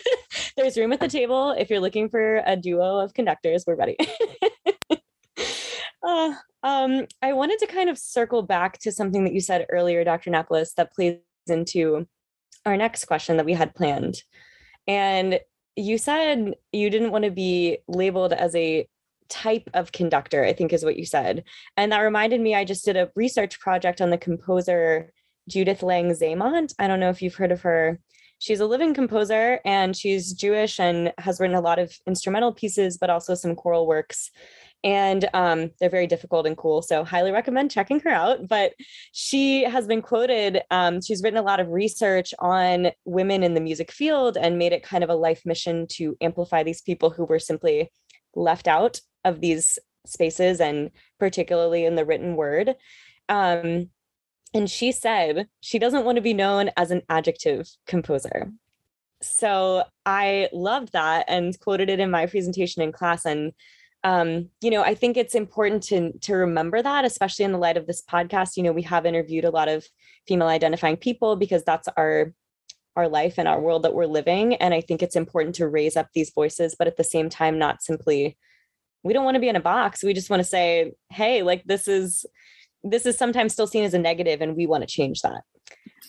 There's 0.57 0.77
room 0.77 0.93
at 0.93 1.01
the 1.01 1.09
table. 1.09 1.53
If 1.53 1.71
you're 1.71 1.81
looking 1.81 2.09
for 2.09 2.43
a 2.45 2.57
duo 2.57 2.99
of 2.99 3.15
conductors 3.15 3.65
we're 3.67 3.77
ready 3.77 3.97
uh, 6.05 6.35
um, 6.63 7.07
i 7.23 7.33
wanted 7.33 7.59
to 7.59 7.67
kind 7.67 7.89
of 7.91 7.99
circle 7.99 8.43
back 8.43 8.79
to 8.79 8.93
something 8.93 9.25
that 9.25 9.35
you 9.35 9.41
said 9.41 9.67
earlier 9.71 10.05
dr 10.05 10.31
Nápoles 10.31 10.75
that 10.75 10.93
plays 10.93 11.19
into 11.47 12.07
our 12.67 12.77
next 12.77 13.05
question 13.07 13.37
that 13.37 13.47
we 13.47 13.53
had 13.53 13.75
planned. 13.75 14.23
And 14.87 15.41
you 15.77 15.99
said 15.99 16.55
you 16.73 16.91
didn't 16.91 17.11
want 17.11 17.25
to 17.25 17.31
be 17.31 17.79
labeled 17.89 18.33
as 18.33 18.55
a 18.55 18.87
type 19.29 19.69
of 19.75 19.93
conductor, 19.93 20.45
I 20.45 20.53
think 20.53 20.73
is 20.73 20.85
what 20.85 20.97
you 20.97 21.07
said. 21.07 21.45
And 21.77 21.91
that 21.93 22.01
reminded 22.01 22.41
me, 22.41 22.55
I 22.55 22.65
just 22.65 22.85
did 22.85 22.97
a 22.97 23.11
research 23.17 23.59
project 23.59 24.01
on 24.01 24.11
the 24.11 24.19
composer 24.19 25.13
Judith 25.49 25.83
Lang 25.83 26.11
Zaimont. 26.11 26.75
I 26.79 26.87
don't 26.87 27.01
know 27.01 27.11
if 27.11 27.21
you've 27.21 27.35
heard 27.35 27.53
of 27.53 27.63
her. 27.63 27.99
She's 28.39 28.61
a 28.61 28.67
living 28.67 28.95
composer 28.95 29.61
and 29.65 29.97
she's 29.97 30.33
Jewish 30.33 30.79
and 30.79 31.13
has 31.19 31.41
written 31.41 31.57
a 31.57 31.61
lot 31.61 31.79
of 31.79 31.97
instrumental 32.07 32.53
pieces, 32.53 32.99
but 32.99 33.11
also 33.11 33.35
some 33.35 33.55
choral 33.55 33.87
works 33.87 34.31
and 34.85 35.27
um, 35.33 35.71
they're 35.81 35.89
very 35.89 36.07
difficult 36.07 36.47
and 36.47 36.59
cool. 36.59 36.83
So 36.83 37.05
highly 37.05 37.33
recommend 37.33 37.71
checking 37.71 38.01
her 38.01 38.11
out. 38.11 38.47
But 38.47 38.75
she 39.13 39.65
has 39.65 39.87
been 39.87 40.03
quoted. 40.03 40.61
Um, 40.71 41.01
she's 41.01 41.23
written 41.23 41.39
a 41.39 41.43
lot 41.43 41.59
of 41.59 41.71
research 41.71 42.35
on 42.39 42.91
women 43.07 43.43
in 43.43 43.55
the 43.55 43.63
music 43.63 43.91
field 43.91 44.37
and 44.37 44.59
made 44.59 44.73
it 44.73 44.83
kind 44.83 45.03
of 45.03 45.09
a 45.09 45.15
life 45.15 45.41
mission 45.47 45.87
to 45.93 46.17
amplify 46.21 46.63
these 46.63 46.83
people 46.83 47.09
who 47.09 47.25
were 47.25 47.39
simply 47.39 47.91
left 48.37 48.69
out 48.69 49.01
of 49.25 49.41
these 49.41 49.79
spaces 50.05 50.61
and 50.61 50.91
particularly 51.19 51.87
in 51.87 51.95
the 51.95 52.05
written 52.05 52.37
word. 52.37 52.75
Um, 53.31 53.89
and 54.53 54.71
she 54.71 54.93
said 54.93 55.49
she 55.61 55.79
doesn't 55.79 56.05
want 56.05 56.17
to 56.17 56.23
be 56.23 56.35
known 56.35 56.71
as 56.77 56.91
an 56.91 57.01
adjective 57.09 57.67
composer. 57.87 58.53
So 59.23 59.85
I 60.05 60.51
loved 60.53 60.93
that 60.93 61.25
and 61.29 61.59
quoted 61.59 61.89
it 61.89 62.01
in 62.01 62.11
my 62.11 62.27
presentation 62.27 62.83
in 62.83 62.93
class. 62.93 63.25
And 63.25 63.53
um, 64.05 64.51
you 64.61 64.71
know, 64.71 64.83
I 64.83 64.95
think 64.95 65.17
it's 65.17 65.35
important 65.35 65.83
to 65.85 66.13
to 66.21 66.35
remember 66.35 66.83
that, 66.83 67.05
especially 67.07 67.47
in 67.47 67.53
the 67.53 67.59
light 67.59 67.79
of 67.79 67.87
this 67.87 68.03
podcast. 68.03 68.57
You 68.57 68.63
know, 68.63 68.73
we 68.73 68.83
have 68.83 69.07
interviewed 69.07 69.47
a 69.47 69.51
lot 69.51 69.69
of 69.69 69.87
female 70.29 70.49
identifying 70.49 70.99
people 70.99 71.37
because 71.37 71.65
that's 71.65 71.89
our 71.97 72.33
our 72.97 73.09
life 73.09 73.39
and 73.39 73.49
our 73.49 73.61
world 73.61 73.83
that 73.83 73.95
we're 73.95 74.07
living. 74.07 74.55
And 74.57 74.73
I 74.73 74.81
think 74.81 75.03
it's 75.03 75.17
important 75.17 75.57
to 75.57 75.67
raise 75.67 75.97
up 75.97 76.09
these 76.15 76.31
voices, 76.31 76.77
but 76.79 76.87
at 76.87 76.97
the 76.97 77.03
same 77.03 77.29
time, 77.29 77.59
not 77.59 77.83
simply 77.83 78.37
we 79.03 79.13
don't 79.13 79.25
want 79.25 79.35
to 79.35 79.41
be 79.41 79.49
in 79.49 79.57
a 79.57 79.61
box. 79.61 80.03
We 80.03 80.15
just 80.15 80.31
want 80.31 80.41
to 80.41 80.49
say, 80.49 80.93
hey, 81.11 81.43
like 81.43 81.65
this 81.65 81.89
is 81.89 82.27
this 82.83 83.07
is 83.07 83.17
sometimes 83.17 83.55
still 83.55 83.67
seen 83.67 83.85
as 83.85 83.95
a 83.95 83.99
negative, 83.99 84.43
and 84.43 84.55
we 84.55 84.67
want 84.67 84.83
to 84.83 84.87
change 84.87 85.23
that. 85.23 85.43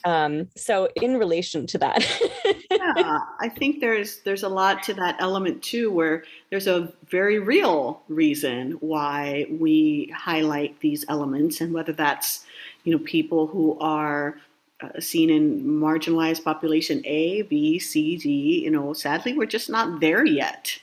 Um, 0.04 0.50
so 0.56 0.90
in 1.02 1.18
relation 1.18 1.68
to 1.68 1.78
that. 1.80 2.06
yeah, 2.72 3.20
I 3.40 3.50
think 3.50 3.80
there's 3.80 4.20
there's 4.20 4.44
a 4.44 4.50
lot 4.50 4.84
to 4.84 4.94
that 4.96 5.16
element 5.20 5.64
too, 5.64 5.92
where 5.92 6.24
there's 6.50 6.68
a 6.68 6.92
very 7.08 7.40
real 7.40 8.02
reason 8.08 8.72
why 8.82 9.48
we 9.50 10.14
highlight 10.16 10.80
these 10.80 11.06
elements, 11.10 11.62
and 11.62 11.74
whether 11.74 11.94
that's 11.94 12.46
you 12.84 12.92
know 12.92 13.04
people 13.04 13.48
who 13.48 13.78
are 13.80 14.38
uh, 14.82 15.00
seen 15.00 15.30
in 15.30 15.64
marginalized 15.64 16.44
population 16.44 17.02
A, 17.06 17.44
B, 17.44 17.80
C, 17.80 18.18
D. 18.18 18.64
You 18.64 18.72
know, 18.72 18.94
sadly, 18.94 19.34
we're 19.34 19.46
just 19.46 19.70
not 19.70 20.00
there 20.00 20.26
yet 20.26 20.80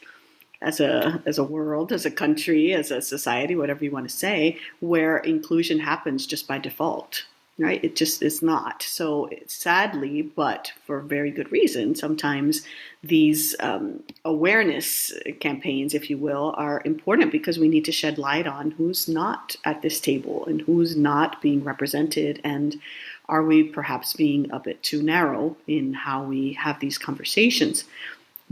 as 0.62 0.80
a 0.80 1.22
as 1.26 1.38
a 1.38 1.44
world, 1.44 1.92
as 1.92 2.06
a 2.06 2.10
country, 2.10 2.72
as 2.72 2.90
a 2.90 3.02
society, 3.02 3.54
whatever 3.54 3.84
you 3.84 3.90
want 3.90 4.08
to 4.08 4.16
say, 4.16 4.58
where 4.80 5.18
inclusion 5.18 5.78
happens 5.78 6.26
just 6.26 6.48
by 6.48 6.58
default 6.58 7.24
right? 7.62 7.82
It 7.82 7.96
just 7.96 8.22
is 8.22 8.42
not. 8.42 8.82
So 8.82 9.30
sadly, 9.46 10.22
but 10.22 10.72
for 10.84 11.00
very 11.00 11.30
good 11.30 11.50
reason, 11.52 11.94
sometimes 11.94 12.62
these 13.02 13.54
um, 13.60 14.02
awareness 14.24 15.12
campaigns, 15.40 15.94
if 15.94 16.10
you 16.10 16.18
will, 16.18 16.54
are 16.56 16.82
important 16.84 17.32
because 17.32 17.58
we 17.58 17.68
need 17.68 17.84
to 17.86 17.92
shed 17.92 18.18
light 18.18 18.46
on 18.46 18.72
who's 18.72 19.08
not 19.08 19.56
at 19.64 19.82
this 19.82 20.00
table 20.00 20.44
and 20.46 20.60
who's 20.62 20.96
not 20.96 21.40
being 21.42 21.64
represented 21.64 22.40
and 22.44 22.80
are 23.28 23.42
we 23.42 23.62
perhaps 23.62 24.12
being 24.12 24.50
a 24.50 24.58
bit 24.58 24.82
too 24.82 25.02
narrow 25.02 25.56
in 25.66 25.94
how 25.94 26.22
we 26.22 26.52
have 26.54 26.80
these 26.80 26.98
conversations. 26.98 27.84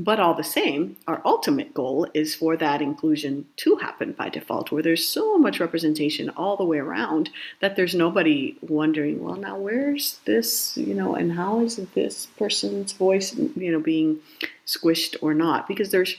But 0.03 0.19
all 0.19 0.33
the 0.33 0.43
same, 0.43 0.97
our 1.07 1.21
ultimate 1.27 1.75
goal 1.75 2.07
is 2.15 2.35
for 2.35 2.57
that 2.57 2.81
inclusion 2.81 3.45
to 3.57 3.77
happen 3.77 4.13
by 4.13 4.31
default, 4.31 4.73
where 4.73 4.83
there's 4.83 5.07
so 5.07 5.37
much 5.37 5.61
representation 5.61 6.31
all 6.39 6.57
the 6.57 6.65
way 6.65 6.79
around 6.79 7.29
that 7.61 7.77
there's 7.77 7.95
nobody 7.95 8.57
wondering, 8.63 9.23
well, 9.23 9.37
now 9.37 9.59
where's 9.59 10.19
this, 10.25 10.75
you 10.79 10.95
know, 10.95 11.15
and 11.15 11.33
how 11.33 11.61
is 11.61 11.77
this 11.95 12.29
person's 12.39 12.93
voice, 12.93 13.35
you 13.37 13.71
know, 13.71 13.79
being 13.79 14.21
squished 14.67 15.17
or 15.21 15.35
not? 15.35 15.69
Because 15.69 15.91
there's 15.91 16.17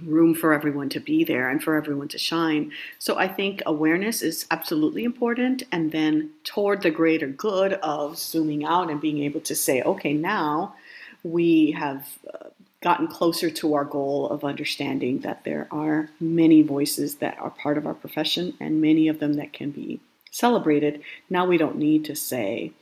room 0.00 0.32
for 0.32 0.52
everyone 0.52 0.88
to 0.90 1.00
be 1.00 1.24
there 1.24 1.48
and 1.50 1.60
for 1.64 1.74
everyone 1.74 2.08
to 2.08 2.18
shine. 2.18 2.70
So 3.00 3.18
I 3.18 3.26
think 3.26 3.60
awareness 3.66 4.22
is 4.22 4.46
absolutely 4.52 5.02
important. 5.02 5.64
And 5.72 5.90
then 5.90 6.30
toward 6.44 6.82
the 6.82 6.92
greater 6.92 7.26
good 7.26 7.72
of 7.72 8.18
zooming 8.18 8.64
out 8.64 8.88
and 8.88 9.00
being 9.00 9.18
able 9.24 9.40
to 9.40 9.56
say, 9.56 9.82
okay, 9.82 10.12
now 10.12 10.76
we 11.24 11.72
have. 11.72 12.06
Uh, 12.32 12.50
gotten 12.84 13.08
closer 13.08 13.48
to 13.48 13.72
our 13.72 13.84
goal 13.84 14.28
of 14.28 14.44
understanding 14.44 15.20
that 15.20 15.42
there 15.44 15.66
are 15.70 16.10
many 16.20 16.60
voices 16.60 17.16
that 17.16 17.38
are 17.38 17.48
part 17.48 17.78
of 17.78 17.86
our 17.86 17.94
profession 17.94 18.54
and 18.60 18.78
many 18.78 19.08
of 19.08 19.20
them 19.20 19.32
that 19.32 19.54
can 19.54 19.70
be 19.70 19.98
celebrated. 20.30 21.00
Now 21.30 21.46
we 21.46 21.56
don't 21.56 21.78
need 21.78 22.04
to 22.04 22.14
say, 22.14 22.72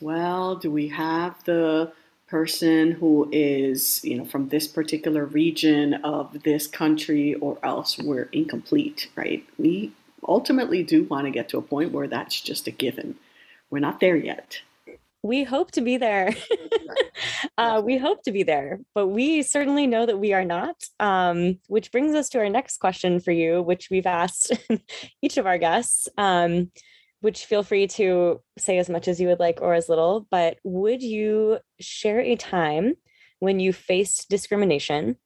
well, 0.00 0.54
do 0.54 0.70
we 0.70 0.86
have 0.88 1.42
the 1.44 1.92
person 2.28 2.92
who 2.92 3.28
is, 3.32 4.04
you 4.04 4.16
know, 4.16 4.24
from 4.24 4.50
this 4.50 4.68
particular 4.68 5.24
region 5.24 5.94
of 5.94 6.44
this 6.44 6.68
country 6.68 7.34
or 7.34 7.58
else 7.64 7.98
we're 7.98 8.28
incomplete, 8.30 9.08
right? 9.16 9.44
We 9.58 9.92
ultimately 10.28 10.84
do 10.84 11.02
want 11.02 11.24
to 11.24 11.32
get 11.32 11.48
to 11.48 11.58
a 11.58 11.62
point 11.62 11.90
where 11.90 12.06
that's 12.06 12.40
just 12.40 12.68
a 12.68 12.70
given. 12.70 13.16
We're 13.68 13.80
not 13.80 13.98
there 13.98 14.16
yet. 14.16 14.60
We 15.22 15.44
hope 15.44 15.70
to 15.72 15.82
be 15.82 15.98
there. 15.98 16.34
uh, 17.58 17.82
we 17.84 17.98
hope 17.98 18.22
to 18.22 18.32
be 18.32 18.42
there, 18.42 18.80
but 18.94 19.08
we 19.08 19.42
certainly 19.42 19.86
know 19.86 20.06
that 20.06 20.18
we 20.18 20.32
are 20.32 20.44
not. 20.44 20.76
Um, 20.98 21.58
which 21.68 21.92
brings 21.92 22.14
us 22.14 22.30
to 22.30 22.38
our 22.38 22.48
next 22.48 22.78
question 22.78 23.20
for 23.20 23.32
you, 23.32 23.62
which 23.62 23.88
we've 23.90 24.06
asked 24.06 24.52
each 25.22 25.36
of 25.36 25.46
our 25.46 25.58
guests. 25.58 26.08
Um, 26.16 26.70
which 27.20 27.44
feel 27.44 27.62
free 27.62 27.86
to 27.86 28.40
say 28.58 28.78
as 28.78 28.88
much 28.88 29.06
as 29.06 29.20
you 29.20 29.28
would 29.28 29.40
like 29.40 29.60
or 29.60 29.74
as 29.74 29.88
little. 29.88 30.26
But 30.30 30.56
would 30.64 31.02
you 31.02 31.58
share 31.78 32.20
a 32.20 32.36
time 32.36 32.94
when 33.40 33.60
you 33.60 33.72
faced 33.72 34.28
discrimination? 34.30 35.16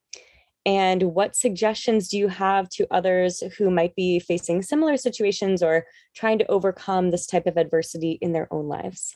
And 0.67 1.03
what 1.03 1.37
suggestions 1.37 2.09
do 2.09 2.19
you 2.19 2.29
have 2.29 2.69
to 2.71 2.87
others 2.91 3.43
who 3.59 3.71
might 3.71 3.95
be 3.95 4.19
facing 4.19 4.63
similar 4.63 4.97
situations 4.97 5.63
or 5.63 5.85
trying 6.15 6.39
to 6.39 6.51
overcome 6.51 7.11
this 7.11 7.27
type 7.27 7.47
of 7.47 7.57
adversity 7.57 8.19
in 8.21 8.33
their 8.33 8.53
own 8.53 8.67
lives? 8.67 9.15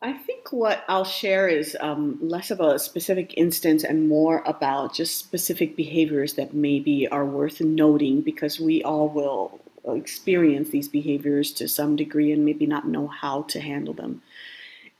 I 0.00 0.12
think 0.12 0.52
what 0.52 0.84
I'll 0.86 1.04
share 1.04 1.48
is 1.48 1.76
um, 1.80 2.18
less 2.22 2.52
of 2.52 2.60
a 2.60 2.78
specific 2.78 3.34
instance 3.36 3.82
and 3.82 4.08
more 4.08 4.42
about 4.46 4.94
just 4.94 5.18
specific 5.18 5.74
behaviors 5.74 6.34
that 6.34 6.54
maybe 6.54 7.08
are 7.08 7.26
worth 7.26 7.60
noting 7.60 8.20
because 8.20 8.60
we 8.60 8.82
all 8.84 9.08
will 9.08 9.60
experience 9.96 10.70
these 10.70 10.86
behaviors 10.86 11.52
to 11.54 11.66
some 11.66 11.96
degree 11.96 12.30
and 12.30 12.44
maybe 12.44 12.64
not 12.66 12.86
know 12.86 13.08
how 13.08 13.42
to 13.42 13.60
handle 13.60 13.94
them. 13.94 14.22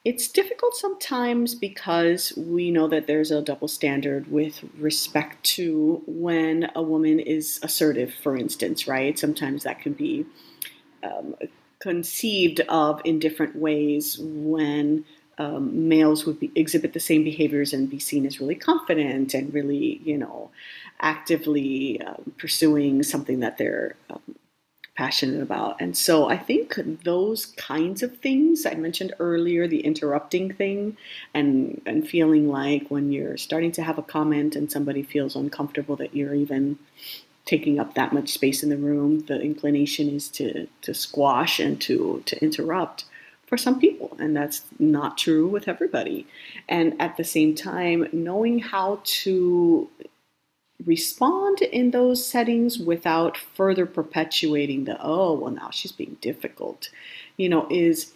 It's 0.05 0.27
difficult 0.27 0.75
sometimes 0.75 1.55
because 1.55 2.33
we 2.37 2.71
know 2.71 2.89
that 2.89 3.07
there's 3.07 3.31
a 3.31 3.43
double 3.43 3.69
standard 3.69 4.31
with 4.33 4.65
respect 4.79 5.45
to 5.57 6.03
when 6.07 6.71
a 6.75 6.83
woman 6.83 7.21
is 7.21 7.61
assertive, 7.63 8.15
for 8.15 8.37
instance, 8.37 8.89
right? 8.89 9.19
Sometimes 9.19 9.63
that 9.63 9.81
can 9.81 9.93
be 9.93 10.27
um, 11.05 11.35
conceived 11.81 12.61
of 12.69 13.01
in 13.05 13.19
different 13.19 13.57
ways 13.57 14.19
when 14.19 15.05
um, 15.39 15.89
males 15.89 16.27
would 16.27 16.41
be, 16.41 16.51
exhibit 16.55 16.93
the 16.93 17.01
same 17.01 17.23
behaviors 17.23 17.73
and 17.73 17.89
be 17.89 18.01
seen 18.01 18.27
as 18.27 18.41
really 18.41 18.57
confident 18.57 19.35
and 19.35 19.55
really, 19.55 20.01
you 20.05 20.19
know, 20.19 20.51
actively 21.01 22.01
um, 22.03 22.33
pursuing 22.39 23.03
something 23.03 23.41
that 23.41 23.57
they're 23.57 23.95
um, 24.11 24.21
passionate 24.97 25.41
about. 25.41 25.81
And 25.81 25.97
so 25.97 26.29
I 26.29 26.37
think 26.37 26.75
those 27.05 27.47
kinds 27.47 28.03
of 28.03 28.19
things 28.19 28.67
I 28.67 28.75
mentioned 28.75 29.15
earlier, 29.21 29.69
the 29.69 29.87
interrupting 29.87 30.53
thing 30.53 30.97
and 31.33 31.81
and 31.87 32.09
feeling 32.09 32.49
like 32.49 32.91
when 32.91 33.13
you're 33.13 33.37
starting 33.37 33.71
to 33.73 33.85
have 33.85 33.97
a 33.97 34.03
comment 34.03 34.57
and 34.57 34.73
somebody 34.73 35.05
feels 35.05 35.37
uncomfortable 35.37 35.95
that 35.97 36.17
you're 36.17 36.35
even 36.35 36.81
taking 37.49 37.81
up 37.81 37.95
that 37.95 38.13
much 38.13 38.29
space 38.29 38.63
in 38.63 38.69
the 38.69 38.77
room, 38.77 39.21
the 39.21 39.41
inclination 39.41 40.09
is 40.15 40.29
to 40.29 40.69
to 40.83 40.93
squash 40.93 41.59
and 41.59 41.81
to 41.81 42.23
to 42.27 42.41
interrupt 42.45 43.07
for 43.47 43.57
some 43.57 43.81
people 43.81 44.15
and 44.21 44.37
that's 44.37 44.63
not 44.79 45.17
true 45.17 45.49
with 45.49 45.67
everybody. 45.67 46.27
And 46.69 46.95
at 47.01 47.17
the 47.17 47.25
same 47.25 47.55
time, 47.55 48.07
knowing 48.13 48.59
how 48.59 49.01
to 49.23 49.89
respond 50.85 51.63
in 51.63 51.91
those 51.91 52.25
settings 52.25 52.79
without 52.79 53.37
further 53.37 53.87
perpetuating 53.87 54.85
the 54.85 54.97
oh 55.03 55.33
well 55.33 55.51
now 55.51 55.71
she's 55.71 55.91
being 55.91 56.17
difficult 56.21 56.89
you 57.37 57.49
know 57.49 57.67
is 57.69 58.13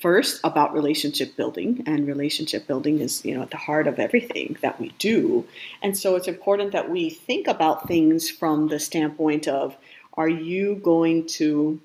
first 0.00 0.40
about 0.44 0.72
relationship 0.72 1.36
building 1.36 1.82
and 1.86 2.06
relationship 2.06 2.66
building 2.66 3.00
is 3.00 3.24
you 3.24 3.34
know 3.34 3.42
at 3.42 3.50
the 3.50 3.56
heart 3.56 3.86
of 3.86 3.98
everything 3.98 4.56
that 4.62 4.80
we 4.80 4.90
do. 4.98 5.46
And 5.82 5.96
so 5.96 6.16
it's 6.16 6.28
important 6.28 6.72
that 6.72 6.90
we 6.90 7.10
think 7.10 7.46
about 7.46 7.86
things 7.86 8.30
from 8.30 8.68
the 8.68 8.80
standpoint 8.80 9.46
of 9.46 9.76
are 10.14 10.28
you 10.28 10.76
going 10.76 11.26
to 11.26 11.80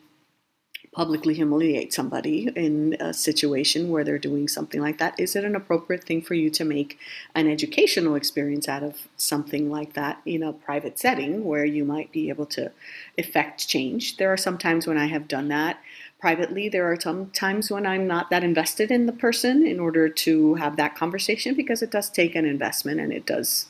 publicly 0.96 1.34
humiliate 1.34 1.94
somebody 1.94 2.50
in 2.56 2.96
a 3.02 3.14
situation 3.14 3.90
where 3.90 4.06
they're 4.06 4.18
doing 4.18 4.48
something 4.48 4.80
like 4.80 4.98
that? 4.98 5.20
Is 5.20 5.36
it 5.36 5.44
an 5.44 5.56
appropriate 5.56 6.06
thing 6.06 6.22
for 6.22 6.36
you 6.36 6.50
to 6.52 6.64
make 6.64 6.98
an 7.36 7.50
educational 7.50 8.16
experience 8.16 8.70
out 8.70 8.82
of 8.82 9.08
something 9.18 9.70
like 9.70 9.94
that 9.94 10.22
in 10.26 10.42
a 10.42 10.54
private 10.54 10.98
setting 10.98 11.44
where 11.44 11.66
you 11.66 11.84
might 11.84 12.14
be 12.14 12.30
able 12.30 12.46
to 12.48 12.72
effect 13.18 13.68
change? 13.68 14.16
There 14.16 14.32
are 14.32 14.38
some 14.38 14.58
times 14.58 14.88
when 14.88 14.98
i 14.98 15.08
have 15.08 15.28
done 15.28 15.50
that 15.50 15.82
privately. 16.26 16.68
There 16.68 16.92
are 16.92 17.00
some 17.00 17.30
times 17.30 17.70
when 17.70 17.86
I'm 17.86 18.08
not 18.08 18.32
that 18.32 18.44
invested 18.44 18.90
in 18.90 19.06
the 19.06 19.12
person 19.12 19.64
in 19.64 19.80
order 19.80 20.10
to 20.10 20.56
have 20.56 20.76
that 20.78 20.96
conversation 20.96 21.54
because 21.62 21.84
it 21.84 21.92
does 21.92 22.10
take 22.10 22.34
an 22.34 22.46
investment 22.46 23.00
and 23.00 23.14
it 23.14 23.28
does 23.28 23.68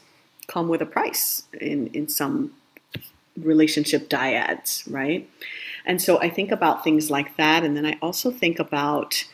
come 0.47 0.69
with 0.69 0.81
a 0.81 0.85
price 0.85 1.43
in, 1.59 1.87
in 1.87 2.07
some 2.07 2.53
relationship 3.35 4.07
dyads, 4.07 4.89
right? 4.89 5.29
And 5.85 6.01
so 6.01 6.17
I 6.21 6.29
think 6.29 6.49
about 6.49 6.81
things 6.81 7.11
like 7.11 7.35
that. 7.35 7.65
And 7.65 7.75
then 7.75 7.85
I 7.85 7.97
also 8.01 8.31
think 8.31 8.57
about 8.57 9.25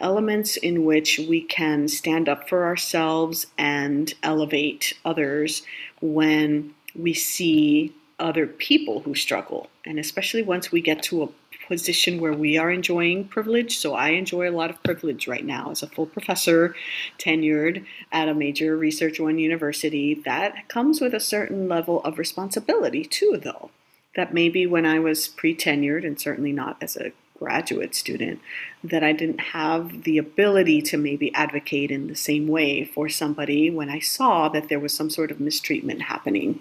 elements 0.00 0.56
in 0.56 0.84
which 0.84 1.20
we 1.28 1.42
can 1.42 1.86
stand 1.86 2.28
up 2.28 2.48
for 2.48 2.64
ourselves 2.64 3.46
and 3.56 4.12
elevate 4.24 4.94
others 5.04 5.62
when 6.00 6.74
we 6.96 7.14
see 7.14 7.94
other 8.18 8.48
people 8.48 9.00
who 9.00 9.14
struggle. 9.14 9.68
And 9.84 10.00
especially 10.00 10.42
once 10.42 10.72
we 10.72 10.80
get 10.80 11.04
to 11.04 11.22
a 11.22 11.28
position 11.68 12.20
where 12.20 12.32
we 12.32 12.56
are 12.58 12.70
enjoying 12.70 13.28
privilege. 13.28 13.78
So 13.78 13.94
I 13.94 14.10
enjoy 14.10 14.48
a 14.48 14.52
lot 14.52 14.70
of 14.70 14.82
privilege 14.82 15.26
right 15.26 15.44
now 15.44 15.70
as 15.70 15.82
a 15.82 15.88
full 15.88 16.06
professor, 16.06 16.74
tenured 17.18 17.84
at 18.12 18.28
a 18.28 18.34
major 18.34 18.76
research 18.76 19.20
one 19.20 19.38
university. 19.38 20.14
That 20.14 20.68
comes 20.68 21.00
with 21.00 21.14
a 21.14 21.20
certain 21.20 21.68
level 21.68 22.02
of 22.02 22.18
responsibility 22.18 23.04
too, 23.04 23.40
though. 23.42 23.70
That 24.16 24.32
maybe 24.32 24.66
when 24.66 24.86
I 24.86 25.00
was 25.00 25.28
pre 25.28 25.54
tenured, 25.56 26.06
and 26.06 26.20
certainly 26.20 26.52
not 26.52 26.76
as 26.80 26.96
a 26.96 27.12
graduate 27.38 27.94
student, 27.94 28.40
that 28.82 29.02
I 29.02 29.12
didn't 29.12 29.40
have 29.40 30.04
the 30.04 30.18
ability 30.18 30.80
to 30.82 30.96
maybe 30.96 31.34
advocate 31.34 31.90
in 31.90 32.06
the 32.06 32.14
same 32.14 32.46
way 32.46 32.84
for 32.84 33.08
somebody 33.08 33.70
when 33.70 33.90
I 33.90 33.98
saw 33.98 34.48
that 34.48 34.68
there 34.68 34.80
was 34.80 34.94
some 34.94 35.10
sort 35.10 35.30
of 35.30 35.40
mistreatment 35.40 36.02
happening. 36.02 36.60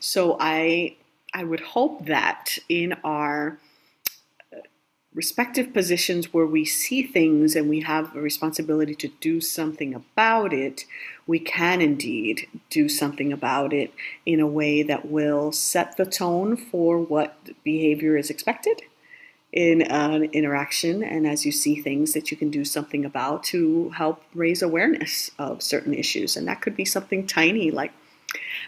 So 0.00 0.36
I 0.40 0.96
I 1.32 1.44
would 1.44 1.60
hope 1.60 2.06
that 2.06 2.58
in 2.68 2.94
our 3.02 3.58
respective 5.14 5.72
positions 5.72 6.34
where 6.34 6.46
we 6.46 6.64
see 6.64 7.02
things 7.02 7.54
and 7.54 7.68
we 7.68 7.80
have 7.80 8.14
a 8.16 8.20
responsibility 8.20 8.94
to 8.96 9.08
do 9.20 9.40
something 9.40 9.94
about 9.94 10.52
it, 10.52 10.84
we 11.26 11.38
can 11.38 11.80
indeed 11.80 12.48
do 12.68 12.88
something 12.88 13.32
about 13.32 13.72
it 13.72 13.94
in 14.26 14.40
a 14.40 14.46
way 14.46 14.82
that 14.82 15.08
will 15.08 15.52
set 15.52 15.96
the 15.96 16.04
tone 16.04 16.56
for 16.56 16.98
what 16.98 17.38
behavior 17.62 18.16
is 18.16 18.28
expected 18.28 18.82
in 19.52 19.82
an 19.82 20.24
interaction. 20.32 21.04
And 21.04 21.28
as 21.28 21.46
you 21.46 21.52
see 21.52 21.80
things 21.80 22.12
that 22.12 22.32
you 22.32 22.36
can 22.36 22.50
do 22.50 22.64
something 22.64 23.04
about 23.04 23.44
to 23.44 23.90
help 23.90 24.24
raise 24.34 24.62
awareness 24.62 25.30
of 25.38 25.62
certain 25.62 25.94
issues. 25.94 26.36
And 26.36 26.48
that 26.48 26.60
could 26.60 26.76
be 26.76 26.84
something 26.84 27.24
tiny 27.24 27.70
like, 27.70 27.92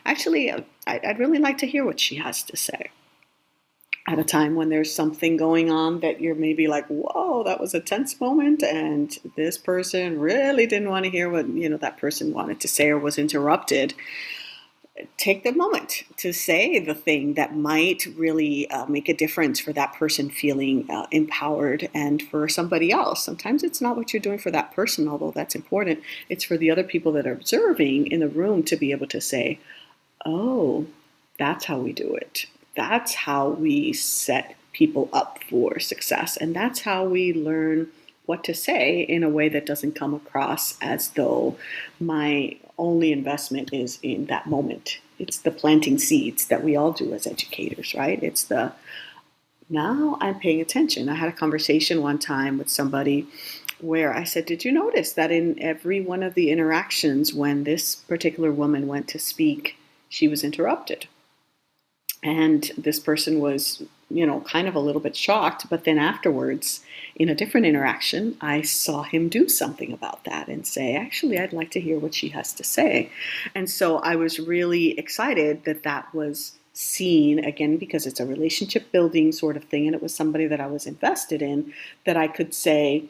actually, 0.05 0.49
uh, 0.49 0.61
I'd 0.87 1.19
really 1.19 1.39
like 1.39 1.59
to 1.59 1.67
hear 1.67 1.85
what 1.85 1.99
she 1.99 2.15
has 2.17 2.45
to 2.45 2.57
say 2.57 2.91
at 4.07 4.19
a 4.19 4.25
time 4.25 4.55
when 4.55 4.69
there's 4.69 4.95
something 4.95 5.37
going 5.37 5.71
on 5.71 6.01
that 6.01 6.21
you're 6.21 6.37
maybe 6.37 6.69
like, 6.69 6.87
whoa, 6.87 7.43
that 7.45 7.61
was 7.61 7.75
a 7.75 7.81
tense 7.81 8.21
moment, 8.21 8.63
and 8.63 9.19
this 9.37 9.59
person 9.59 10.21
really 10.21 10.67
didn't 10.67 10.91
want 10.91 11.05
to 11.05 11.11
hear 11.11 11.29
what 11.29 11.49
you 11.49 11.69
know 11.69 11.77
that 11.77 11.99
person 11.99 12.33
wanted 12.33 12.61
to 12.61 12.69
say 12.69 12.91
or 12.91 12.99
was 12.99 13.19
interrupted. 13.19 13.95
Take 15.19 15.43
the 15.45 15.53
moment 15.53 16.05
to 16.19 16.33
say 16.33 16.79
the 16.79 16.95
thing 16.95 17.35
that 17.35 17.55
might 17.55 18.07
really 18.17 18.71
uh, 18.71 18.87
make 18.87 19.11
a 19.11 19.15
difference 19.15 19.61
for 19.61 19.73
that 19.75 19.93
person 19.93 20.31
feeling 20.31 20.91
uh, 20.91 21.07
empowered 21.11 21.91
and 21.93 22.23
for 22.23 22.49
somebody 22.49 22.91
else. 22.93 23.23
Sometimes 23.23 23.63
it's 23.63 23.83
not 23.83 23.97
what 23.97 24.15
you're 24.15 24.23
doing 24.23 24.39
for 24.39 24.51
that 24.53 24.73
person, 24.73 25.07
although 25.07 25.33
that's 25.33 25.55
important. 25.55 26.01
It's 26.31 26.45
for 26.45 26.57
the 26.57 26.71
other 26.71 26.85
people 26.85 27.13
that 27.13 27.27
are 27.27 27.33
observing 27.33 28.07
in 28.07 28.21
the 28.21 28.29
room 28.29 28.63
to 28.65 28.77
be 28.77 28.91
able 28.91 29.07
to 29.09 29.21
say, 29.21 29.59
oh, 30.25 30.87
that's 31.39 31.67
how 31.67 31.79
we 31.79 31.93
do 31.93 32.15
it 32.15 32.47
that's 32.77 33.15
how 33.15 33.49
we 33.49 33.93
set 33.93 34.57
people 34.73 35.09
up 35.13 35.43
for 35.49 35.81
success. 35.81 36.37
And 36.37 36.55
that's 36.55 36.81
how 36.81 37.05
we 37.05 37.33
learn 37.33 37.89
what 38.27 38.45
to 38.45 38.55
say 38.55 39.01
in 39.01 39.23
a 39.25 39.29
way 39.29 39.49
that 39.49 39.67
doesn't 39.67 39.95
come 39.95 40.13
across 40.13 40.77
as 40.83 41.11
though 41.11 41.57
my 41.99 42.57
only 42.77 43.13
investment 43.13 43.73
is 43.73 43.99
in 44.03 44.27
that 44.27 44.47
moment. 44.47 44.99
It's 45.19 45.39
the 45.39 45.51
planting 45.51 45.99
seeds 45.99 46.47
that 46.49 46.63
we 46.63 46.77
all 46.77 46.93
do 46.93 47.15
as 47.15 47.27
educators, 47.27 47.95
right? 47.95 48.23
It's 48.23 48.45
the 48.45 48.73
now 49.69 50.17
I'm 50.21 50.39
paying 50.39 50.61
attention. 50.61 51.09
I 51.09 51.15
had 51.15 51.29
a 51.29 51.33
conversation 51.33 52.03
one 52.03 52.19
time 52.19 52.59
with 52.59 52.69
somebody 52.69 53.27
where 53.81 54.15
I 54.15 54.25
said, 54.25 54.47
Did 54.47 54.65
you 54.65 54.73
notice 54.73 55.13
that 55.13 55.33
in 55.33 55.61
every 55.61 56.01
one 56.01 56.23
of 56.23 56.35
the 56.35 56.51
interactions 56.51 57.35
when 57.35 57.65
this 57.65 57.95
particular 57.95 58.53
woman 58.53 58.87
went 58.87 59.09
to 59.09 59.19
speak, 59.19 59.77
she 60.09 60.29
was 60.29 60.45
interrupted? 60.45 61.09
And 62.27 62.73
this 62.77 62.99
person 62.99 63.39
was, 63.39 63.85
you 64.11 64.27
know, 64.27 64.41
kind 64.41 64.67
of 64.67 64.75
a 64.75 64.81
little 64.81 65.01
bit 65.01 65.15
shocked. 65.15 65.71
But 65.71 65.85
then 65.85 65.97
afterwards, 65.97 66.81
in 67.15 67.29
a 67.29 67.37
different 67.37 67.67
interaction, 67.69 68.37
I 68.41 68.63
saw 68.63 69.05
him 69.05 69.29
do 69.29 69.49
something 69.49 69.93
about 69.93 70.25
that 70.25 70.49
and 70.49 70.67
say, 70.67 70.97
actually, 70.97 71.39
I'd 71.39 71.53
like 71.53 71.71
to 71.71 71.81
hear 71.81 72.01
what 72.01 72.15
she 72.15 72.31
has 72.31 72.53
to 72.55 72.65
say. 72.65 73.13
And 73.55 73.71
so 73.71 73.99
I 73.99 74.17
was 74.17 74.41
really 74.41 74.99
excited 74.99 75.63
that 75.67 75.85
that 75.85 76.13
was 76.13 76.59
seen 76.73 77.39
again 77.45 77.77
because 77.77 78.07
it's 78.07 78.19
a 78.19 78.27
relationship 78.27 78.91
building 78.91 79.31
sort 79.31 79.57
of 79.57 79.63
thing 79.63 79.87
and 79.87 79.95
it 79.95 80.03
was 80.03 80.13
somebody 80.13 80.49
that 80.49 80.61
I 80.61 80.67
was 80.67 80.85
invested 80.85 81.41
in 81.41 81.73
that 82.07 82.17
I 82.17 82.27
could 82.27 82.53
say 82.53 83.05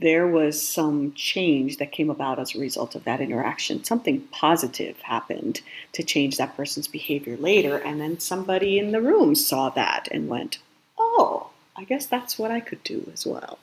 there 0.00 0.26
was 0.26 0.66
some 0.66 1.12
change 1.14 1.78
that 1.78 1.92
came 1.92 2.08
about 2.08 2.38
as 2.38 2.54
a 2.54 2.60
result 2.60 2.94
of 2.94 3.04
that 3.04 3.20
interaction. 3.20 3.82
Something 3.82 4.20
positive 4.30 5.00
happened 5.00 5.60
to 5.92 6.04
change 6.04 6.36
that 6.36 6.56
person's 6.56 6.86
behavior 6.86 7.36
later. 7.36 7.78
And 7.78 8.00
then 8.00 8.20
somebody 8.20 8.78
in 8.78 8.92
the 8.92 9.00
room 9.00 9.34
saw 9.34 9.70
that 9.70 10.08
and 10.12 10.28
went, 10.28 10.58
oh, 10.98 11.50
I 11.76 11.84
guess 11.84 12.06
that's 12.06 12.38
what 12.38 12.50
I 12.50 12.60
could 12.60 12.82
do 12.84 13.10
as 13.12 13.26
well. 13.26 13.58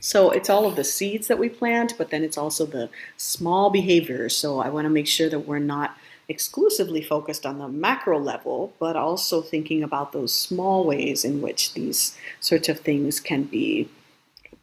So 0.00 0.30
it's 0.30 0.50
all 0.50 0.66
of 0.66 0.76
the 0.76 0.84
seeds 0.84 1.28
that 1.28 1.38
we 1.38 1.48
plant, 1.48 1.94
but 1.98 2.10
then 2.10 2.24
it's 2.24 2.38
also 2.38 2.66
the 2.66 2.88
small 3.16 3.70
behaviors. 3.70 4.36
So 4.36 4.58
I 4.58 4.68
want 4.68 4.86
to 4.86 4.90
make 4.90 5.06
sure 5.06 5.28
that 5.28 5.40
we're 5.40 5.58
not 5.58 5.96
exclusively 6.28 7.02
focused 7.02 7.44
on 7.44 7.58
the 7.58 7.68
macro 7.68 8.18
level, 8.18 8.72
but 8.78 8.96
also 8.96 9.42
thinking 9.42 9.82
about 9.82 10.12
those 10.12 10.32
small 10.32 10.84
ways 10.84 11.24
in 11.24 11.42
which 11.42 11.74
these 11.74 12.16
sorts 12.40 12.68
of 12.68 12.80
things 12.80 13.20
can 13.20 13.42
be 13.44 13.88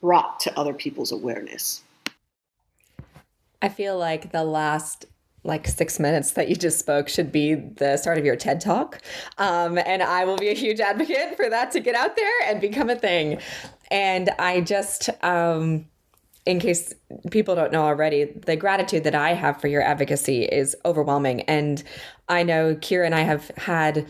brought 0.01 0.39
to 0.41 0.59
other 0.59 0.73
people's 0.73 1.11
awareness. 1.11 1.81
I 3.61 3.69
feel 3.69 3.97
like 3.97 4.31
the 4.31 4.43
last 4.43 5.05
like 5.43 5.65
six 5.67 5.99
minutes 5.99 6.31
that 6.31 6.49
you 6.49 6.55
just 6.55 6.77
spoke 6.77 7.07
should 7.07 7.31
be 7.31 7.55
the 7.55 7.95
start 7.97 8.17
of 8.17 8.25
your 8.25 8.35
TED 8.35 8.59
talk. 8.59 9.01
Um, 9.37 9.77
and 9.77 10.03
I 10.03 10.25
will 10.25 10.37
be 10.37 10.49
a 10.49 10.53
huge 10.53 10.79
advocate 10.79 11.37
for 11.37 11.49
that 11.49 11.71
to 11.71 11.79
get 11.79 11.95
out 11.95 12.15
there 12.15 12.41
and 12.45 12.59
become 12.59 12.89
a 12.89 12.95
thing. 12.95 13.39
And 13.89 14.29
I 14.37 14.61
just, 14.61 15.09
um, 15.23 15.87
in 16.45 16.59
case 16.59 16.93
people 17.31 17.55
don't 17.55 17.71
know 17.71 17.83
already, 17.83 18.25
the 18.25 18.57
gratitude 18.57 19.05
that 19.05 19.15
I 19.15 19.33
have 19.33 19.59
for 19.61 19.67
your 19.67 19.81
advocacy 19.81 20.43
is 20.43 20.75
overwhelming. 20.85 21.41
And 21.41 21.81
I 22.27 22.43
know 22.43 22.75
Kyra 22.75 23.05
and 23.05 23.15
I 23.15 23.21
have 23.21 23.47
had 23.57 24.09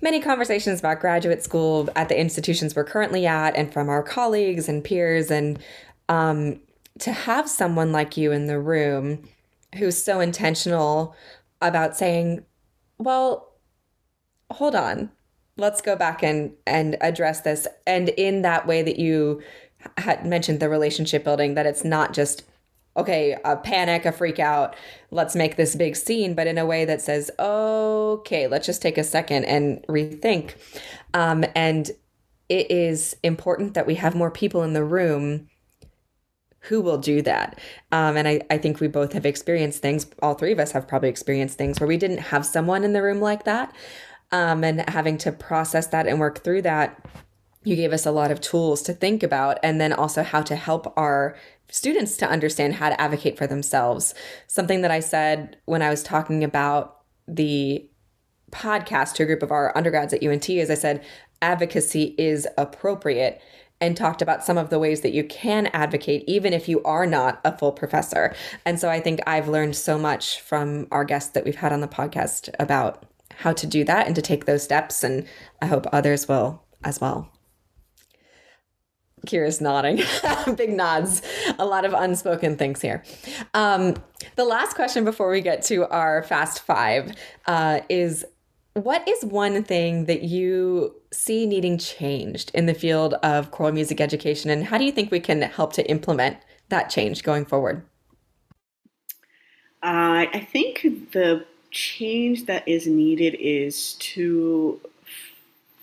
many 0.00 0.20
conversations 0.20 0.80
about 0.80 1.00
graduate 1.00 1.42
school 1.42 1.88
at 1.96 2.08
the 2.08 2.18
institutions 2.18 2.74
we're 2.74 2.84
currently 2.84 3.26
at 3.26 3.56
and 3.56 3.72
from 3.72 3.88
our 3.88 4.02
colleagues 4.02 4.68
and 4.68 4.82
peers. 4.82 5.30
And 5.30 5.58
um, 6.08 6.60
to 7.00 7.12
have 7.12 7.48
someone 7.48 7.92
like 7.92 8.16
you 8.16 8.32
in 8.32 8.46
the 8.46 8.58
room 8.58 9.28
who's 9.76 10.02
so 10.02 10.20
intentional 10.20 11.14
about 11.60 11.96
saying, 11.96 12.44
well, 12.98 13.52
hold 14.50 14.74
on, 14.74 15.10
let's 15.56 15.80
go 15.80 15.96
back 15.96 16.22
and, 16.22 16.52
and 16.66 16.96
address 17.00 17.42
this. 17.42 17.66
And 17.86 18.08
in 18.10 18.42
that 18.42 18.66
way 18.66 18.82
that 18.82 18.98
you 18.98 19.42
had 19.96 20.26
mentioned 20.26 20.60
the 20.60 20.68
relationship 20.68 21.24
building, 21.24 21.54
that 21.54 21.66
it's 21.66 21.84
not 21.84 22.12
just 22.12 22.44
okay, 22.96 23.36
a 23.44 23.56
panic, 23.56 24.04
a 24.04 24.12
freak 24.12 24.38
out, 24.38 24.74
let's 25.10 25.36
make 25.36 25.56
this 25.56 25.76
big 25.76 25.96
scene, 25.96 26.34
but 26.34 26.46
in 26.46 26.58
a 26.58 26.66
way 26.66 26.84
that 26.84 27.00
says, 27.00 27.30
okay, 27.38 28.46
let's 28.46 28.66
just 28.66 28.82
take 28.82 28.98
a 28.98 29.04
second 29.04 29.44
and 29.44 29.84
rethink. 29.86 30.54
Um, 31.14 31.44
and 31.54 31.90
it 32.48 32.70
is 32.70 33.16
important 33.22 33.74
that 33.74 33.86
we 33.86 33.94
have 33.94 34.14
more 34.14 34.30
people 34.30 34.62
in 34.62 34.72
the 34.72 34.84
room 34.84 35.48
who 36.64 36.80
will 36.80 36.98
do 36.98 37.22
that. 37.22 37.58
Um, 37.90 38.16
and 38.16 38.28
I, 38.28 38.42
I 38.50 38.58
think 38.58 38.80
we 38.80 38.88
both 38.88 39.12
have 39.12 39.24
experienced 39.24 39.80
things, 39.80 40.06
all 40.20 40.34
three 40.34 40.52
of 40.52 40.58
us 40.58 40.72
have 40.72 40.86
probably 40.86 41.08
experienced 41.08 41.56
things 41.56 41.80
where 41.80 41.88
we 41.88 41.96
didn't 41.96 42.18
have 42.18 42.44
someone 42.44 42.84
in 42.84 42.92
the 42.92 43.02
room 43.02 43.20
like 43.20 43.44
that. 43.44 43.74
Um, 44.32 44.62
and 44.62 44.88
having 44.88 45.18
to 45.18 45.32
process 45.32 45.88
that 45.88 46.06
and 46.06 46.20
work 46.20 46.44
through 46.44 46.62
that 46.62 47.04
you 47.64 47.76
gave 47.76 47.92
us 47.92 48.06
a 48.06 48.10
lot 48.10 48.30
of 48.30 48.40
tools 48.40 48.82
to 48.82 48.92
think 48.92 49.22
about 49.22 49.58
and 49.62 49.80
then 49.80 49.92
also 49.92 50.22
how 50.22 50.42
to 50.42 50.56
help 50.56 50.92
our 50.96 51.36
students 51.70 52.16
to 52.18 52.28
understand 52.28 52.74
how 52.74 52.88
to 52.88 53.00
advocate 53.00 53.38
for 53.38 53.46
themselves. 53.46 54.14
Something 54.46 54.82
that 54.82 54.90
I 54.90 55.00
said 55.00 55.56
when 55.64 55.82
I 55.82 55.90
was 55.90 56.02
talking 56.02 56.44
about 56.44 56.98
the 57.26 57.88
podcast 58.50 59.14
to 59.14 59.22
a 59.22 59.26
group 59.26 59.42
of 59.42 59.52
our 59.52 59.76
undergrads 59.76 60.12
at 60.12 60.24
UNT 60.24 60.48
is 60.50 60.70
I 60.70 60.74
said 60.74 61.04
advocacy 61.40 62.14
is 62.18 62.46
appropriate 62.58 63.40
and 63.80 63.96
talked 63.96 64.20
about 64.20 64.44
some 64.44 64.58
of 64.58 64.68
the 64.68 64.78
ways 64.78 65.00
that 65.00 65.12
you 65.12 65.24
can 65.24 65.66
advocate 65.68 66.22
even 66.26 66.52
if 66.52 66.68
you 66.68 66.82
are 66.82 67.06
not 67.06 67.40
a 67.44 67.56
full 67.56 67.72
professor. 67.72 68.34
And 68.66 68.78
so 68.78 68.90
I 68.90 69.00
think 69.00 69.20
I've 69.26 69.48
learned 69.48 69.74
so 69.76 69.98
much 69.98 70.40
from 70.40 70.86
our 70.90 71.04
guests 71.04 71.30
that 71.30 71.44
we've 71.44 71.56
had 71.56 71.72
on 71.72 71.80
the 71.80 71.88
podcast 71.88 72.50
about 72.58 73.06
how 73.36 73.52
to 73.54 73.66
do 73.66 73.84
that 73.84 74.06
and 74.06 74.14
to 74.16 74.22
take 74.22 74.44
those 74.44 74.62
steps 74.62 75.02
and 75.02 75.26
I 75.62 75.66
hope 75.66 75.86
others 75.92 76.28
will 76.28 76.62
as 76.84 77.00
well. 77.00 77.32
Kyra's 79.26 79.60
nodding, 79.60 80.02
big 80.56 80.70
nods, 80.70 81.22
a 81.58 81.64
lot 81.66 81.84
of 81.84 81.92
unspoken 81.92 82.56
things 82.56 82.80
here. 82.80 83.02
Um, 83.54 83.94
the 84.36 84.44
last 84.44 84.74
question 84.74 85.04
before 85.04 85.30
we 85.30 85.40
get 85.40 85.62
to 85.64 85.86
our 85.88 86.22
fast 86.22 86.62
five 86.62 87.14
uh, 87.46 87.80
is 87.88 88.24
what 88.74 89.06
is 89.08 89.24
one 89.24 89.62
thing 89.64 90.04
that 90.06 90.22
you 90.22 90.94
see 91.12 91.46
needing 91.46 91.76
changed 91.76 92.50
in 92.54 92.66
the 92.66 92.74
field 92.74 93.14
of 93.22 93.50
choral 93.50 93.72
music 93.72 94.00
education, 94.00 94.50
and 94.50 94.64
how 94.64 94.78
do 94.78 94.84
you 94.84 94.92
think 94.92 95.10
we 95.10 95.20
can 95.20 95.42
help 95.42 95.72
to 95.74 95.90
implement 95.90 96.36
that 96.68 96.88
change 96.88 97.22
going 97.22 97.44
forward? 97.44 97.82
Uh, 99.82 100.28
I 100.32 100.48
think 100.52 101.10
the 101.12 101.44
change 101.70 102.46
that 102.46 102.66
is 102.68 102.86
needed 102.86 103.34
is 103.40 103.94
to 103.94 104.80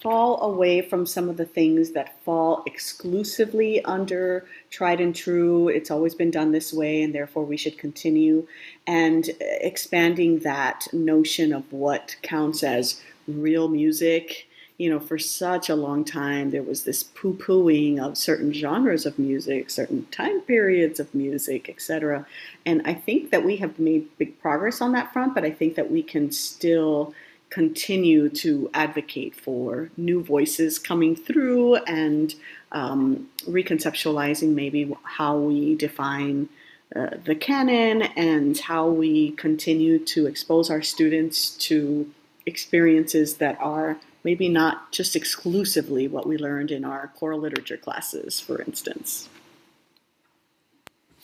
fall 0.01 0.41
away 0.43 0.81
from 0.81 1.05
some 1.05 1.27
of 1.27 1.37
the 1.37 1.45
things 1.45 1.91
that 1.91 2.21
fall 2.23 2.63
exclusively 2.65 3.83
under 3.83 4.45
tried 4.69 5.01
and 5.01 5.15
true. 5.15 5.67
It's 5.69 5.89
always 5.89 6.13
been 6.13 6.31
done 6.31 6.51
this 6.51 6.71
way, 6.71 7.01
and 7.01 7.13
therefore 7.15 7.43
we 7.43 7.57
should 7.57 7.77
continue. 7.77 8.47
And 8.85 9.29
expanding 9.39 10.39
that 10.39 10.87
notion 10.93 11.51
of 11.51 11.71
what 11.71 12.15
counts 12.21 12.63
as 12.63 13.01
real 13.27 13.67
music. 13.67 14.47
You 14.77 14.91
know, 14.91 14.99
for 14.99 15.17
such 15.17 15.69
a 15.69 15.75
long 15.75 16.05
time, 16.05 16.51
there 16.51 16.61
was 16.61 16.83
this 16.83 17.01
poo 17.01 17.33
pooing 17.33 17.99
of 17.99 18.15
certain 18.15 18.53
genres 18.53 19.07
of 19.07 19.17
music, 19.17 19.71
certain 19.71 20.05
time 20.11 20.41
periods 20.41 20.99
of 20.99 21.15
music, 21.15 21.67
etc. 21.67 22.27
And 22.63 22.83
I 22.85 22.93
think 22.93 23.31
that 23.31 23.43
we 23.43 23.55
have 23.55 23.79
made 23.79 24.15
big 24.19 24.39
progress 24.39 24.79
on 24.79 24.91
that 24.91 25.11
front, 25.11 25.33
but 25.33 25.43
I 25.43 25.49
think 25.49 25.73
that 25.75 25.89
we 25.89 26.03
can 26.03 26.31
still 26.31 27.15
continue 27.49 28.29
to 28.29 28.69
advocate 28.73 29.35
for 29.35 29.89
new 29.95 30.21
voices 30.21 30.77
coming 30.79 31.15
through 31.15 31.75
and 31.75 32.35
um, 32.71 33.29
reconceptualizing 33.45 34.53
maybe 34.53 34.93
how 35.03 35.37
we 35.37 35.75
define 35.75 36.49
uh, 36.95 37.09
the 37.23 37.35
canon 37.35 38.01
and 38.15 38.57
how 38.59 38.87
we 38.87 39.31
continue 39.31 39.99
to 39.99 40.25
expose 40.25 40.69
our 40.69 40.81
students 40.81 41.51
to 41.51 42.09
experiences 42.45 43.35
that 43.35 43.57
are 43.59 43.97
maybe 44.23 44.49
not 44.49 44.91
just 44.91 45.15
exclusively 45.15 46.07
what 46.07 46.27
we 46.27 46.37
learned 46.37 46.71
in 46.71 46.83
our 46.83 47.11
choral 47.15 47.39
literature 47.39 47.77
classes, 47.77 48.39
for 48.39 48.61
instance. 48.61 49.29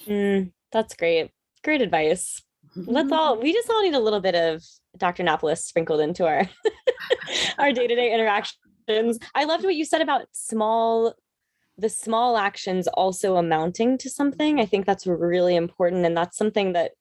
Mm, 0.08 0.52
that's 0.72 0.96
great. 0.96 1.32
Great 1.64 1.82
advice. 1.82 2.42
Let's 2.76 3.12
all, 3.14 3.40
we 3.40 3.54
just 3.54 3.70
all 3.70 3.82
need 3.82 3.94
a 3.94 4.00
little 4.00 4.22
bit 4.22 4.36
of 4.36 4.64
Dr. 4.98 5.24
Nápoles 5.24 5.60
sprinkled 5.60 6.00
into 6.00 6.26
our 6.26 6.48
our 7.58 7.72
day-to-day 7.72 8.14
interactions. 8.14 9.20
I 9.34 9.46
loved 9.46 9.64
what 9.64 9.76
you 9.76 9.86
said 9.86 10.02
about 10.02 10.28
small 10.32 11.16
the 11.78 11.90
small 11.90 12.38
actions 12.38 12.88
also 12.88 13.38
amounting 13.38 13.98
to 13.98 14.10
something. 14.10 14.60
I 14.60 14.66
think 14.66 14.86
that's 14.86 15.08
really 15.08 15.56
important 15.56 16.06
and 16.06 16.16
that's 16.16 16.38
something 16.38 16.74
that 16.74 16.92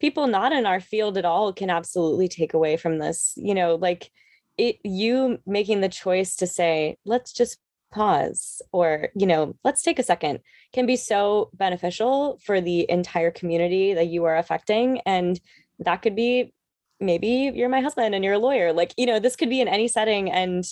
people 0.00 0.28
not 0.28 0.52
in 0.52 0.66
our 0.66 0.80
field 0.80 1.18
at 1.18 1.24
all 1.24 1.52
can 1.52 1.68
absolutely 1.68 2.28
take 2.28 2.54
away 2.54 2.76
from 2.76 2.98
this. 2.98 3.34
You 3.36 3.54
know, 3.54 3.74
like 3.74 4.10
it 4.56 4.76
you 4.84 5.38
making 5.46 5.80
the 5.80 5.88
choice 5.88 6.36
to 6.36 6.46
say, 6.46 6.96
let's 7.04 7.32
just 7.32 7.58
pause 7.92 8.62
or 8.70 9.08
you 9.16 9.26
know 9.26 9.52
let's 9.64 9.82
take 9.82 9.98
a 9.98 10.02
second 10.04 10.38
can 10.72 10.86
be 10.86 10.94
so 10.94 11.50
beneficial 11.54 12.38
for 12.44 12.60
the 12.60 12.88
entire 12.88 13.32
community 13.32 13.94
that 13.94 14.06
you 14.06 14.24
are 14.24 14.36
affecting 14.36 15.00
and 15.06 15.40
that 15.80 15.96
could 15.96 16.14
be 16.14 16.52
maybe 17.00 17.50
you're 17.54 17.68
my 17.68 17.80
husband 17.80 18.14
and 18.14 18.24
you're 18.24 18.34
a 18.34 18.38
lawyer 18.38 18.72
like 18.72 18.92
you 18.96 19.06
know 19.06 19.18
this 19.18 19.36
could 19.36 19.50
be 19.50 19.60
in 19.60 19.68
any 19.68 19.88
setting 19.88 20.30
and 20.30 20.64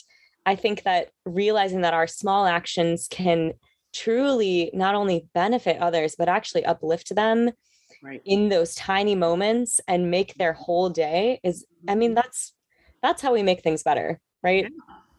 i 0.47 0.55
think 0.55 0.83
that 0.83 1.11
realizing 1.24 1.81
that 1.81 1.95
our 1.95 2.07
small 2.07 2.47
actions 2.47 3.09
can 3.11 3.53
truly 3.93 4.70
not 4.74 4.95
only 4.95 5.26
benefit 5.35 5.79
others 5.81 6.14
but 6.16 6.29
actually 6.29 6.64
uplift 6.64 7.14
them 7.14 7.51
right. 8.03 8.22
in 8.24 8.49
those 8.49 8.74
tiny 8.74 9.14
moments 9.14 9.81
and 9.89 10.11
make 10.11 10.35
their 10.35 10.53
whole 10.53 10.91
day 10.91 11.41
is 11.43 11.64
i 11.89 11.95
mean 11.95 12.11
mm-hmm. 12.11 12.16
that's 12.16 12.53
that's 13.03 13.22
how 13.22 13.33
we 13.33 13.43
make 13.43 13.62
things 13.62 13.83
better 13.83 14.20
right 14.43 14.70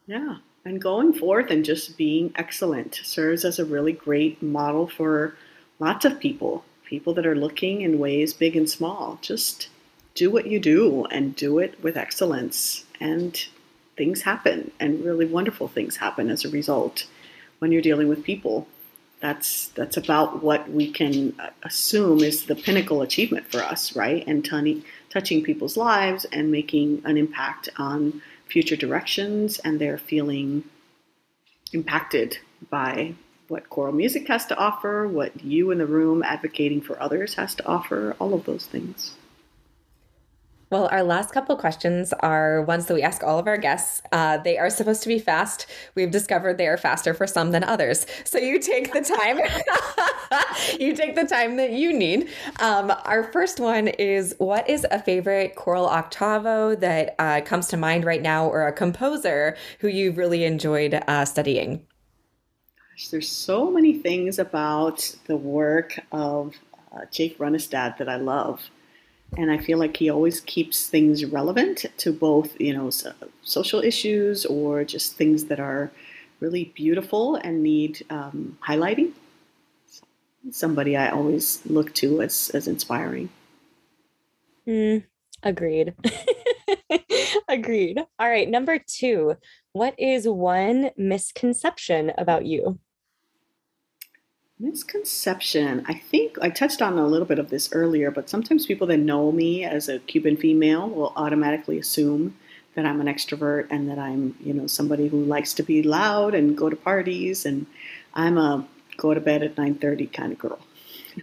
yeah, 0.08 0.20
yeah. 0.20 0.38
and 0.66 0.82
going 0.82 1.14
forth 1.14 1.50
and 1.50 1.66
just 1.66 1.98
being 1.98 2.32
excellent 2.36 3.00
serves 3.04 3.44
as 3.44 3.60
a 3.60 3.66
really 3.66 3.94
great 3.94 4.42
model 4.44 4.88
for 4.88 5.36
lots 5.80 6.06
of 6.06 6.20
people 6.20 6.64
people 6.86 7.14
that 7.14 7.26
are 7.26 7.36
looking 7.36 7.82
in 7.82 8.00
ways 8.00 8.34
big 8.34 8.56
and 8.56 8.70
small 8.70 9.18
just 9.22 9.70
do 10.20 10.30
what 10.30 10.48
you 10.48 10.60
do 10.60 11.06
and 11.06 11.34
do 11.36 11.60
it 11.60 11.82
with 11.82 11.96
excellence. 11.96 12.84
And 13.00 13.34
things 13.96 14.22
happen, 14.22 14.72
and 14.80 15.04
really 15.06 15.26
wonderful 15.26 15.70
things 15.70 15.96
happen 15.96 16.30
as 16.30 16.44
a 16.44 16.50
result 16.50 17.06
when 17.60 17.72
you're 17.72 17.82
dealing 17.90 18.10
with 18.10 18.24
people. 18.24 18.68
That's 19.22 19.68
that's 19.80 19.98
about 19.98 20.44
what 20.44 20.70
we 20.70 20.92
can 20.92 21.34
uh, 21.40 21.50
assume 21.64 22.20
is 22.20 22.46
the 22.46 22.56
pinnacle 22.56 23.02
achievement 23.02 23.46
for 23.48 23.62
us, 23.62 23.96
right? 23.96 24.22
And 24.28 24.44
t- 24.44 24.84
touching 25.10 25.44
people's 25.44 25.78
lives 25.78 26.26
and 26.26 26.52
making 26.52 27.02
an 27.06 27.18
impact 27.18 27.70
on 27.78 28.22
future 28.46 28.76
directions, 28.76 29.60
and 29.60 29.80
they're 29.80 29.98
feeling 29.98 30.64
impacted 31.72 32.38
by 32.70 33.14
what 33.48 33.70
choral 33.70 33.94
music 33.94 34.28
has 34.28 34.46
to 34.48 34.58
offer, 34.58 35.08
what 35.08 35.32
you 35.44 35.72
in 35.72 35.78
the 35.78 35.86
room 35.86 36.24
advocating 36.24 36.82
for 36.82 37.02
others 37.02 37.36
has 37.36 37.56
to 37.56 37.66
offer, 37.66 38.16
all 38.20 38.34
of 38.34 38.46
those 38.46 38.66
things. 38.66 39.16
Well, 40.72 40.88
our 40.92 41.02
last 41.02 41.32
couple 41.32 41.56
questions 41.56 42.14
are 42.20 42.62
ones 42.62 42.86
that 42.86 42.94
we 42.94 43.02
ask 43.02 43.24
all 43.24 43.40
of 43.40 43.48
our 43.48 43.58
guests. 43.58 44.04
Uh, 44.12 44.38
they 44.38 44.60
are 44.60 44.70
supposed 44.70 45.02
to 45.02 45.08
be 45.08 45.18
fast. 45.18 45.66
We've 45.96 46.12
discovered 46.12 46.60
they 46.60 46.68
are 46.68 46.78
faster 46.78 47.16
for 47.16 47.26
some 47.26 47.50
than 47.52 47.64
others. 47.64 48.06
So 48.24 48.38
you 48.38 48.60
take 48.60 48.94
the 48.94 49.02
time. 49.02 49.40
you 50.80 50.96
take 50.96 51.16
the 51.16 51.26
time 51.26 51.58
that 51.58 51.72
you 51.72 51.92
need. 51.92 52.30
Um, 52.60 52.94
our 53.06 53.24
first 53.24 53.60
one 53.60 53.88
is: 53.88 54.36
What 54.38 54.70
is 54.70 54.86
a 54.92 55.02
favorite 55.02 55.56
choral 55.56 55.88
octavo 55.88 56.76
that 56.76 57.16
uh, 57.18 57.42
comes 57.42 57.68
to 57.70 57.78
mind 57.78 58.06
right 58.06 58.22
now, 58.22 58.48
or 58.48 58.68
a 58.68 58.72
composer 58.74 59.58
who 59.80 59.88
you've 59.88 60.18
really 60.18 60.44
enjoyed 60.44 61.02
uh, 61.08 61.26
studying? 61.26 61.88
Gosh, 62.92 63.08
there's 63.08 63.30
so 63.30 63.72
many 63.72 63.98
things 63.98 64.38
about 64.38 65.16
the 65.26 65.38
work 65.38 66.00
of 66.12 66.54
uh, 66.94 67.06
Jake 67.10 67.40
Runestad 67.40 67.98
that 67.98 68.08
I 68.08 68.18
love 68.18 68.70
and 69.38 69.52
I 69.52 69.58
feel 69.58 69.78
like 69.78 69.98
he 69.98 70.10
always 70.10 70.42
keeps 70.42 70.88
things 70.88 71.26
relevant 71.26 71.86
to 71.98 72.12
both, 72.12 72.60
you 72.60 72.74
know, 72.74 72.90
so, 72.90 73.14
social 73.44 73.82
issues 73.82 74.46
or 74.46 74.84
just 74.84 75.16
things 75.16 75.46
that 75.46 75.60
are 75.60 75.92
really 76.40 76.66
beautiful 76.76 77.36
and 77.36 77.62
need 77.64 78.06
um, 78.10 78.58
highlighting. 78.68 79.12
Somebody 80.52 80.96
I 80.96 81.10
always 81.10 81.62
look 81.66 81.94
to 81.96 82.22
as 82.22 82.50
as 82.54 82.68
inspiring. 82.68 83.30
Mm, 84.68 85.04
agreed. 85.44 85.94
agreed. 87.50 88.00
All 88.20 88.30
right, 88.30 88.50
number 88.50 88.80
two. 88.80 89.36
What 89.74 89.96
is 90.00 90.28
one 90.28 90.92
misconception 90.98 92.14
about 92.18 92.46
you? 92.46 92.80
Misconception. 94.60 95.86
I 95.88 95.94
think 95.94 96.38
I 96.42 96.50
touched 96.50 96.82
on 96.82 96.98
a 96.98 97.08
little 97.08 97.26
bit 97.26 97.40
of 97.40 97.50
this 97.50 97.70
earlier, 97.72 98.12
but 98.12 98.30
sometimes 98.30 98.66
people 98.66 98.88
that 98.88 98.98
know 98.98 99.32
me 99.32 99.64
as 99.64 99.88
a 99.88 100.00
Cuban 100.00 100.36
female 100.36 100.90
will 100.90 101.14
automatically 101.16 101.80
assume 101.80 102.36
that 102.76 102.86
I'm 102.86 103.00
an 103.00 103.08
extrovert 103.08 103.68
and 103.70 103.90
that 103.90 103.98
I'm, 103.98 104.36
you 104.42 104.54
know, 104.54 104.68
somebody 104.68 105.08
who 105.08 105.24
likes 105.24 105.54
to 105.56 105.64
be 105.64 105.82
loud 105.82 106.36
and 106.36 106.58
go 106.58 106.70
to 106.70 106.76
parties 106.76 107.46
and 107.46 107.66
I'm 108.14 108.38
a 108.38 108.68
go 108.98 109.14
to 109.14 109.22
bed 109.22 109.44
at 109.44 109.56
9:30 109.56 110.12
kind 110.12 110.34
of 110.34 110.40
girl. 110.40 110.60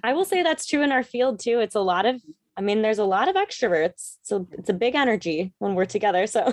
I 0.02 0.14
will 0.14 0.24
say 0.24 0.42
that's 0.42 0.66
true 0.66 0.82
in 0.82 0.90
our 0.90 1.02
field 1.02 1.38
too. 1.38 1.60
It's 1.60 1.74
a 1.74 1.80
lot 1.80 2.06
of 2.06 2.22
I 2.56 2.62
mean, 2.62 2.80
there's 2.80 2.98
a 2.98 3.04
lot 3.04 3.28
of 3.28 3.36
extroverts. 3.36 4.16
So 4.22 4.48
it's 4.52 4.70
a 4.70 4.74
big 4.74 4.94
energy 4.94 5.52
when 5.58 5.74
we're 5.74 5.84
together. 5.84 6.26
So 6.26 6.52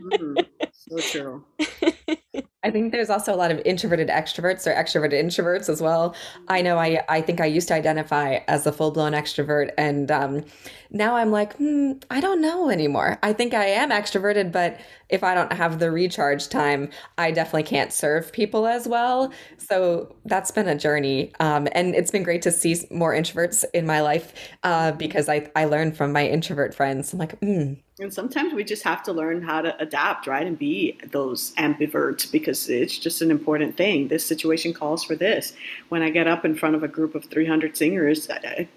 mm-hmm. 0.00 0.34
so 0.72 0.98
true. 0.98 1.44
I 2.64 2.70
think 2.70 2.92
there's 2.92 3.10
also 3.10 3.34
a 3.34 3.36
lot 3.36 3.50
of 3.50 3.60
introverted 3.64 4.08
extroverts 4.08 4.66
or 4.66 4.74
extroverted 4.74 5.14
introverts 5.20 5.68
as 5.68 5.82
well. 5.82 6.14
I 6.46 6.62
know 6.62 6.78
I 6.78 7.02
I 7.08 7.20
think 7.20 7.40
I 7.40 7.46
used 7.46 7.68
to 7.68 7.74
identify 7.74 8.38
as 8.46 8.66
a 8.66 8.72
full 8.72 8.92
blown 8.92 9.12
extrovert, 9.12 9.70
and 9.76 10.10
um, 10.12 10.44
now 10.90 11.16
I'm 11.16 11.32
like, 11.32 11.56
hmm, 11.56 11.92
I 12.10 12.20
don't 12.20 12.40
know 12.40 12.70
anymore. 12.70 13.18
I 13.22 13.32
think 13.32 13.52
I 13.52 13.66
am 13.66 13.90
extroverted, 13.90 14.52
but 14.52 14.80
if 15.08 15.24
I 15.24 15.34
don't 15.34 15.52
have 15.52 15.80
the 15.80 15.90
recharge 15.90 16.48
time, 16.48 16.90
I 17.18 17.32
definitely 17.32 17.64
can't 17.64 17.92
serve 17.92 18.32
people 18.32 18.66
as 18.66 18.86
well. 18.86 19.32
So 19.58 20.14
that's 20.24 20.52
been 20.52 20.68
a 20.68 20.76
journey, 20.78 21.32
um, 21.40 21.66
and 21.72 21.94
it's 21.96 22.12
been 22.12 22.22
great 22.22 22.42
to 22.42 22.52
see 22.52 22.76
more 22.90 23.12
introverts 23.12 23.64
in 23.74 23.86
my 23.86 24.00
life 24.02 24.32
uh, 24.62 24.92
because 24.92 25.28
I 25.28 25.50
I 25.56 25.64
learned 25.64 25.96
from 25.96 26.12
my 26.12 26.26
introvert 26.28 26.74
friends. 26.74 27.12
I'm 27.12 27.18
like, 27.18 27.38
hmm 27.40 27.74
and 28.02 28.12
sometimes 28.12 28.52
we 28.52 28.64
just 28.64 28.82
have 28.82 29.02
to 29.04 29.12
learn 29.12 29.42
how 29.42 29.62
to 29.62 29.80
adapt, 29.80 30.26
right? 30.26 30.46
And 30.46 30.58
be 30.58 30.98
those 31.10 31.52
ambiverts 31.54 32.30
because 32.30 32.68
it's 32.68 32.98
just 32.98 33.22
an 33.22 33.30
important 33.30 33.76
thing. 33.76 34.08
This 34.08 34.26
situation 34.26 34.74
calls 34.74 35.04
for 35.04 35.16
this. 35.16 35.54
When 35.88 36.02
I 36.02 36.10
get 36.10 36.26
up 36.26 36.44
in 36.44 36.54
front 36.54 36.74
of 36.74 36.82
a 36.82 36.88
group 36.88 37.14
of 37.14 37.24
300 37.26 37.76
singers, 37.76 38.28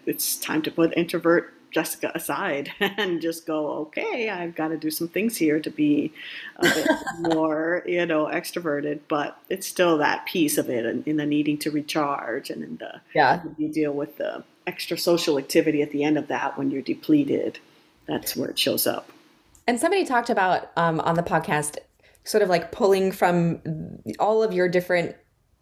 it's 0.06 0.38
time 0.38 0.62
to 0.64 0.72
put 0.72 0.96
introvert 0.96 1.54
Jessica 1.72 2.12
aside 2.16 2.72
and 2.80 3.22
just 3.22 3.46
go, 3.46 3.68
okay, 3.80 4.30
I've 4.30 4.56
got 4.56 4.70
to 4.70 4.78
do 4.78 4.90
some 4.90 5.10
things 5.10 5.36
here 5.36 5.60
to 5.60 5.70
be 5.70 6.14
a 6.58 6.64
bit 6.64 6.88
more, 7.20 7.84
you 7.86 8.06
know, 8.06 8.28
extroverted. 8.28 9.02
But 9.10 9.38
it's 9.50 9.68
still 9.68 9.98
that 9.98 10.26
piece 10.26 10.58
of 10.58 10.70
it 10.70 10.86
in, 10.86 11.04
in 11.06 11.18
the 11.18 11.26
needing 11.26 11.58
to 11.60 11.72
recharge 11.72 12.50
and 12.50 12.64
in 12.64 12.78
the, 12.78 13.02
yeah, 13.14 13.44
you 13.58 13.68
deal 13.68 13.92
with 13.92 14.18
the 14.18 14.44
extra 14.66 14.98
social 14.98 15.38
activity 15.38 15.82
at 15.82 15.92
the 15.92 16.04
end 16.04 16.18
of 16.18 16.28
that 16.28 16.58
when 16.58 16.72
you're 16.72 16.82
depleted 16.82 17.60
that's 18.08 18.36
where 18.36 18.50
it 18.50 18.60
shows 18.60 18.88
up. 18.88 19.10
And 19.68 19.80
somebody 19.80 20.06
talked 20.06 20.30
about 20.30 20.72
um, 20.78 21.00
on 21.02 21.16
the 21.16 21.24
podcast, 21.24 21.78
sort 22.24 22.44
of 22.44 22.50
like 22.50 22.72
pulling 22.72 23.12
from 23.12 23.62
all 24.20 24.44
of 24.44 24.54
your 24.54 24.70
different 24.70 25.16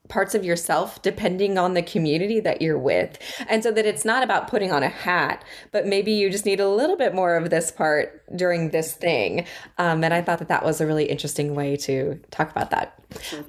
parts 0.10 0.36
of 0.36 0.44
yourself 0.44 1.02
depending 1.02 1.58
on 1.58 1.76
the 1.76 1.82
community 1.82 2.40
that 2.42 2.62
you're 2.62 2.78
with. 2.78 3.18
And 3.48 3.64
so 3.64 3.72
that 3.72 3.86
it's 3.86 4.04
not 4.04 4.22
about 4.22 4.50
putting 4.50 4.72
on 4.72 4.84
a 4.84 4.90
hat, 4.90 5.44
but 5.72 5.88
maybe 5.88 6.12
you 6.12 6.30
just 6.30 6.46
need 6.46 6.60
a 6.60 6.68
little 6.68 6.98
bit 6.98 7.16
more 7.16 7.36
of 7.38 7.50
this 7.50 7.72
part 7.72 8.22
during 8.36 8.72
this 8.72 8.94
thing. 8.94 9.46
Um, 9.78 10.04
and 10.04 10.14
I 10.14 10.22
thought 10.22 10.40
that 10.40 10.50
that 10.50 10.66
was 10.66 10.82
a 10.82 10.86
really 10.86 11.06
interesting 11.06 11.56
way 11.56 11.78
to 11.78 12.20
talk 12.32 12.52
about 12.52 12.70
that. 12.72 13.00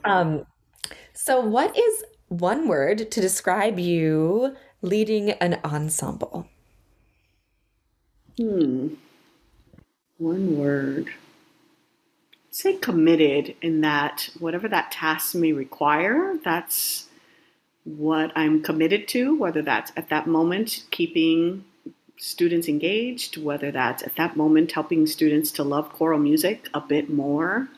Um, 0.05 0.46
so, 1.12 1.40
what 1.40 1.76
is 1.76 2.05
one 2.28 2.68
word 2.68 3.11
to 3.11 3.20
describe 3.20 3.78
you 3.78 4.57
leading 4.82 5.30
an 5.30 5.59
ensemble? 5.64 6.48
Hmm. 8.36 8.94
One 10.25 10.57
word. 10.57 11.11
Say 12.51 12.77
committed 12.77 13.57
in 13.61 13.83
that 13.83 14.31
whatever 14.39 14.68
that 14.68 14.91
task 14.91 15.35
may 15.35 15.53
require, 15.53 16.39
that's 16.43 17.11
what 17.85 18.33
I'm 18.35 18.62
committed 18.62 19.07
to, 19.09 19.37
whether 19.37 19.61
that's 19.61 19.93
at 19.99 20.09
that 20.09 20.27
moment 20.27 20.85
keeping 20.91 21.66
students 22.16 22.68
engaged, 22.68 23.37
whether 23.37 23.70
that's 23.70 24.03
at 24.03 24.16
that 24.16 24.35
moment 24.35 24.72
helping 24.72 25.07
students 25.07 25.53
to 25.53 25.62
love 25.62 25.93
choral 25.93 26.18
music 26.18 26.70
a 26.72 26.81
bit 26.81 27.11
more. 27.11 27.68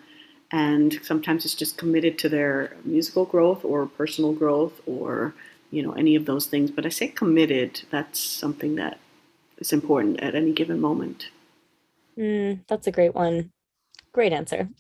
And 0.53 1.01
sometimes 1.03 1.45
it's 1.45 1.53
just 1.53 1.77
committed 1.77 2.17
to 2.21 2.29
their 2.29 2.77
musical 2.85 3.25
growth 3.25 3.65
or 3.65 3.87
personal 3.87 4.33
growth 4.33 4.81
or, 4.87 5.35
you 5.73 5.83
know, 5.83 5.95
any 5.95 6.15
of 6.15 6.27
those 6.27 6.47
things. 6.47 6.71
But 6.71 6.87
I 6.87 6.91
say 6.91 7.09
committed, 7.09 7.83
that's 7.91 8.21
something 8.21 8.77
that 8.77 9.01
is 9.59 9.73
important 9.73 10.21
at 10.21 10.37
any 10.37 10.53
given 10.53 10.81
moment. 10.81 11.31
Mm, 12.19 12.67
that's 12.67 12.87
a 12.87 12.93
great 12.93 13.15
one. 13.15 13.53
Great 14.13 14.33
answer. 14.33 14.69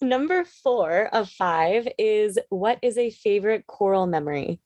Number 0.00 0.44
four 0.44 1.08
of 1.12 1.28
five 1.28 1.88
is 1.98 2.38
what 2.48 2.78
is 2.82 2.96
a 2.96 3.10
favorite 3.10 3.66
choral 3.66 4.06
memory? 4.06 4.60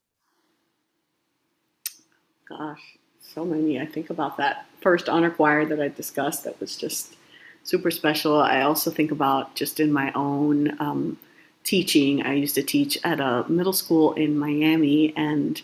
Gosh, 2.48 2.98
so 3.20 3.44
many. 3.44 3.80
I 3.80 3.86
think 3.86 4.10
about 4.10 4.36
that 4.36 4.66
first 4.80 5.08
honor 5.08 5.30
choir 5.30 5.64
that 5.64 5.80
I 5.80 5.88
discussed 5.88 6.44
that 6.44 6.60
was 6.60 6.76
just 6.76 7.16
super 7.64 7.90
special. 7.90 8.40
I 8.40 8.62
also 8.62 8.90
think 8.90 9.10
about 9.10 9.54
just 9.54 9.80
in 9.80 9.92
my 9.92 10.12
own 10.14 10.80
um, 10.80 11.18
teaching. 11.64 12.22
I 12.22 12.34
used 12.34 12.54
to 12.54 12.62
teach 12.62 12.98
at 13.02 13.18
a 13.18 13.44
middle 13.48 13.72
school 13.72 14.12
in 14.12 14.38
Miami, 14.38 15.14
and 15.16 15.60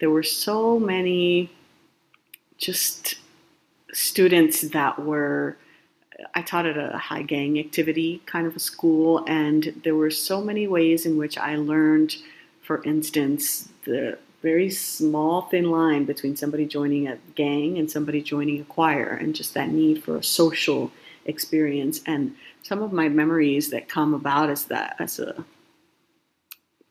there 0.00 0.10
were 0.10 0.22
so 0.22 0.78
many 0.78 1.50
just 2.56 3.16
students 3.92 4.62
that 4.62 5.04
were 5.04 5.56
I 6.34 6.42
taught 6.42 6.66
at 6.66 6.76
a 6.76 6.98
high 6.98 7.22
gang 7.22 7.58
activity 7.58 8.22
kind 8.26 8.46
of 8.46 8.54
a 8.54 8.60
school, 8.60 9.24
and 9.26 9.80
there 9.84 9.96
were 9.96 10.10
so 10.10 10.40
many 10.42 10.66
ways 10.66 11.04
in 11.04 11.16
which 11.16 11.36
I 11.36 11.56
learned, 11.56 12.16
for 12.62 12.82
instance, 12.84 13.68
the 13.84 14.18
very 14.40 14.70
small, 14.70 15.42
thin 15.42 15.70
line 15.70 16.04
between 16.04 16.36
somebody 16.36 16.66
joining 16.66 17.08
a 17.08 17.18
gang 17.34 17.78
and 17.78 17.90
somebody 17.90 18.22
joining 18.22 18.60
a 18.60 18.64
choir, 18.64 19.08
and 19.20 19.34
just 19.34 19.54
that 19.54 19.70
need 19.70 20.02
for 20.02 20.16
a 20.16 20.22
social 20.22 20.92
experience. 21.24 22.00
And 22.06 22.34
some 22.62 22.82
of 22.82 22.92
my 22.92 23.08
memories 23.08 23.70
that 23.70 23.88
come 23.88 24.14
about 24.14 24.50
as 24.50 24.66
that 24.66 24.96
as 24.98 25.18
a 25.18 25.44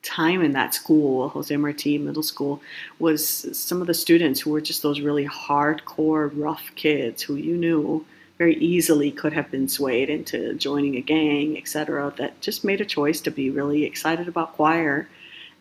time 0.03 0.41
in 0.41 0.53
that 0.53 0.73
school, 0.73 1.29
Jose 1.29 1.55
Marti 1.55 1.97
Middle 1.97 2.23
School, 2.23 2.61
was 2.99 3.57
some 3.57 3.81
of 3.81 3.87
the 3.87 3.93
students 3.93 4.39
who 4.39 4.51
were 4.51 4.61
just 4.61 4.81
those 4.81 4.99
really 4.99 5.27
hardcore, 5.27 6.31
rough 6.33 6.71
kids 6.75 7.21
who 7.21 7.35
you 7.35 7.55
knew 7.55 8.05
very 8.37 8.55
easily 8.55 9.11
could 9.11 9.33
have 9.33 9.51
been 9.51 9.67
swayed 9.67 10.09
into 10.09 10.55
joining 10.55 10.95
a 10.95 11.01
gang, 11.01 11.57
etc. 11.57 12.11
That 12.17 12.41
just 12.41 12.63
made 12.63 12.81
a 12.81 12.85
choice 12.85 13.21
to 13.21 13.31
be 13.31 13.51
really 13.51 13.83
excited 13.83 14.27
about 14.27 14.53
choir 14.53 15.07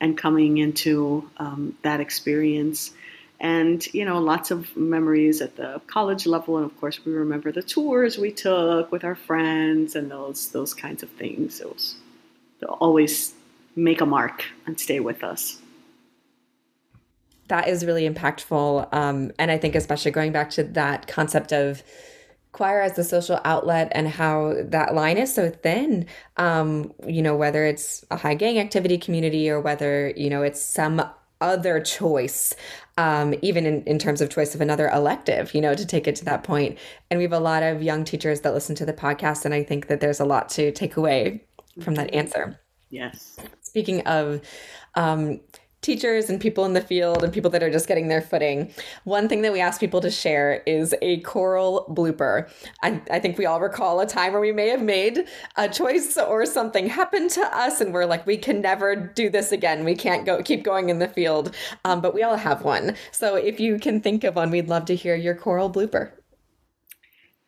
and 0.00 0.16
coming 0.16 0.56
into 0.56 1.28
um, 1.36 1.76
that 1.82 2.00
experience. 2.00 2.92
And 3.38 3.86
you 3.92 4.06
know, 4.06 4.18
lots 4.18 4.50
of 4.50 4.74
memories 4.76 5.42
at 5.42 5.56
the 5.56 5.82
college 5.86 6.26
level, 6.26 6.56
and 6.56 6.64
of 6.64 6.80
course, 6.80 7.04
we 7.04 7.12
remember 7.12 7.52
the 7.52 7.62
tours 7.62 8.16
we 8.16 8.32
took 8.32 8.90
with 8.90 9.04
our 9.04 9.14
friends 9.14 9.94
and 9.94 10.10
those 10.10 10.48
those 10.48 10.72
kinds 10.72 11.02
of 11.02 11.10
things. 11.10 11.60
It 11.60 11.68
was 11.68 11.96
always 12.66 13.34
make 13.76 14.00
a 14.00 14.06
mark 14.06 14.44
and 14.66 14.78
stay 14.78 15.00
with 15.00 15.22
us. 15.22 15.60
That 17.48 17.68
is 17.68 17.84
really 17.84 18.08
impactful. 18.08 18.92
Um, 18.94 19.32
and 19.38 19.50
I 19.50 19.58
think, 19.58 19.74
especially 19.74 20.12
going 20.12 20.32
back 20.32 20.50
to 20.50 20.64
that 20.64 21.08
concept 21.08 21.52
of 21.52 21.82
choir 22.52 22.80
as 22.80 22.96
the 22.96 23.04
social 23.04 23.40
outlet 23.44 23.90
and 23.94 24.08
how 24.08 24.54
that 24.58 24.94
line 24.94 25.16
is 25.16 25.32
so 25.32 25.50
thin 25.50 26.06
um, 26.36 26.92
you 27.06 27.22
know 27.22 27.36
whether 27.36 27.64
it's 27.64 28.04
a 28.10 28.16
high 28.16 28.34
gang 28.34 28.58
activity 28.58 28.98
community 28.98 29.48
or 29.48 29.60
whether 29.60 30.12
you 30.16 30.28
know 30.28 30.42
it's 30.42 30.60
some 30.60 31.02
other 31.40 31.80
choice 31.80 32.54
um, 32.98 33.34
even 33.40 33.64
in, 33.64 33.82
in 33.84 33.98
terms 33.98 34.20
of 34.20 34.28
choice 34.28 34.54
of 34.54 34.60
another 34.60 34.88
elective 34.88 35.54
you 35.54 35.60
know 35.60 35.74
to 35.74 35.86
take 35.86 36.08
it 36.08 36.16
to 36.16 36.24
that 36.24 36.42
point. 36.42 36.74
point 36.74 36.78
and 37.10 37.18
we 37.18 37.24
have 37.24 37.32
a 37.32 37.38
lot 37.38 37.62
of 37.62 37.82
young 37.82 38.04
teachers 38.04 38.40
that 38.40 38.52
listen 38.52 38.74
to 38.74 38.84
the 38.84 38.92
podcast 38.92 39.44
and 39.44 39.54
i 39.54 39.62
think 39.62 39.86
that 39.86 40.00
there's 40.00 40.20
a 40.20 40.24
lot 40.24 40.48
to 40.48 40.72
take 40.72 40.96
away 40.96 41.44
from 41.80 41.94
that 41.94 42.12
answer 42.12 42.58
yes 42.90 43.38
speaking 43.70 44.00
of 44.00 44.40
um, 44.96 45.38
teachers 45.80 46.28
and 46.28 46.40
people 46.40 46.64
in 46.64 46.72
the 46.72 46.80
field 46.80 47.22
and 47.22 47.32
people 47.32 47.50
that 47.50 47.62
are 47.62 47.70
just 47.70 47.86
getting 47.86 48.08
their 48.08 48.20
footing, 48.20 48.74
one 49.04 49.28
thing 49.28 49.42
that 49.42 49.52
we 49.52 49.60
ask 49.60 49.78
people 49.78 50.00
to 50.00 50.10
share 50.10 50.64
is 50.66 50.92
a 51.02 51.20
choral 51.20 51.86
blooper. 51.88 52.50
I, 52.82 53.00
I 53.12 53.20
think 53.20 53.38
we 53.38 53.46
all 53.46 53.60
recall 53.60 54.00
a 54.00 54.06
time 54.06 54.32
where 54.32 54.40
we 54.40 54.50
may 54.50 54.68
have 54.70 54.82
made 54.82 55.28
a 55.54 55.68
choice 55.68 56.18
or 56.18 56.44
something 56.46 56.88
happened 56.88 57.30
to 57.30 57.42
us 57.56 57.80
and 57.80 57.94
we're 57.94 58.06
like, 58.06 58.26
we 58.26 58.36
can 58.36 58.60
never 58.60 58.96
do 58.96 59.30
this 59.30 59.52
again. 59.52 59.84
We 59.84 59.94
can't 59.94 60.26
go 60.26 60.42
keep 60.42 60.64
going 60.64 60.88
in 60.88 60.98
the 60.98 61.08
field. 61.08 61.54
Um, 61.84 62.00
but 62.00 62.12
we 62.12 62.24
all 62.24 62.36
have 62.36 62.64
one. 62.64 62.96
So 63.12 63.36
if 63.36 63.60
you 63.60 63.78
can 63.78 64.00
think 64.00 64.24
of 64.24 64.34
one, 64.34 64.50
we'd 64.50 64.68
love 64.68 64.84
to 64.86 64.96
hear 64.96 65.14
your 65.14 65.36
choral 65.36 65.70
blooper. 65.70 66.10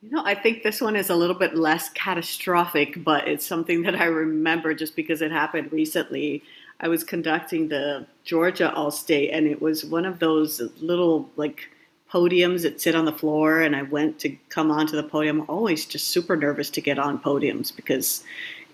You 0.02 0.10
know, 0.10 0.24
I 0.24 0.34
think 0.34 0.64
this 0.64 0.80
one 0.80 0.96
is 0.96 1.10
a 1.10 1.14
little 1.14 1.36
bit 1.36 1.54
less 1.54 1.88
catastrophic, 1.90 3.04
but 3.04 3.28
it's 3.28 3.46
something 3.46 3.82
that 3.82 3.94
I 3.94 4.06
remember 4.06 4.74
just 4.74 4.96
because 4.96 5.22
it 5.22 5.30
happened 5.30 5.70
recently. 5.72 6.42
I 6.80 6.88
was 6.88 7.04
conducting 7.04 7.68
the 7.68 8.04
Georgia 8.24 8.74
All 8.74 8.90
State, 8.90 9.30
and 9.30 9.46
it 9.46 9.62
was 9.62 9.84
one 9.84 10.04
of 10.04 10.18
those 10.18 10.60
little 10.80 11.30
like 11.36 11.70
podiums 12.10 12.62
that 12.62 12.80
sit 12.80 12.96
on 12.96 13.04
the 13.04 13.12
floor. 13.12 13.60
And 13.60 13.76
I 13.76 13.82
went 13.82 14.18
to 14.20 14.36
come 14.48 14.72
onto 14.72 14.96
the 14.96 15.04
podium. 15.04 15.44
Always 15.48 15.86
just 15.86 16.08
super 16.08 16.36
nervous 16.36 16.68
to 16.70 16.80
get 16.80 16.98
on 16.98 17.20
podiums 17.20 17.74
because, 17.74 18.24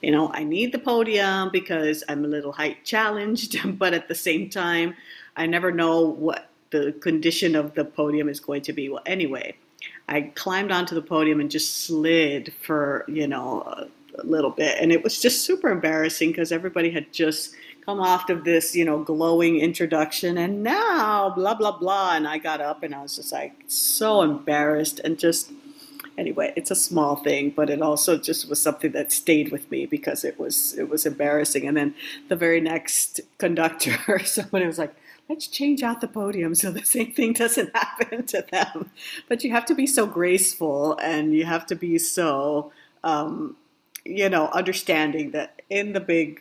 you 0.01 0.11
know, 0.11 0.31
I 0.33 0.45
need 0.45 0.72
the 0.72 0.79
podium 0.79 1.51
because 1.53 2.03
I'm 2.09 2.24
a 2.24 2.29
little 2.29 2.53
height 2.53 2.87
challenged, 2.87 3.55
but 3.79 3.93
at 3.93 4.09
the 4.09 4.14
same 4.14 4.49
time, 4.49 4.95
I 5.37 5.45
never 5.45 5.72
know 5.72 6.01
what 6.01 6.49
the 6.70 6.93
condition 7.01 7.55
of 7.55 7.74
the 7.74 7.85
podium 7.85 8.31
is 8.31 8.41
going 8.41 8.62
to 8.62 8.72
be. 8.72 8.89
Well, 8.89 9.03
anyway, 9.05 9.57
I 10.09 10.22
climbed 10.34 10.72
onto 10.72 10.94
the 10.94 11.02
podium 11.02 11.40
and 11.40 11.50
just 11.50 11.84
slid 11.84 12.52
for 12.62 13.04
you 13.09 13.26
know 13.26 13.62
a, 13.62 13.88
a 14.20 14.24
little 14.24 14.50
bit, 14.50 14.78
and 14.80 14.92
it 14.92 15.04
was 15.04 15.20
just 15.20 15.44
super 15.44 15.70
embarrassing 15.70 16.30
because 16.30 16.52
everybody 16.52 16.90
had 16.90 17.12
just 17.12 17.54
come 17.84 18.00
off 18.00 18.28
of 18.28 18.44
this, 18.44 18.76
you 18.76 18.84
know, 18.84 19.02
glowing 19.02 19.59
introduction, 19.59 20.38
and 20.38 20.62
now 20.62 21.30
blah 21.30 21.54
blah 21.54 21.78
blah. 21.78 22.14
And 22.16 22.26
I 22.26 22.38
got 22.38 22.61
up 22.61 22.82
and 22.82 22.94
I 22.94 23.02
was 23.02 23.16
just 23.16 23.32
like 23.32 23.54
so 23.66 24.22
embarrassed 24.22 25.00
and 25.04 25.18
just 25.18 25.50
anyway, 26.18 26.52
it's 26.56 26.70
a 26.70 26.76
small 26.76 27.16
thing, 27.16 27.50
but 27.50 27.70
it 27.70 27.80
also 27.80 28.18
just 28.18 28.48
was 28.48 28.61
something 28.61 28.92
that 28.92 29.12
stayed 29.12 29.52
with 29.52 29.70
me 29.70 29.86
because 29.86 30.24
it 30.24 30.38
was 30.38 30.76
it 30.76 30.90
was 30.90 31.06
embarrassing. 31.06 31.66
And 31.66 31.76
then 31.76 31.94
the 32.28 32.36
very 32.36 32.61
next 32.61 33.20
conductor, 33.38 33.96
or 34.09 34.18
somebody 34.24 34.66
was 34.66 34.78
like, 34.78 34.94
"Let's 35.29 35.47
change 35.47 35.83
out 35.83 36.01
the 36.01 36.09
podium 36.09 36.55
so 36.55 36.70
the 36.70 36.85
same 36.85 37.12
thing 37.12 37.33
doesn't 37.33 37.74
happen 37.76 38.26
to 38.26 38.45
them." 38.51 38.91
But 39.29 39.45
you 39.45 39.51
have 39.51 39.66
to 39.66 39.74
be 39.74 39.87
so 39.87 40.07
graceful 40.07 40.99
and 40.99 41.35
you 41.35 41.45
have 41.45 41.66
to 41.66 41.74
be 41.74 41.99
so, 41.99 42.72
um, 43.05 43.57
you 44.05 44.29
know, 44.29 44.49
understanding 44.49 45.33
that 45.33 45.62
in 45.70 45.93
the 45.93 46.01
big 46.01 46.41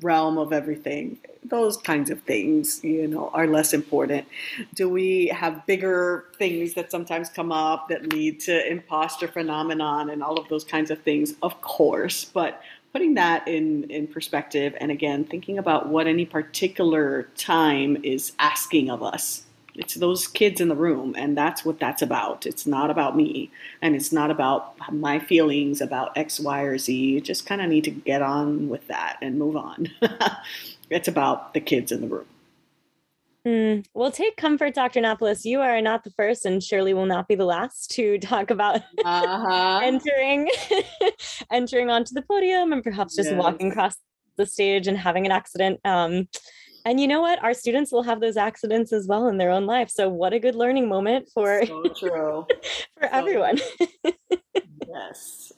realm 0.00 0.36
of 0.36 0.52
everything 0.52 1.18
those 1.48 1.76
kinds 1.76 2.10
of 2.10 2.20
things 2.22 2.82
you 2.82 3.06
know 3.06 3.30
are 3.32 3.46
less 3.46 3.72
important 3.72 4.26
do 4.74 4.88
we 4.88 5.28
have 5.28 5.64
bigger 5.66 6.24
things 6.38 6.74
that 6.74 6.90
sometimes 6.90 7.28
come 7.28 7.52
up 7.52 7.88
that 7.88 8.12
lead 8.12 8.40
to 8.40 8.68
imposter 8.70 9.28
phenomenon 9.28 10.10
and 10.10 10.22
all 10.22 10.38
of 10.38 10.48
those 10.48 10.64
kinds 10.64 10.90
of 10.90 11.00
things 11.02 11.34
of 11.42 11.60
course 11.60 12.24
but 12.24 12.62
putting 12.92 13.14
that 13.14 13.46
in 13.46 13.84
in 13.90 14.06
perspective 14.06 14.74
and 14.80 14.90
again 14.90 15.24
thinking 15.24 15.58
about 15.58 15.88
what 15.88 16.06
any 16.06 16.24
particular 16.24 17.28
time 17.36 17.96
is 18.02 18.32
asking 18.38 18.90
of 18.90 19.02
us 19.02 19.46
it's 19.78 19.94
those 19.94 20.26
kids 20.26 20.60
in 20.60 20.68
the 20.68 20.74
room, 20.74 21.14
and 21.16 21.36
that's 21.36 21.64
what 21.64 21.78
that's 21.78 22.02
about. 22.02 22.46
It's 22.46 22.66
not 22.66 22.90
about 22.90 23.16
me, 23.16 23.50
and 23.82 23.94
it's 23.94 24.12
not 24.12 24.30
about 24.30 24.74
my 24.92 25.18
feelings 25.18 25.80
about 25.80 26.16
X, 26.16 26.40
Y, 26.40 26.62
or 26.62 26.78
Z. 26.78 26.94
You 26.94 27.20
just 27.20 27.46
kind 27.46 27.60
of 27.60 27.68
need 27.68 27.84
to 27.84 27.90
get 27.90 28.22
on 28.22 28.68
with 28.68 28.86
that 28.88 29.18
and 29.20 29.38
move 29.38 29.56
on. 29.56 29.90
it's 30.90 31.08
about 31.08 31.52
the 31.54 31.60
kids 31.60 31.92
in 31.92 32.00
the 32.00 32.06
room. 32.06 32.26
Mm, 33.46 33.86
well, 33.94 34.10
take 34.10 34.36
comfort, 34.36 34.74
Dr. 34.74 35.00
Nápoles. 35.00 35.44
You 35.44 35.60
are 35.60 35.80
not 35.80 36.02
the 36.02 36.10
first, 36.10 36.44
and 36.44 36.60
surely 36.60 36.92
will 36.94 37.06
not 37.06 37.28
be 37.28 37.36
the 37.36 37.44
last 37.44 37.92
to 37.92 38.18
talk 38.20 38.50
about 38.50 38.80
uh-huh. 39.04 39.80
entering, 39.84 40.50
entering 41.52 41.88
onto 41.88 42.12
the 42.12 42.22
podium, 42.22 42.72
and 42.72 42.82
perhaps 42.82 43.14
just 43.14 43.30
yes. 43.30 43.38
walking 43.38 43.70
across 43.70 43.96
the 44.36 44.46
stage 44.46 44.88
and 44.88 44.98
having 44.98 45.26
an 45.26 45.32
accident. 45.32 45.80
Um, 45.84 46.28
and 46.84 47.00
you 47.00 47.06
know 47.06 47.20
what? 47.20 47.42
Our 47.42 47.54
students 47.54 47.92
will 47.92 48.02
have 48.02 48.20
those 48.20 48.36
accidents 48.36 48.92
as 48.92 49.06
well 49.06 49.28
in 49.28 49.38
their 49.38 49.50
own 49.50 49.66
life. 49.66 49.90
So 49.90 50.08
what 50.08 50.32
a 50.32 50.40
good 50.40 50.56
learning 50.56 50.88
moment 50.88 51.28
for 51.32 51.64
so 51.66 51.82
true. 51.84 52.46
for 52.98 53.02
so 53.02 53.08
everyone. 53.12 53.58
yes. 54.88 55.52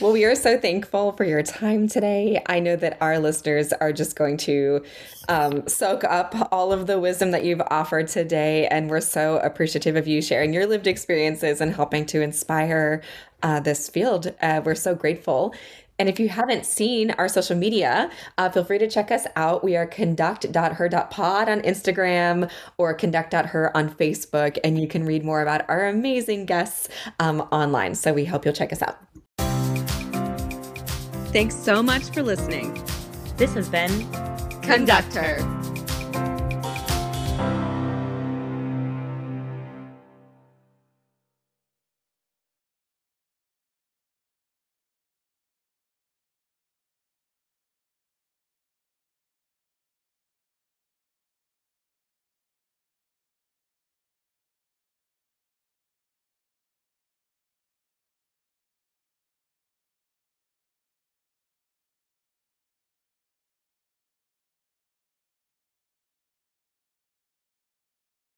Well, 0.00 0.12
we 0.12 0.24
are 0.24 0.34
so 0.34 0.58
thankful 0.58 1.12
for 1.12 1.24
your 1.24 1.42
time 1.42 1.86
today. 1.86 2.42
I 2.46 2.60
know 2.60 2.76
that 2.76 2.96
our 3.02 3.18
listeners 3.18 3.74
are 3.74 3.92
just 3.92 4.16
going 4.16 4.38
to 4.38 4.82
um, 5.28 5.68
soak 5.68 6.02
up 6.02 6.34
all 6.50 6.72
of 6.72 6.86
the 6.86 6.98
wisdom 6.98 7.30
that 7.32 7.44
you've 7.44 7.60
offered 7.70 8.08
today. 8.08 8.66
And 8.68 8.88
we're 8.88 9.02
so 9.02 9.36
appreciative 9.38 9.94
of 9.94 10.08
you 10.08 10.22
sharing 10.22 10.54
your 10.54 10.66
lived 10.66 10.86
experiences 10.86 11.60
and 11.60 11.74
helping 11.74 12.06
to 12.06 12.22
inspire 12.22 13.02
uh, 13.42 13.60
this 13.60 13.90
field. 13.90 14.34
Uh, 14.40 14.62
we're 14.64 14.74
so 14.74 14.94
grateful. 14.94 15.54
And 15.98 16.08
if 16.08 16.18
you 16.18 16.30
haven't 16.30 16.64
seen 16.64 17.10
our 17.12 17.28
social 17.28 17.56
media, 17.56 18.10
uh, 18.38 18.48
feel 18.48 18.64
free 18.64 18.78
to 18.78 18.88
check 18.88 19.10
us 19.10 19.26
out. 19.36 19.62
We 19.62 19.76
are 19.76 19.86
conduct.her.pod 19.86 21.48
on 21.48 21.60
Instagram 21.60 22.50
or 22.78 22.94
conduct.her 22.94 23.76
on 23.76 23.90
Facebook, 23.90 24.58
and 24.64 24.80
you 24.80 24.88
can 24.88 25.04
read 25.04 25.22
more 25.22 25.42
about 25.42 25.68
our 25.68 25.86
amazing 25.86 26.46
guests 26.46 26.88
um, 27.20 27.42
online. 27.52 27.94
So 27.94 28.14
we 28.14 28.24
hope 28.24 28.46
you'll 28.46 28.54
check 28.54 28.72
us 28.72 28.80
out. 28.80 28.98
Thanks 31.32 31.56
so 31.56 31.82
much 31.82 32.10
for 32.10 32.22
listening. 32.22 32.74
This 33.38 33.54
has 33.54 33.68
been 33.70 33.90
Conduct(her). 34.60 35.71